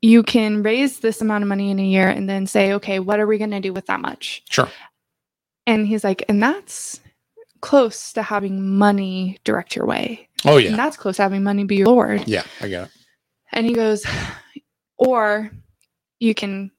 [0.00, 3.20] you can raise this amount of money in a year, and then say, okay, what
[3.20, 4.68] are we going to do with that much?" Sure.
[5.66, 7.00] And he's like, "And that's."
[7.60, 10.76] Close to having money direct your way Oh and yeah.
[10.76, 12.90] that's close to having money be your lord Yeah, I got it.
[13.52, 14.04] and he goes,
[14.96, 15.50] or
[16.18, 16.70] you can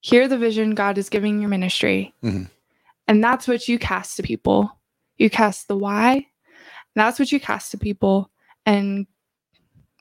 [0.00, 2.12] hear the vision God is giving your ministry.
[2.22, 2.50] Mhm.
[3.08, 4.70] And that's what you cast to people.
[5.18, 6.26] You cast the why.
[6.94, 8.30] That's what you cast to people.
[8.66, 9.06] And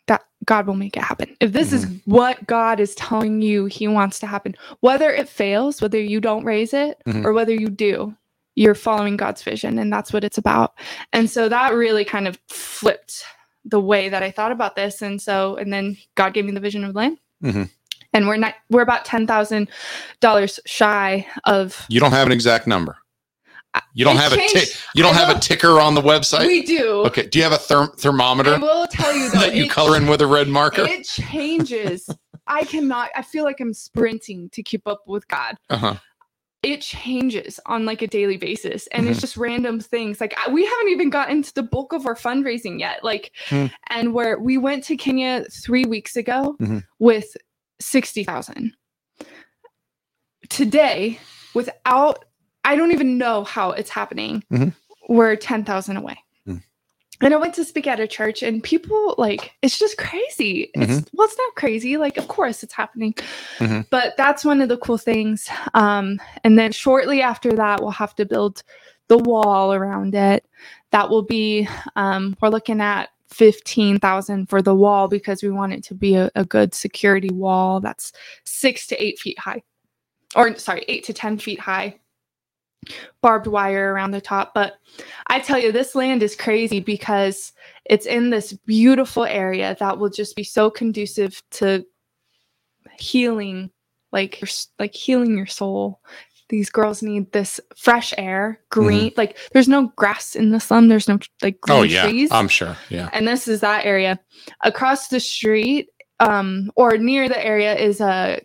[0.07, 1.35] that God will make it happen.
[1.39, 5.81] If this is what God is telling you he wants to happen, whether it fails,
[5.81, 7.23] whether you don't raise it, Mhm.
[7.25, 8.15] or whether you do,
[8.55, 9.79] you're following God's vision.
[9.79, 10.73] And that's what it's about.
[11.13, 13.23] And so that really kind of flipped
[13.63, 15.01] the way that I thought about this.
[15.01, 17.17] And so, and then God gave me the vision of land.
[17.43, 17.69] Mhm.
[18.13, 22.97] And we're not, we're about $10,000 shy of, You don't have an exact number.
[23.93, 24.53] You don't It have a changed.
[24.53, 24.67] tick.
[24.95, 26.45] You don't I have a ticker on the website.
[26.45, 27.03] we do.
[27.05, 27.25] okay.
[27.27, 30.07] Do you have a therm- thermometer I will tell you though, that you color in
[30.07, 30.81] with a red marker?
[30.85, 32.09] It changes.
[32.47, 35.55] I cannot, I feel like I'm sprinting to keep up with God.
[35.69, 35.93] Uh huh.
[36.63, 39.21] It changes on like a daily basis and it's Mhm.
[39.21, 40.21] just random things.
[40.21, 43.03] Like I- we haven't even gotten to the bulk of our fundraising yet.
[43.03, 43.67] Like, Hmm.
[43.89, 46.83] and where we went to Kenya three weeks ago Mhm.
[46.99, 47.35] with
[47.79, 48.75] 60,000.
[50.49, 51.19] Today,
[51.55, 52.25] without,
[52.63, 54.73] I don't even know how it's happening, Mhm.
[55.09, 56.17] we're 10,000 away.
[57.21, 60.71] And I went to speak at a church, and people like it's just crazy.
[60.73, 61.97] It's well, it's not crazy.
[61.97, 63.13] Like, of course, it's happening,
[63.59, 63.85] Mhm.
[63.89, 65.47] but that's one of the cool things.
[65.73, 68.63] Um, and then shortly after that, we'll have to build
[69.07, 70.45] the wall around it.
[70.91, 71.67] That will be.
[71.95, 76.15] Um, we're looking at fifteen thousand for the wall because we want it to be
[76.15, 78.11] a, a good security wall that's
[78.43, 79.63] six to eight feet high,
[80.35, 81.97] or sorry, eight to ten feet high.
[83.21, 84.79] Barbed wire around the top, but
[85.27, 87.53] I tell you, this land is crazy because
[87.85, 91.85] it's in this beautiful area that will just be so conducive to
[92.99, 93.69] healing,
[94.11, 94.41] like
[94.79, 96.01] like healing your soul.
[96.49, 99.11] These girls need this fresh air, green.
[99.15, 100.87] Like there's no grass in the slum.
[100.89, 102.03] There's no like green Oh yeah.
[102.07, 102.75] trees I'm sure.
[102.89, 103.09] Yeah.
[103.13, 104.19] and this is that area
[104.61, 105.89] across the street
[106.19, 108.41] um, or near the area is a,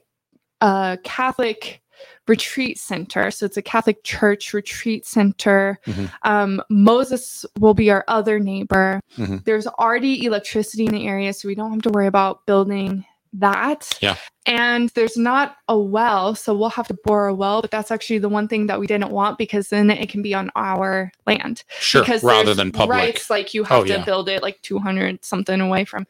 [0.61, 1.81] a catholic
[2.29, 6.11] retreat center so it's a catholic church retreat center Mhm.
[6.23, 9.45] um, moses will be our other neighbor Mhm.
[9.45, 13.99] there's already electricity in the area so we don't have to worry about building that
[14.01, 14.17] Yeah.
[14.47, 18.19] and there's not a well so we'll have to bore a well but that's actually
[18.19, 21.63] the one thing that we didn't want because then it can be on our land
[21.81, 22.01] Sure.
[22.03, 22.97] Because Rather than public.
[22.99, 24.05] rights like you have Oh, to yeah.
[24.05, 26.07] build it like 200 something away from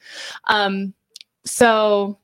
[0.47, 0.95] um
[1.45, 2.19] so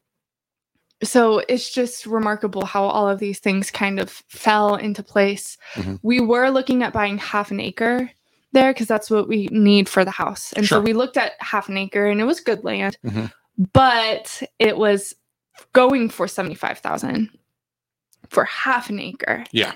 [1.03, 5.99] so it's just remarkable how all of these things kind of fell into place Mhm.
[6.03, 8.11] we were looking at buying half an acre
[8.53, 10.79] there because that's what we need for the house and Sure.
[10.79, 13.33] so we looked at half an acre and it was good land Mhm.
[13.73, 15.15] but it was
[15.73, 17.31] going for 75000
[18.29, 19.73] for half an acre Yeah.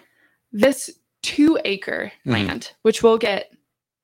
[0.53, 0.91] this
[1.23, 2.33] two acre Mhm.
[2.33, 3.53] land, which we'll get,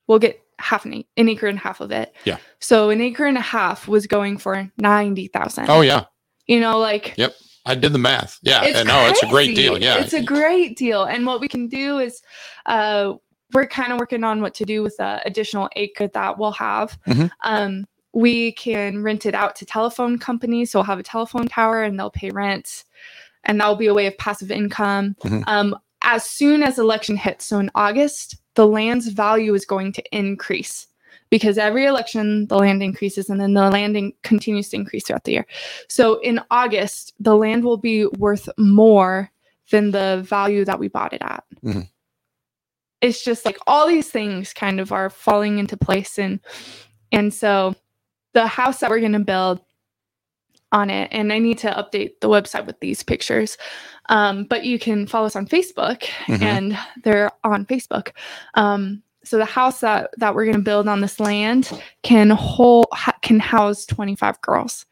[0.08, 2.14] we'll get half an, an acre and a half of it.
[2.24, 2.36] Yeah.
[2.60, 5.70] So an acre and a half was going for ninety thousand.
[5.70, 6.04] Oh yeah.
[6.46, 7.34] You know, like Yep.
[7.64, 8.38] I did the math.
[8.42, 8.64] Yeah.
[8.64, 9.78] it's and no, it's a great deal.
[9.80, 9.98] Yeah.
[10.00, 11.04] it's a great deal.
[11.04, 12.20] And what we can do is,
[12.66, 13.14] uh,
[13.54, 16.98] we're kind of working on what to do with the additional acre that we'll have.
[17.06, 17.30] Mhm.
[17.42, 20.70] Um, we can rent it out to telephone companies.
[20.72, 22.84] So we'll have a telephone tower and they'll pay rent,
[23.44, 25.16] and that will be a way of passive income.
[25.22, 25.44] Mhm.
[25.46, 30.02] Um, as soon as election hits, so in August, the land's value is going to
[30.16, 30.88] increase
[31.32, 35.32] because every election the land increases and then the landing continues to increase throughout the
[35.32, 35.46] year.
[35.88, 39.30] So in August, the land will be worth more
[39.70, 41.42] than the value that we bought it at.
[41.64, 41.88] Mhm.
[43.00, 46.38] It's just like all these things kind of are falling into place and
[47.10, 47.74] and so
[48.34, 49.60] the house that we're going to build
[50.70, 53.56] on it and I need to update the website with these pictures.
[54.10, 56.42] Um, but you can follow us on Facebook Mhm.
[56.42, 58.10] and they're on Facebook.
[58.52, 61.70] Um, so the house that that we're going to build on this land
[62.02, 64.86] can hold ha- can house 25 girls.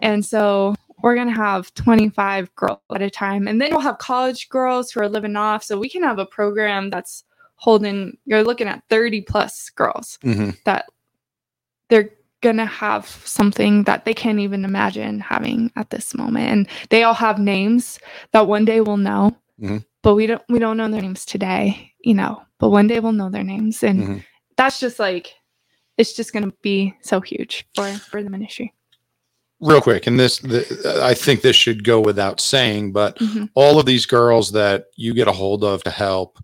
[0.00, 3.98] And so we're going to have 25 girls at a time and then we'll have
[3.98, 7.24] college girls who are living off so we can have a program that's
[7.56, 10.56] holding you're looking at 30 plus girls Mhm.
[10.64, 10.86] that
[11.88, 12.10] they're
[12.40, 17.14] gonna have something that they can't even imagine having at this moment and they all
[17.14, 17.98] have names
[18.32, 19.84] that one day we'll know Mhm.
[20.02, 23.12] but we don't we don't know their names today you know but one day we'll
[23.12, 24.24] know their names and Mhm.
[24.56, 25.34] that's just like
[25.98, 28.72] it's just gonna be so huge for for the ministry
[29.60, 33.50] Real quick, and this, the, I think this should go without saying, but Mhm.
[33.54, 36.38] all of these girls that you get a hold of to help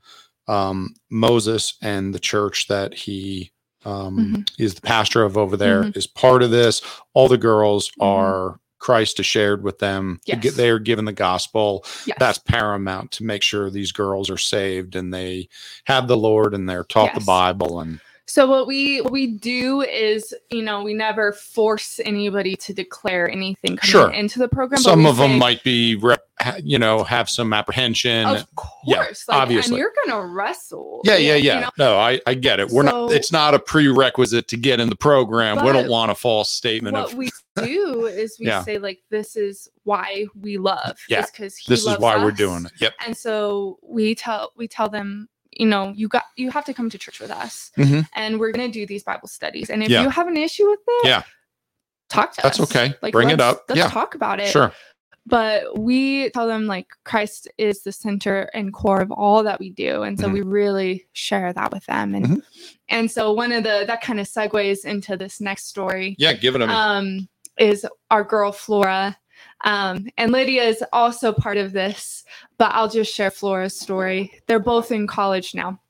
[0.48, 3.52] um, Moses and the church that he
[3.84, 4.48] um, Mhm.
[4.58, 5.96] is the pastor of over there Mhm.
[5.96, 6.82] is part of this.
[7.14, 8.04] All the girls Mhm.
[8.04, 10.20] are Christ is shared with them.
[10.26, 10.56] They Yes.
[10.56, 11.86] They are given the gospel.
[12.04, 12.18] yes.
[12.20, 15.48] That's paramount to make sure these girls are saved and they
[15.84, 17.80] have the Lord and they're taught the Bible.
[17.80, 22.72] And So what we what we do is, you know, we never force anybody to
[22.72, 24.10] declare anything coming Sure.
[24.10, 24.80] into the program.
[24.80, 26.24] some of them might be, rep,
[26.62, 28.26] you know, have some apprehension.
[28.26, 28.46] of
[28.86, 29.74] yeah, course, like, obviously.
[29.74, 31.02] and you're gonna wrestle.
[31.04, 31.60] Yeah, you- yeah, you yeah.
[31.60, 31.70] know?
[31.78, 32.70] no, I, I get it.
[32.70, 33.12] We're So- not.
[33.12, 35.62] It's not a prerequisite to get in the program.
[35.64, 37.14] we don't want a false statement what of.
[37.18, 38.62] we do is we Yeah.
[38.62, 42.72] say like this is why we love Yeah, because This is why we're doing it.
[42.80, 42.94] Yep.
[43.06, 46.90] and so we tell we tell them you know you got you have to come
[46.90, 48.06] to church with us Mhm.
[48.14, 50.02] and we're going to do these bible studies and if Yeah.
[50.02, 51.22] you have an issue with it Yeah.
[52.08, 52.42] talk to us.
[52.42, 52.94] That's us okay.
[53.10, 53.64] Bring it up.
[53.68, 53.88] let's Yeah.
[53.88, 54.72] talk about it Sure.
[55.26, 59.70] but we tell them like christ is the center and core of all that we
[59.70, 60.32] do and so Mhm.
[60.32, 62.42] we really share that with them and Mhm.
[62.88, 66.32] and so one of the that kind of segues into this next story Yeah.
[66.34, 67.28] Give it a um,
[67.58, 69.16] is our girl Flora.
[69.64, 72.24] Um, and Lydia is also part of this,
[72.58, 74.30] but I'll just share Flora's story.
[74.46, 75.80] They're both in college now.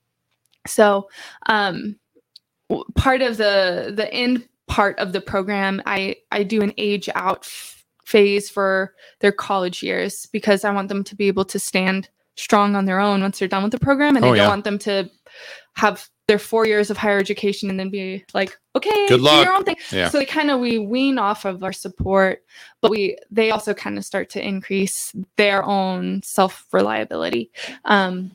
[0.66, 1.08] So
[1.46, 1.96] um,
[2.94, 7.40] part of the the end part of the program, I I do an age out
[7.40, 12.08] f- phase for their college years because I want them to be able to stand
[12.36, 14.48] strong on their own once they're done with the program, and Oh, I don't yeah.
[14.48, 15.10] want them to
[15.76, 19.52] have their four years of higher education and then be like, okay, Good do your
[19.52, 19.76] own thing.
[19.92, 20.08] Yeah.
[20.08, 22.42] So they kind of we wean off of our support,
[22.80, 27.50] but we they also kind of start to increase their own self reliability.
[27.84, 28.32] Um,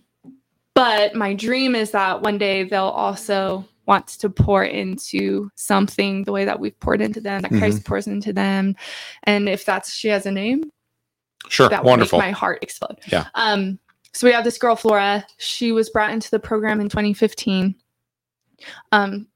[0.75, 6.31] but my dream is that one day they'll also want to pour into something the
[6.31, 7.59] way that we've poured into them, that Mm-hmm.
[7.59, 8.75] Christ pours into them,
[9.23, 10.71] and if that's she has a name,
[11.47, 11.69] Sure.
[11.69, 12.19] that Wonderful.
[12.19, 12.99] make my heart explode.
[13.07, 13.25] Yeah.
[13.33, 13.79] Um,
[14.13, 15.25] so we have this girl Flora.
[15.37, 17.75] She was brought into the program in 2015.
[18.91, 19.27] Um,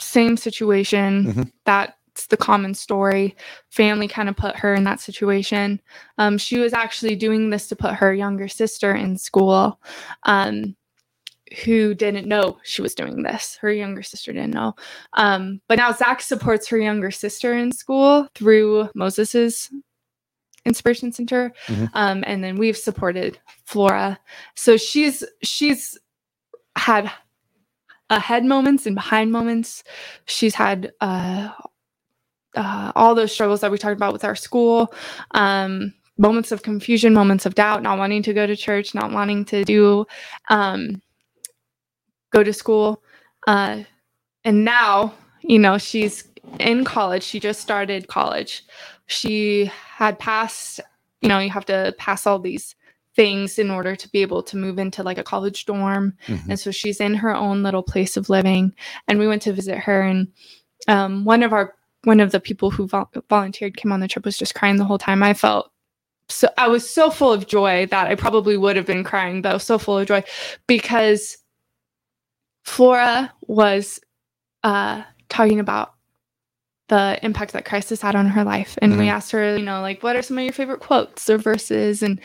[0.00, 1.32] same situation.
[1.32, 1.52] Mhm.
[1.64, 3.36] That's the common story.
[3.70, 5.80] Family kind of put her in that situation.
[6.18, 9.80] Um, she was actually doing this to put her younger sister in school.
[10.24, 10.76] Um,
[11.64, 13.56] who didn't know she was doing this.
[13.60, 14.74] Her younger sister didn't know.
[15.14, 19.68] Um, but now Zach supports her younger sister in school through Moses's
[20.64, 21.90] Inspiration Center, Mhm.
[21.94, 24.18] um, and then we've supported Flora.
[24.54, 25.98] So she's she's
[26.76, 27.10] had
[28.10, 29.82] ahead moments and behind moments.
[30.26, 31.50] She's had uh,
[32.56, 34.92] uh, all those struggles that we talked about with our school.
[35.32, 39.44] Um, moments of confusion, moments of doubt, not wanting to go to church, not wanting
[39.46, 40.04] to do
[40.50, 41.00] um,
[42.30, 43.02] go to school.
[43.46, 43.84] Uh,
[44.44, 46.28] and now, you know, she's
[46.58, 47.22] in college.
[47.22, 48.64] She just started college.
[49.10, 50.80] She had passed,
[51.20, 52.76] you know, you have to pass all these
[53.16, 56.14] things in order to be able to move into like a college dorm.
[56.28, 56.50] Mhm.
[56.50, 58.72] And so she's in her own little place of living.
[59.08, 60.28] And we went to visit her and
[60.88, 61.74] um, one of our
[62.04, 64.84] one of the people who vol- volunteered came on the trip was just crying the
[64.84, 65.22] whole time.
[65.22, 65.70] I felt
[66.28, 69.50] so I was so full of joy that I probably would have been crying, but
[69.50, 70.22] I was so full of joy
[70.66, 71.36] because
[72.64, 74.00] Flora was
[74.62, 75.94] uh, talking about
[76.90, 78.76] the impact that Christ has had on her life.
[78.82, 79.12] And we Mhm.
[79.12, 82.02] asked her, you know, like, what are some of your favorite quotes or verses?
[82.02, 82.20] And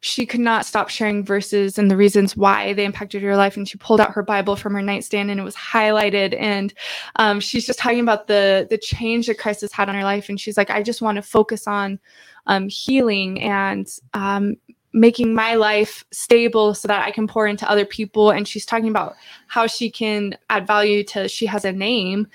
[0.00, 3.56] she could not stop sharing verses and the reasons why they impacted her life.
[3.56, 6.34] And she pulled out her Bible from her nightstand and it was highlighted.
[6.40, 6.72] And
[7.16, 10.28] um, she's just talking about the the change that Christ has had on her life.
[10.28, 11.98] And she's like, I just want to focus on
[12.46, 14.56] um, healing and um,
[14.94, 18.30] making my life stable so that I can pour into other people.
[18.30, 19.16] And she's talking about
[19.48, 22.26] how she can add value to she has a name,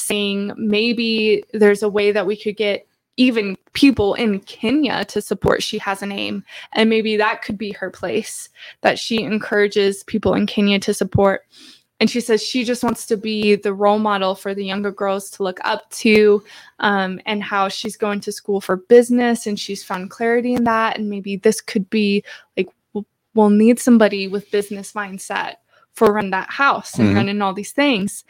[0.00, 2.86] saying maybe there's a way that we could get
[3.16, 6.42] even people in Kenya to support She Has a Name.
[6.72, 8.48] And maybe that could be her place
[8.80, 11.42] that she encourages people in Kenya to support.
[12.00, 15.30] And she says she just wants to be the role model for the younger girls
[15.32, 16.42] to look up to,
[16.78, 20.96] um, and how she's going to school for business and she's found clarity in that.
[20.96, 22.24] And maybe this could be
[22.56, 22.70] like,
[23.34, 25.56] we'll need somebody with business mindset
[25.94, 27.16] for run that house and mm-hmm.
[27.16, 28.24] running all these things.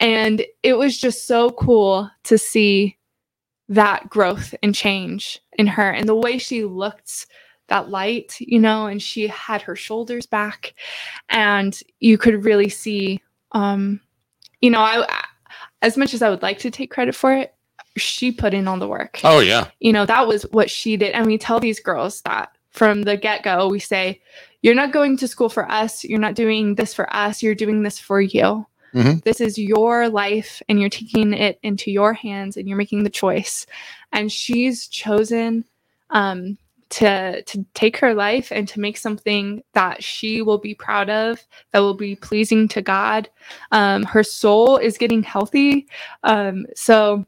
[0.00, 2.96] And it was just so cool to see
[3.68, 7.26] that growth and change in her and the way she looked
[7.68, 10.74] that light, you know, and she had her shoulders back
[11.30, 13.22] and you could really see
[13.52, 14.00] um
[14.60, 15.24] you know, I
[15.82, 17.54] as much as I would like to take credit for it,
[17.96, 19.20] she put in all the work.
[19.24, 19.68] Oh yeah.
[19.80, 23.16] You know, that was what she did and we tell these girls that from the
[23.16, 24.20] get-go we say
[24.64, 27.82] you're not going to school for us, you're not doing this for us, you're doing
[27.82, 28.66] this for you.
[28.94, 29.18] Mm-hmm.
[29.22, 33.10] This is your life and you're taking it into your hands and you're making the
[33.10, 33.66] choice.
[34.10, 35.66] And she's chosen
[36.08, 36.56] um,
[36.90, 41.46] to to take her life and to make something that she will be proud of,
[41.72, 43.28] that will be pleasing to God.
[43.70, 45.88] Um, her soul is getting healthy.
[46.22, 47.26] Um, so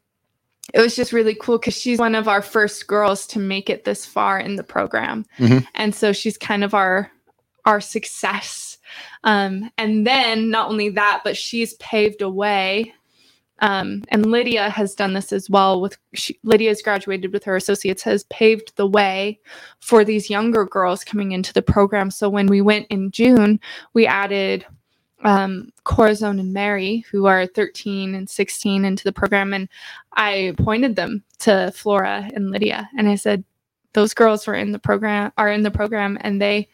[0.73, 3.85] it was just really cool because she's one of our first girls to make it
[3.85, 5.27] this far in the program.
[5.37, 5.67] Mm-hmm.
[5.75, 7.13] And so she's kind of our
[7.67, 8.79] our success.
[9.25, 12.95] Um, and then not only that, but she's paved a way.
[13.59, 15.81] Um, and Lydia has done this as well.
[15.81, 19.41] With she, Lydia's graduated with her associates, has paved the way
[19.81, 22.11] for these younger girls coming into the program.
[22.11, 23.59] So when we went in June,
[23.95, 24.67] we added
[25.25, 29.69] um, Corazon and Mary, who are 13 and 16, into the program, and
[30.13, 33.43] I pointed them to Flora and Lydia, and I said,
[33.95, 36.69] "Those girls were in the program, are in the program, and they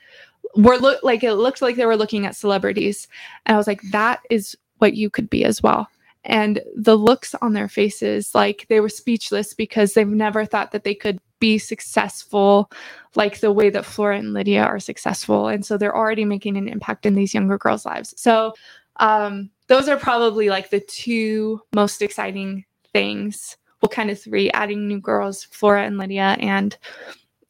[0.57, 3.09] were look like it looked like they were looking at celebrities.
[3.47, 5.89] And i was like that is what you could be as well.
[6.25, 10.85] And the looks on their faces like they were speechless because they've never thought that
[10.85, 12.71] they could be successful
[13.17, 15.49] like the way that flora and lydia are successful.
[15.49, 18.15] And so they're already making an impact in these younger girls lives.
[18.17, 18.55] So
[18.97, 23.57] um, those are probably like the two most exciting things.
[23.81, 26.77] Well kind of three adding new girls flora and lydia and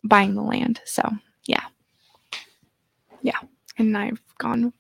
[0.03, 0.81] buying the land.
[0.87, 1.03] So
[1.45, 1.65] yeah
[3.23, 3.39] yeah.
[3.79, 4.73] And I've gone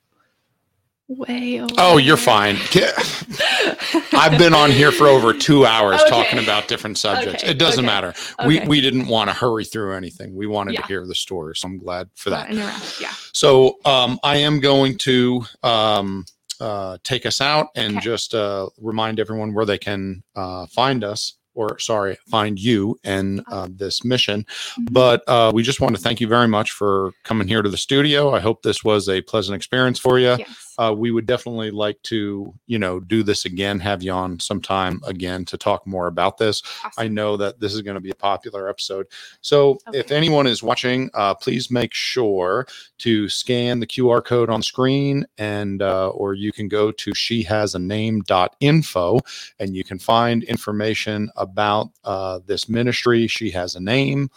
[1.09, 1.75] way over.
[1.79, 2.57] Oh, you're fine.
[4.13, 6.11] I've been on here for over two hours okay.
[6.11, 7.43] talking about different subjects.
[7.43, 7.53] Okay.
[7.53, 7.95] It doesn't okay.
[7.95, 8.15] matter.
[8.47, 10.35] We we didn't want to hurry through anything.
[10.35, 10.83] We wanted yeah.
[10.83, 12.53] to hear the story, so I'm glad for that.
[13.01, 13.13] Yeah.
[13.33, 16.25] So um, I am going to um,
[16.61, 21.35] uh, take us out and just uh, remind everyone where they can uh, find us
[21.55, 24.43] or sorry, find you and uh, this mission.
[24.43, 24.85] Mm-hmm.
[24.93, 27.77] But uh, we just want to thank you very much for coming here to the
[27.77, 28.35] studio.
[28.35, 30.37] I hope this was a pleasant experience for you.
[30.39, 34.41] Yes uh, we would definitely like to, you know, do this again, have you on
[34.41, 36.61] sometime again to talk more about this.
[36.85, 37.05] Awesome.
[37.05, 39.07] I know that this is going to be a popular episode.
[39.43, 40.01] So okay.
[40.01, 42.67] if anyone is watching, uh, please make sure
[42.99, 49.21] to scan the QR code on screen and, uh, or you can go to shehasaname.info
[49.61, 53.29] and you can find information about uh, this ministry.
[53.29, 54.31] She has a name.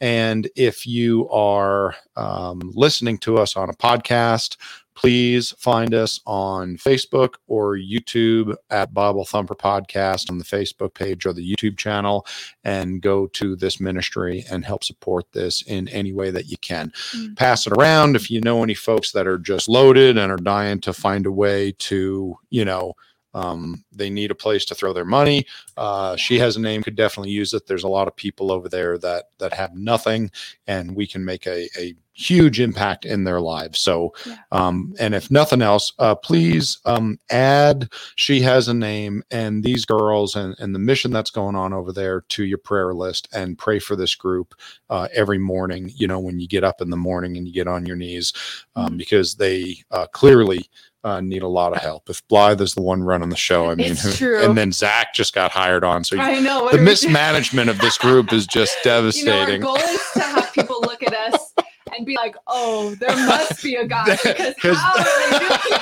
[0.00, 4.56] And if you are um, listening to us on a podcast,
[4.94, 11.26] please find us on Facebook or YouTube at Bible Thumper Podcast on the Facebook page
[11.26, 12.26] or the YouTube channel
[12.64, 16.92] and go to this ministry and help support this in any way that you can.
[17.12, 17.34] Mm-hmm.
[17.34, 20.80] Pass it around if you know any folks that are just loaded and are dying
[20.80, 22.94] to find a way to, you know,
[23.34, 25.46] um, they need a place to throw their money.
[25.76, 27.66] Uh, she has a name, could definitely use it.
[27.66, 30.30] There's a lot of people over there that that have nothing,
[30.66, 33.80] and we can make a, a huge impact in their lives.
[33.80, 34.36] So, yeah.
[34.52, 39.84] um, and if nothing else, uh, please um, add She Has a Name and these
[39.84, 43.58] girls and, and the mission that's going on over there to your prayer list and
[43.58, 44.54] pray for this group
[44.90, 47.66] uh, every morning, you know, when you get up in the morning and you get
[47.68, 48.32] on your knees,
[48.76, 48.96] um, mm-hmm.
[48.96, 50.64] because they uh, clearly.
[51.04, 52.08] Uh, need a lot of help.
[52.08, 55.34] If Blythe is the one running the show, I mean, who, and then Zach just
[55.34, 59.24] got hired on, so I know the mismanagement of this group is just devastating.
[59.54, 61.52] You know, our goal is to have people look at us
[61.94, 65.80] and be like, oh, there must be a God because how are they doing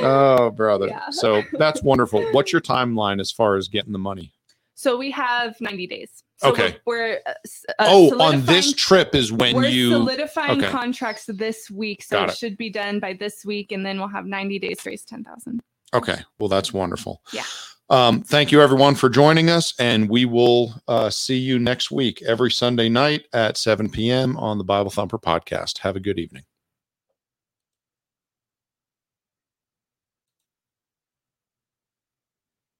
[0.00, 0.88] oh, brother.
[0.88, 1.10] Yeah.
[1.10, 2.22] So that's wonderful.
[2.32, 4.32] What's your timeline as far as getting the money?
[4.74, 6.22] So we have 90 days.
[6.38, 6.76] So Okay.
[6.84, 7.32] We're, uh,
[7.78, 9.90] uh, oh, on this trip is when we're you.
[9.90, 10.70] solidifying okay.
[10.70, 12.36] contracts this week, so Got it.
[12.36, 15.62] should be done by this week, and then we'll have 90 days to raise 10,000.
[15.94, 16.18] Okay.
[16.38, 17.22] Well, that's wonderful.
[17.32, 17.44] Yeah.
[17.88, 19.72] Um, thank you, everyone, for joining us.
[19.78, 24.36] And we will uh, see you next week, every Sunday night at 7 p.m.
[24.36, 25.78] on the Bible Thumper podcast.
[25.78, 26.42] Have a good evening.